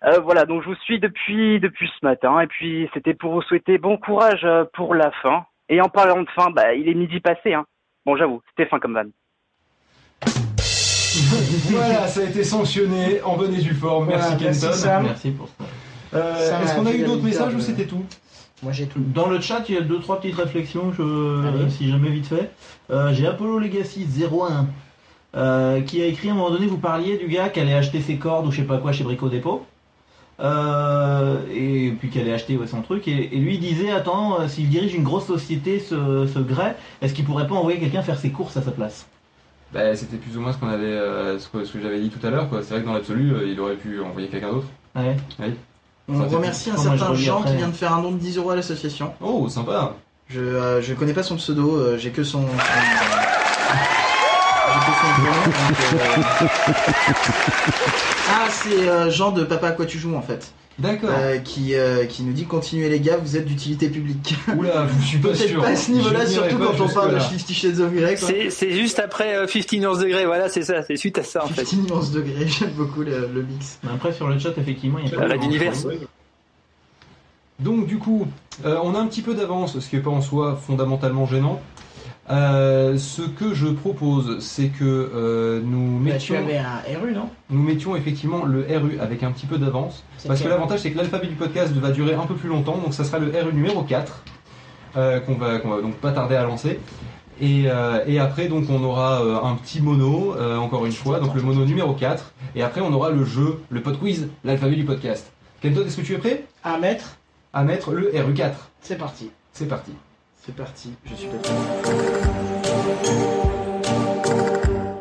Euh, 0.04 0.20
voilà, 0.20 0.44
donc 0.44 0.62
je 0.62 0.68
vous 0.68 0.74
suis 0.74 1.00
depuis 1.00 1.58
depuis 1.58 1.88
ce 1.88 2.04
matin 2.04 2.40
et 2.40 2.46
puis 2.46 2.90
c'était 2.92 3.14
pour 3.14 3.32
vous 3.32 3.42
souhaiter 3.42 3.78
bon 3.78 3.96
courage 3.96 4.44
euh, 4.44 4.64
pour 4.74 4.94
la 4.94 5.10
fin. 5.22 5.46
Et 5.70 5.80
en 5.80 5.88
parlant 5.88 6.22
de 6.22 6.28
fin, 6.30 6.50
bah 6.50 6.74
il 6.74 6.86
est 6.88 6.94
midi 6.94 7.20
passé, 7.20 7.54
hein. 7.54 7.64
Bon 8.04 8.14
j'avoue, 8.16 8.42
c'était 8.50 8.68
fin 8.68 8.78
comme 8.78 8.92
van. 8.92 9.04
voilà, 11.70 12.06
ça 12.08 12.20
a 12.20 12.24
été 12.24 12.44
sanctionné 12.44 13.22
en 13.22 13.38
bonne 13.38 13.54
et 13.54 13.62
due 13.62 13.72
forme. 13.72 14.08
Merci 14.08 14.34
Voilà, 14.34 14.44
merci. 14.44 14.78
Sam. 14.78 15.02
Merci 15.04 15.30
pour 15.30 15.48
ça. 15.48 15.64
Euh, 16.14 16.62
Est-ce 16.62 16.74
qu'on 16.74 16.86
a 16.86 16.92
eu 16.92 17.04
d'autres 17.04 17.22
messages 17.24 17.54
ou 17.54 17.60
c'était 17.60 17.86
tout 17.86 18.04
Moi 18.62 18.72
j'ai 18.72 18.86
tout. 18.86 19.00
Dans 19.14 19.28
le 19.28 19.40
chat, 19.40 19.64
il 19.68 19.74
y 19.74 19.78
a 19.78 19.80
deux 19.80 19.98
trois 20.00 20.20
petites 20.20 20.36
réflexions, 20.36 20.92
je, 20.96 21.68
si 21.70 21.90
jamais 21.90 22.10
vite 22.10 22.26
fait. 22.26 22.50
Euh, 22.90 23.12
J'ai 23.12 23.26
Apollo 23.26 23.58
Legacy 23.58 24.06
01 24.06 24.66
euh, 25.36 25.80
qui 25.80 26.00
a 26.02 26.06
écrit 26.06 26.28
à 26.28 26.32
un 26.32 26.34
moment 26.36 26.50
donné, 26.50 26.66
vous 26.66 26.78
parliez 26.78 27.18
du 27.18 27.26
gars 27.26 27.48
qui 27.48 27.58
allait 27.60 27.74
acheter 27.74 28.00
ses 28.00 28.16
cordes 28.16 28.46
ou 28.46 28.52
je 28.52 28.58
sais 28.58 28.62
pas 28.66 28.78
quoi 28.78 28.92
chez 28.92 29.02
Brico 29.04 29.28
Dépôt. 29.28 29.66
Euh, 30.40 31.36
et 31.54 31.92
puis 31.98 32.10
qui 32.10 32.18
allait 32.18 32.32
acheter 32.32 32.56
ouais, 32.56 32.66
son 32.66 32.82
truc 32.82 33.06
et, 33.06 33.36
et 33.36 33.38
lui 33.38 33.54
il 33.54 33.60
disait 33.60 33.92
attends 33.92 34.40
euh, 34.40 34.48
s'il 34.48 34.68
dirige 34.68 34.92
une 34.92 35.04
grosse 35.04 35.26
société 35.26 35.78
ce, 35.78 36.26
ce 36.26 36.40
Gray 36.40 36.72
est-ce 37.00 37.14
qu'il 37.14 37.24
pourrait 37.24 37.46
pas 37.46 37.54
envoyer 37.54 37.78
quelqu'un 37.78 38.02
faire 38.02 38.18
ses 38.18 38.30
courses 38.30 38.56
à 38.56 38.62
sa 38.62 38.72
place? 38.72 39.06
Bah, 39.72 39.94
c'était 39.94 40.16
plus 40.16 40.36
ou 40.36 40.40
moins 40.40 40.52
ce 40.52 40.58
qu'on 40.58 40.66
avait, 40.68 40.86
euh, 40.86 41.38
ce 41.38 41.48
que, 41.48 41.64
ce 41.64 41.72
que 41.72 41.80
j'avais 41.80 42.00
dit 42.00 42.08
tout 42.10 42.24
à 42.26 42.30
l'heure. 42.30 42.48
quoi. 42.48 42.62
C'est 42.62 42.74
vrai 42.74 42.80
que 42.82 42.86
dans 42.86 42.94
l'absolu, 42.94 43.32
euh, 43.32 43.48
il 43.48 43.58
aurait 43.60 43.76
pu 43.76 44.00
envoyer 44.00 44.26
quelqu'un 44.28 44.50
d'autre. 44.50 44.66
ouais. 44.96 45.16
Oui. 45.40 45.54
On 46.08 46.28
Ça, 46.28 46.36
remercie 46.36 46.70
un 46.70 46.76
certain 46.76 47.14
Jean 47.14 47.42
qui 47.42 47.56
vient 47.56 47.68
de 47.68 47.72
faire 47.74 47.94
un 47.94 48.02
don 48.02 48.12
de 48.12 48.18
10 48.18 48.36
euros 48.36 48.50
à 48.50 48.56
l'association. 48.56 49.12
Oh, 49.22 49.48
sympa. 49.48 49.94
Je, 50.28 50.40
euh, 50.40 50.82
je 50.82 50.92
connais 50.94 51.12
pas 51.14 51.22
son 51.22 51.36
pseudo, 51.36 51.76
euh, 51.76 51.96
j'ai 51.98 52.10
que 52.10 52.24
son. 52.24 52.42
son- 52.42 52.48
j'ai 54.72 54.80
que 54.80 54.96
son 54.98 55.06
prénom, 55.22 55.44
donc, 55.46 55.76
euh, 56.00 56.22
Ah, 58.30 58.46
c'est 58.50 58.88
euh, 58.88 59.10
Jean 59.10 59.30
de 59.32 59.44
Papa 59.44 59.68
à 59.68 59.72
quoi 59.72 59.86
tu 59.86 59.98
joues 59.98 60.14
en 60.16 60.22
fait. 60.22 60.50
D'accord. 60.78 61.10
Euh, 61.12 61.38
qui, 61.38 61.74
euh, 61.76 62.04
qui 62.04 62.24
nous 62.24 62.32
dit 62.32 62.46
continuez 62.46 62.88
les 62.88 62.98
gars, 62.98 63.16
vous 63.16 63.36
êtes 63.36 63.44
d'utilité 63.44 63.88
publique. 63.88 64.34
Oula, 64.56 64.88
je 65.00 65.04
suis 65.06 65.18
pas 65.18 65.28
Peut-être 65.28 65.48
sûr. 65.48 65.62
pas 65.62 65.68
à 65.68 65.76
ce 65.76 65.90
niveau-là, 65.92 66.26
surtout 66.26 66.58
quand 66.58 66.80
on 66.84 66.88
parle 66.88 67.14
de. 67.14 67.20
Fifty 67.20 67.54
Shades 67.54 67.78
of 67.80 67.92
Grey. 67.94 68.16
C'est 68.16 68.50
c'est 68.50 68.72
juste 68.72 68.98
après 68.98 69.36
euh, 69.36 69.46
15 69.46 69.82
Earth 69.82 70.00
Degré, 70.00 70.26
voilà, 70.26 70.48
c'est 70.48 70.62
ça, 70.62 70.82
c'est 70.82 70.96
suite 70.96 71.18
à 71.18 71.22
ça 71.22 71.44
en 71.44 71.48
fait. 71.48 71.62
15 71.62 71.74
nuances 71.88 72.10
degrés, 72.10 72.48
j'aime 72.48 72.70
beaucoup 72.70 73.02
le, 73.02 73.28
le 73.32 73.42
mix. 73.42 73.78
Mais 73.84 73.90
après 73.94 74.12
sur 74.12 74.26
le 74.28 74.38
chat 74.38 74.50
effectivement 74.58 74.98
il 74.98 75.10
y 75.10 75.14
a 75.14 75.18
pas 75.28 75.36
d'univers. 75.38 75.72
Donc 77.60 77.86
du 77.86 77.98
coup, 77.98 78.26
euh, 78.64 78.78
on 78.82 78.94
a 78.94 78.98
un 78.98 79.06
petit 79.06 79.22
peu 79.22 79.34
d'avance, 79.34 79.78
ce 79.78 79.88
qui 79.88 79.94
n'est 79.96 80.02
pas 80.02 80.10
en 80.10 80.20
soi 80.20 80.56
fondamentalement 80.56 81.24
gênant. 81.26 81.60
Euh, 82.30 82.96
ce 82.96 83.22
que 83.22 83.52
je 83.52 83.66
propose, 83.66 84.38
c'est 84.40 84.68
que 84.68 84.84
euh, 84.84 85.60
nous 85.62 85.98
Bah, 85.98 86.16
tu 86.18 86.32
mettions, 86.32 86.36
avais 86.38 86.56
un 86.58 86.80
RU, 87.00 87.12
non? 87.12 87.28
Nous 87.50 87.62
mettions 87.62 87.96
effectivement 87.96 88.44
le 88.44 88.60
RU 88.62 88.98
avec 89.00 89.22
un 89.22 89.30
petit 89.30 89.46
peu 89.46 89.58
d'avance. 89.58 90.04
Parce 90.26 90.40
que 90.40 90.48
l'avantage, 90.48 90.80
c'est 90.80 90.90
que 90.90 90.96
l'alphabet 90.96 91.26
du 91.26 91.34
podcast 91.34 91.72
va 91.74 91.90
durer 91.90 92.14
un 92.14 92.26
peu 92.26 92.34
plus 92.34 92.48
longtemps, 92.48 92.78
donc 92.78 92.94
ça 92.94 93.04
sera 93.04 93.18
le 93.18 93.26
RU 93.26 93.52
numéro 93.52 93.82
4, 93.82 94.22
euh, 94.96 95.20
qu'on 95.20 95.34
va, 95.34 95.58
donc 95.58 95.94
pas 95.96 96.12
tarder 96.12 96.36
à 96.36 96.44
lancer. 96.44 96.80
Et, 97.40 97.64
et 98.06 98.18
après, 98.20 98.46
donc, 98.46 98.66
on 98.70 98.82
aura 98.84 99.18
un 99.18 99.56
petit 99.56 99.82
mono, 99.82 100.36
encore 100.56 100.86
une 100.86 100.92
fois, 100.92 101.18
donc 101.18 101.34
le 101.34 101.42
mono 101.42 101.64
numéro 101.64 101.92
4. 101.92 102.32
Et 102.54 102.62
après, 102.62 102.80
on 102.80 102.92
aura 102.92 103.10
le 103.10 103.24
jeu, 103.24 103.60
le 103.70 103.82
pod 103.82 103.98
quiz, 103.98 104.28
l'alphabet 104.44 104.76
du 104.76 104.84
podcast. 104.84 105.32
Kenton, 105.60 105.82
est-ce 105.84 105.96
que 105.96 106.02
tu 106.02 106.12
es 106.14 106.18
prêt? 106.18 106.44
À 106.62 106.78
mettre, 106.78 107.16
à 107.52 107.64
mettre 107.64 107.92
le 107.92 108.12
RU4 108.12 108.52
c'est 108.80 108.98
parti. 108.98 109.30
C'est 109.52 109.66
parti. 109.66 109.92
C'est 110.46 110.54
parti, 110.54 110.92
je 111.06 111.14
suis 111.14 111.28
pas 111.28 111.38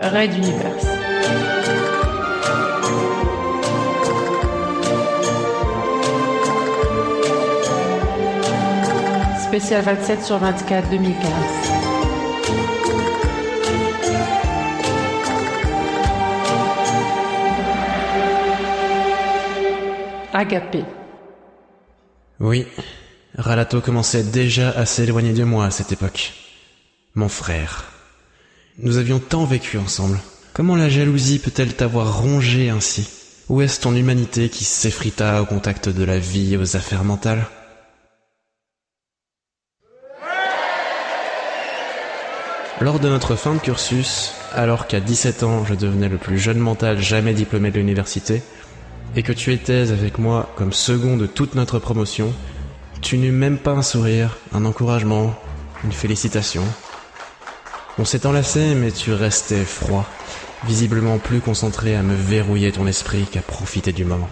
Raid 0.07 0.33
Universe. 0.33 0.87
Spécial 9.47 9.81
27 9.83 10.23
sur 10.23 10.37
24 10.37 10.89
2015. 10.89 11.27
Agapé. 20.33 20.85
Oui, 22.39 22.65
Ralato 23.37 23.81
commençait 23.81 24.23
déjà 24.23 24.69
à 24.69 24.85
s'éloigner 24.85 25.33
de 25.33 25.43
moi 25.43 25.65
à 25.65 25.71
cette 25.71 25.91
époque. 25.91 26.33
Mon 27.15 27.29
frère. 27.29 27.85
Nous 28.77 28.97
avions 28.97 29.17
tant 29.17 29.45
vécu 29.45 29.79
ensemble. 29.79 30.19
Comment 30.53 30.75
la 30.75 30.87
jalousie 30.87 31.39
peut-elle 31.39 31.73
t'avoir 31.75 32.21
rongé 32.21 32.69
ainsi? 32.69 33.09
Où 33.49 33.61
est-ce 33.61 33.81
ton 33.81 33.95
humanité 33.95 34.49
qui 34.49 34.63
s'effrita 34.65 35.41
au 35.41 35.45
contact 35.45 35.89
de 35.89 36.03
la 36.03 36.19
vie 36.19 36.53
et 36.53 36.57
aux 36.57 36.75
affaires 36.75 37.03
mentales? 37.03 37.47
Lors 42.81 42.99
de 42.99 43.09
notre 43.09 43.35
fin 43.35 43.55
de 43.55 43.59
cursus, 43.59 44.33
alors 44.53 44.85
qu'à 44.85 44.99
17 44.99 45.41
ans 45.41 45.65
je 45.65 45.73
devenais 45.73 46.09
le 46.09 46.17
plus 46.17 46.37
jeune 46.37 46.59
mental 46.59 46.99
jamais 47.01 47.33
diplômé 47.33 47.71
de 47.71 47.77
l'université, 47.77 48.43
et 49.15 49.23
que 49.23 49.33
tu 49.33 49.53
étais 49.53 49.91
avec 49.91 50.19
moi 50.19 50.51
comme 50.55 50.73
second 50.73 51.17
de 51.17 51.25
toute 51.25 51.55
notre 51.55 51.79
promotion, 51.79 52.31
tu 53.03 53.17
n'eus 53.17 53.33
même 53.33 53.57
pas 53.57 53.71
un 53.71 53.81
sourire, 53.81 54.37
un 54.53 54.63
encouragement, 54.63 55.35
une 55.83 55.91
félicitation. 55.91 56.63
On 57.99 58.05
s'est 58.05 58.25
enlacé, 58.25 58.75
mais 58.75 58.91
tu 58.91 59.11
restais 59.11 59.65
froid, 59.65 60.05
visiblement 60.65 61.17
plus 61.17 61.41
concentré 61.41 61.95
à 61.97 62.01
me 62.01 62.15
verrouiller 62.15 62.71
ton 62.71 62.87
esprit 62.87 63.25
qu'à 63.25 63.41
profiter 63.41 63.91
du 63.91 64.05
moment. 64.05 64.29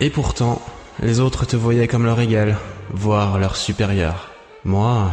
Et 0.00 0.10
pourtant, 0.10 0.62
les 1.02 1.18
autres 1.18 1.44
te 1.44 1.56
voyaient 1.56 1.88
comme 1.88 2.06
leur 2.06 2.20
égal, 2.20 2.56
voire 2.90 3.38
leur 3.40 3.56
supérieur. 3.56 4.30
Moi, 4.64 5.10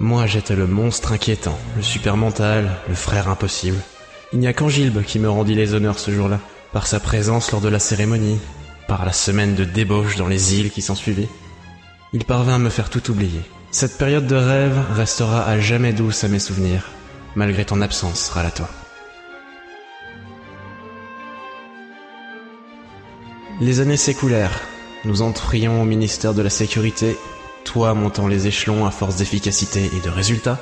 moi 0.00 0.26
j'étais 0.26 0.56
le 0.56 0.66
monstre 0.66 1.12
inquiétant, 1.12 1.58
le 1.76 1.82
super 1.82 2.16
mental, 2.16 2.70
le 2.88 2.96
frère 2.96 3.28
impossible. 3.28 3.78
Il 4.32 4.40
n'y 4.40 4.48
a 4.48 4.52
qu'Angilbe 4.52 5.04
qui 5.04 5.20
me 5.20 5.30
rendit 5.30 5.54
les 5.54 5.74
honneurs 5.74 6.00
ce 6.00 6.10
jour-là, 6.10 6.40
par 6.72 6.88
sa 6.88 6.98
présence 6.98 7.52
lors 7.52 7.60
de 7.60 7.68
la 7.68 7.78
cérémonie, 7.78 8.40
par 8.88 9.04
la 9.06 9.12
semaine 9.12 9.54
de 9.54 9.64
débauche 9.64 10.16
dans 10.16 10.28
les 10.28 10.56
îles 10.56 10.72
qui 10.72 10.82
s'ensuivit. 10.82 11.28
Il 12.14 12.26
parvint 12.26 12.56
à 12.56 12.58
me 12.58 12.68
faire 12.68 12.90
tout 12.90 13.10
oublier. 13.10 13.40
Cette 13.70 13.96
période 13.96 14.26
de 14.26 14.36
rêve 14.36 14.78
restera 14.94 15.46
à 15.46 15.58
jamais 15.58 15.94
douce 15.94 16.24
à 16.24 16.28
mes 16.28 16.38
souvenirs, 16.38 16.90
malgré 17.36 17.64
ton 17.64 17.80
absence, 17.80 18.28
Ralato. 18.28 18.64
Les 23.60 23.80
années 23.80 23.96
s'écoulèrent. 23.96 24.60
Nous 25.06 25.22
entrions 25.22 25.80
au 25.80 25.86
ministère 25.86 26.34
de 26.34 26.42
la 26.42 26.50
Sécurité, 26.50 27.16
toi 27.64 27.94
montant 27.94 28.28
les 28.28 28.46
échelons 28.46 28.84
à 28.84 28.90
force 28.90 29.16
d'efficacité 29.16 29.90
et 29.96 30.00
de 30.04 30.10
résultats. 30.10 30.60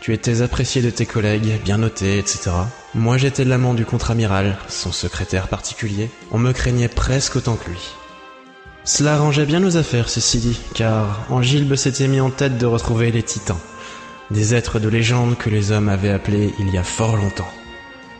Tu 0.00 0.12
étais 0.12 0.42
apprécié 0.42 0.82
de 0.82 0.90
tes 0.90 1.06
collègues, 1.06 1.60
bien 1.62 1.78
noté, 1.78 2.18
etc. 2.18 2.50
Moi 2.94 3.16
j'étais 3.16 3.44
l'amant 3.44 3.74
du 3.74 3.84
contre-amiral, 3.84 4.58
son 4.68 4.90
secrétaire 4.90 5.46
particulier. 5.46 6.10
On 6.32 6.38
me 6.38 6.52
craignait 6.52 6.88
presque 6.88 7.36
autant 7.36 7.54
que 7.54 7.70
lui. 7.70 7.94
Cela 8.84 9.14
arrangeait 9.14 9.46
bien 9.46 9.60
nos 9.60 9.76
affaires, 9.76 10.08
ceci 10.08 10.38
dit, 10.38 10.58
car 10.74 11.26
Angilbe 11.28 11.74
s'était 11.74 12.08
mis 12.08 12.20
en 12.20 12.30
tête 12.30 12.56
de 12.56 12.66
retrouver 12.66 13.12
les 13.12 13.22
titans, 13.22 13.58
des 14.30 14.54
êtres 14.54 14.78
de 14.78 14.88
légende 14.88 15.36
que 15.36 15.50
les 15.50 15.70
hommes 15.70 15.88
avaient 15.88 16.10
appelés 16.10 16.54
il 16.58 16.72
y 16.72 16.78
a 16.78 16.82
fort 16.82 17.16
longtemps. 17.16 17.50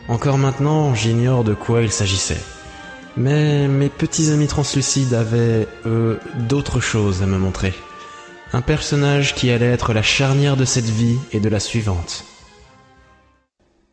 Encore 0.07 0.37
maintenant, 0.37 0.93
j'ignore 0.93 1.43
de 1.43 1.53
quoi 1.53 1.81
il 1.81 1.91
s'agissait. 1.91 2.41
Mais 3.17 3.67
mes 3.67 3.89
petits 3.89 4.31
amis 4.31 4.47
translucides 4.47 5.13
avaient, 5.13 5.67
eux, 5.85 6.19
d'autres 6.47 6.79
choses 6.79 7.23
à 7.23 7.25
me 7.25 7.37
montrer. 7.37 7.73
Un 8.53 8.61
personnage 8.61 9.33
qui 9.35 9.51
allait 9.51 9.71
être 9.71 9.93
la 9.93 10.01
charnière 10.03 10.57
de 10.57 10.65
cette 10.65 10.89
vie 10.89 11.17
et 11.31 11.39
de 11.39 11.49
la 11.49 11.59
suivante. 11.59 12.25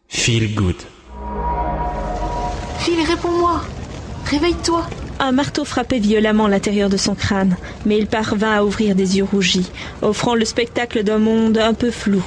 Feel 0.09 0.55
good. 0.55 0.77
Phil, 2.81 3.01
réponds-moi. 3.07 3.63
Réveille-toi. 4.27 4.85
Un 5.21 5.33
marteau 5.33 5.65
frappait 5.65 5.99
violemment 5.99 6.47
l'intérieur 6.47 6.89
de 6.89 6.97
son 6.97 7.15
crâne, 7.15 7.57
mais 7.85 7.99
il 7.99 8.07
parvint 8.07 8.53
à 8.53 8.65
ouvrir 8.65 8.95
des 8.95 9.19
yeux 9.19 9.25
rougis, 9.25 9.71
offrant 10.01 10.37
le 10.37 10.45
spectacle 10.45 11.03
d'un 11.03 11.19
monde 11.19 11.59
un 11.59 11.75
peu 11.75 11.91
flou. 11.91 12.25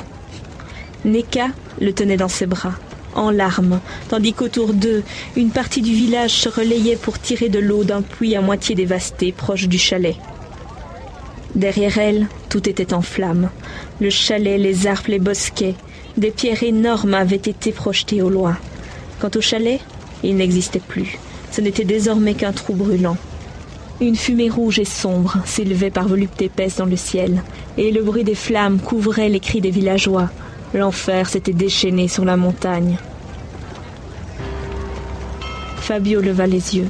Neka 1.06 1.48
le 1.80 1.94
tenait 1.94 2.18
dans 2.18 2.28
ses 2.28 2.48
bras, 2.48 2.74
en 3.16 3.32
larmes, 3.32 3.80
tandis 4.10 4.34
qu'autour 4.34 4.74
d'eux, 4.74 5.04
une 5.36 5.52
partie 5.52 5.82
du 5.82 5.94
village 5.94 6.32
se 6.32 6.50
relayait 6.50 6.98
pour 6.98 7.18
tirer 7.18 7.50
de 7.50 7.60
l'eau 7.60 7.84
d'un 7.84 8.02
puits 8.02 8.36
à 8.36 8.42
moitié 8.42 8.76
dévasté 8.76 9.32
proche 9.32 9.68
du 9.68 9.78
chalet. 9.78 10.16
Derrière 11.56 11.98
elle, 11.98 12.28
tout 12.50 12.70
était 12.70 12.94
en 12.94 13.02
flammes. 13.02 13.50
Le 14.00 14.10
chalet, 14.10 14.60
les 14.60 14.88
arbres, 14.88 15.10
les 15.10 15.20
bosquets. 15.20 15.76
Des 16.18 16.32
pierres 16.32 16.64
énormes 16.64 17.14
avaient 17.14 17.36
été 17.36 17.72
projetées 17.72 18.22
au 18.22 18.30
loin. 18.30 18.58
Quant 19.20 19.32
au 19.36 19.42
chalet, 19.42 19.80
il 20.24 20.36
n'existait 20.36 20.80
plus. 20.80 21.18
Ce 21.52 21.62
n'était 21.62 21.86
désormais 21.86 22.34
qu'un 22.34 22.54
trou 22.54 22.74
brûlant. 22.74 23.18
Une 24.00 24.16
fumée 24.16 24.50
rouge 24.50 24.80
et 24.80 24.86
sombre 24.86 25.38
s'élevait 25.46 25.92
par 25.92 26.08
voluptés 26.08 26.46
épaisses 26.46 26.78
dans 26.78 26.86
le 26.86 26.96
ciel, 26.96 27.44
et 27.78 27.92
le 27.92 28.02
bruit 28.02 28.24
des 28.24 28.36
flammes 28.36 28.80
couvrait 28.80 29.30
les 29.30 29.40
cris 29.40 29.62
des 29.62 29.70
villageois. 29.70 30.30
L'enfer 30.74 31.30
s'était 31.30 31.54
déchaîné 31.54 32.08
sur 32.08 32.26
la 32.26 32.38
montagne. 32.38 32.98
Fabio 35.78 36.22
leva 36.22 36.48
les 36.48 36.78
yeux. 36.78 36.88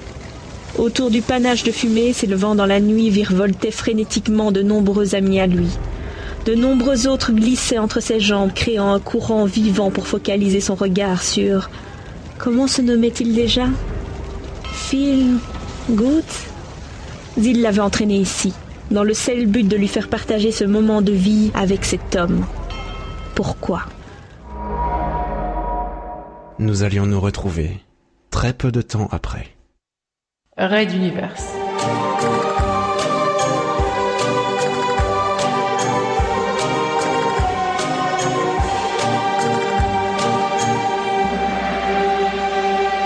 Autour 0.77 1.09
du 1.09 1.21
panache 1.21 1.63
de 1.63 1.71
fumée 1.71 2.13
s'élevant 2.13 2.55
dans 2.55 2.65
la 2.65 2.79
nuit 2.79 3.09
virevoltaient 3.09 3.71
frénétiquement 3.71 4.51
de 4.51 4.61
nombreux 4.61 5.15
amis 5.15 5.39
à 5.39 5.47
lui. 5.47 5.67
De 6.45 6.55
nombreux 6.55 7.07
autres 7.07 7.33
glissaient 7.33 7.77
entre 7.77 7.99
ses 7.99 8.19
jambes, 8.19 8.53
créant 8.53 8.93
un 8.93 8.99
courant 8.99 9.45
vivant 9.45 9.91
pour 9.91 10.07
focaliser 10.07 10.61
son 10.61 10.75
regard 10.75 11.23
sur... 11.23 11.69
Comment 12.37 12.67
se 12.67 12.81
nommait-il 12.81 13.35
déjà? 13.35 13.67
Phil 14.91 15.37
Good 15.89 16.25
Il 17.37 17.61
l'avait 17.61 17.79
entraîné 17.79 18.17
ici, 18.17 18.53
dans 18.91 19.05
le 19.05 19.13
seul 19.13 19.45
but 19.45 19.65
de 19.65 19.77
lui 19.77 19.87
faire 19.87 20.09
partager 20.09 20.51
ce 20.51 20.65
moment 20.65 21.01
de 21.01 21.13
vie 21.13 21.49
avec 21.53 21.85
cet 21.85 22.17
homme. 22.17 22.45
Pourquoi? 23.33 23.83
Nous 26.59 26.83
allions 26.83 27.05
nous 27.05 27.21
retrouver 27.21 27.79
très 28.31 28.51
peu 28.51 28.69
de 28.69 28.81
temps 28.81 29.07
après. 29.13 29.55
Raid 30.57 30.91
Universe. 30.91 31.53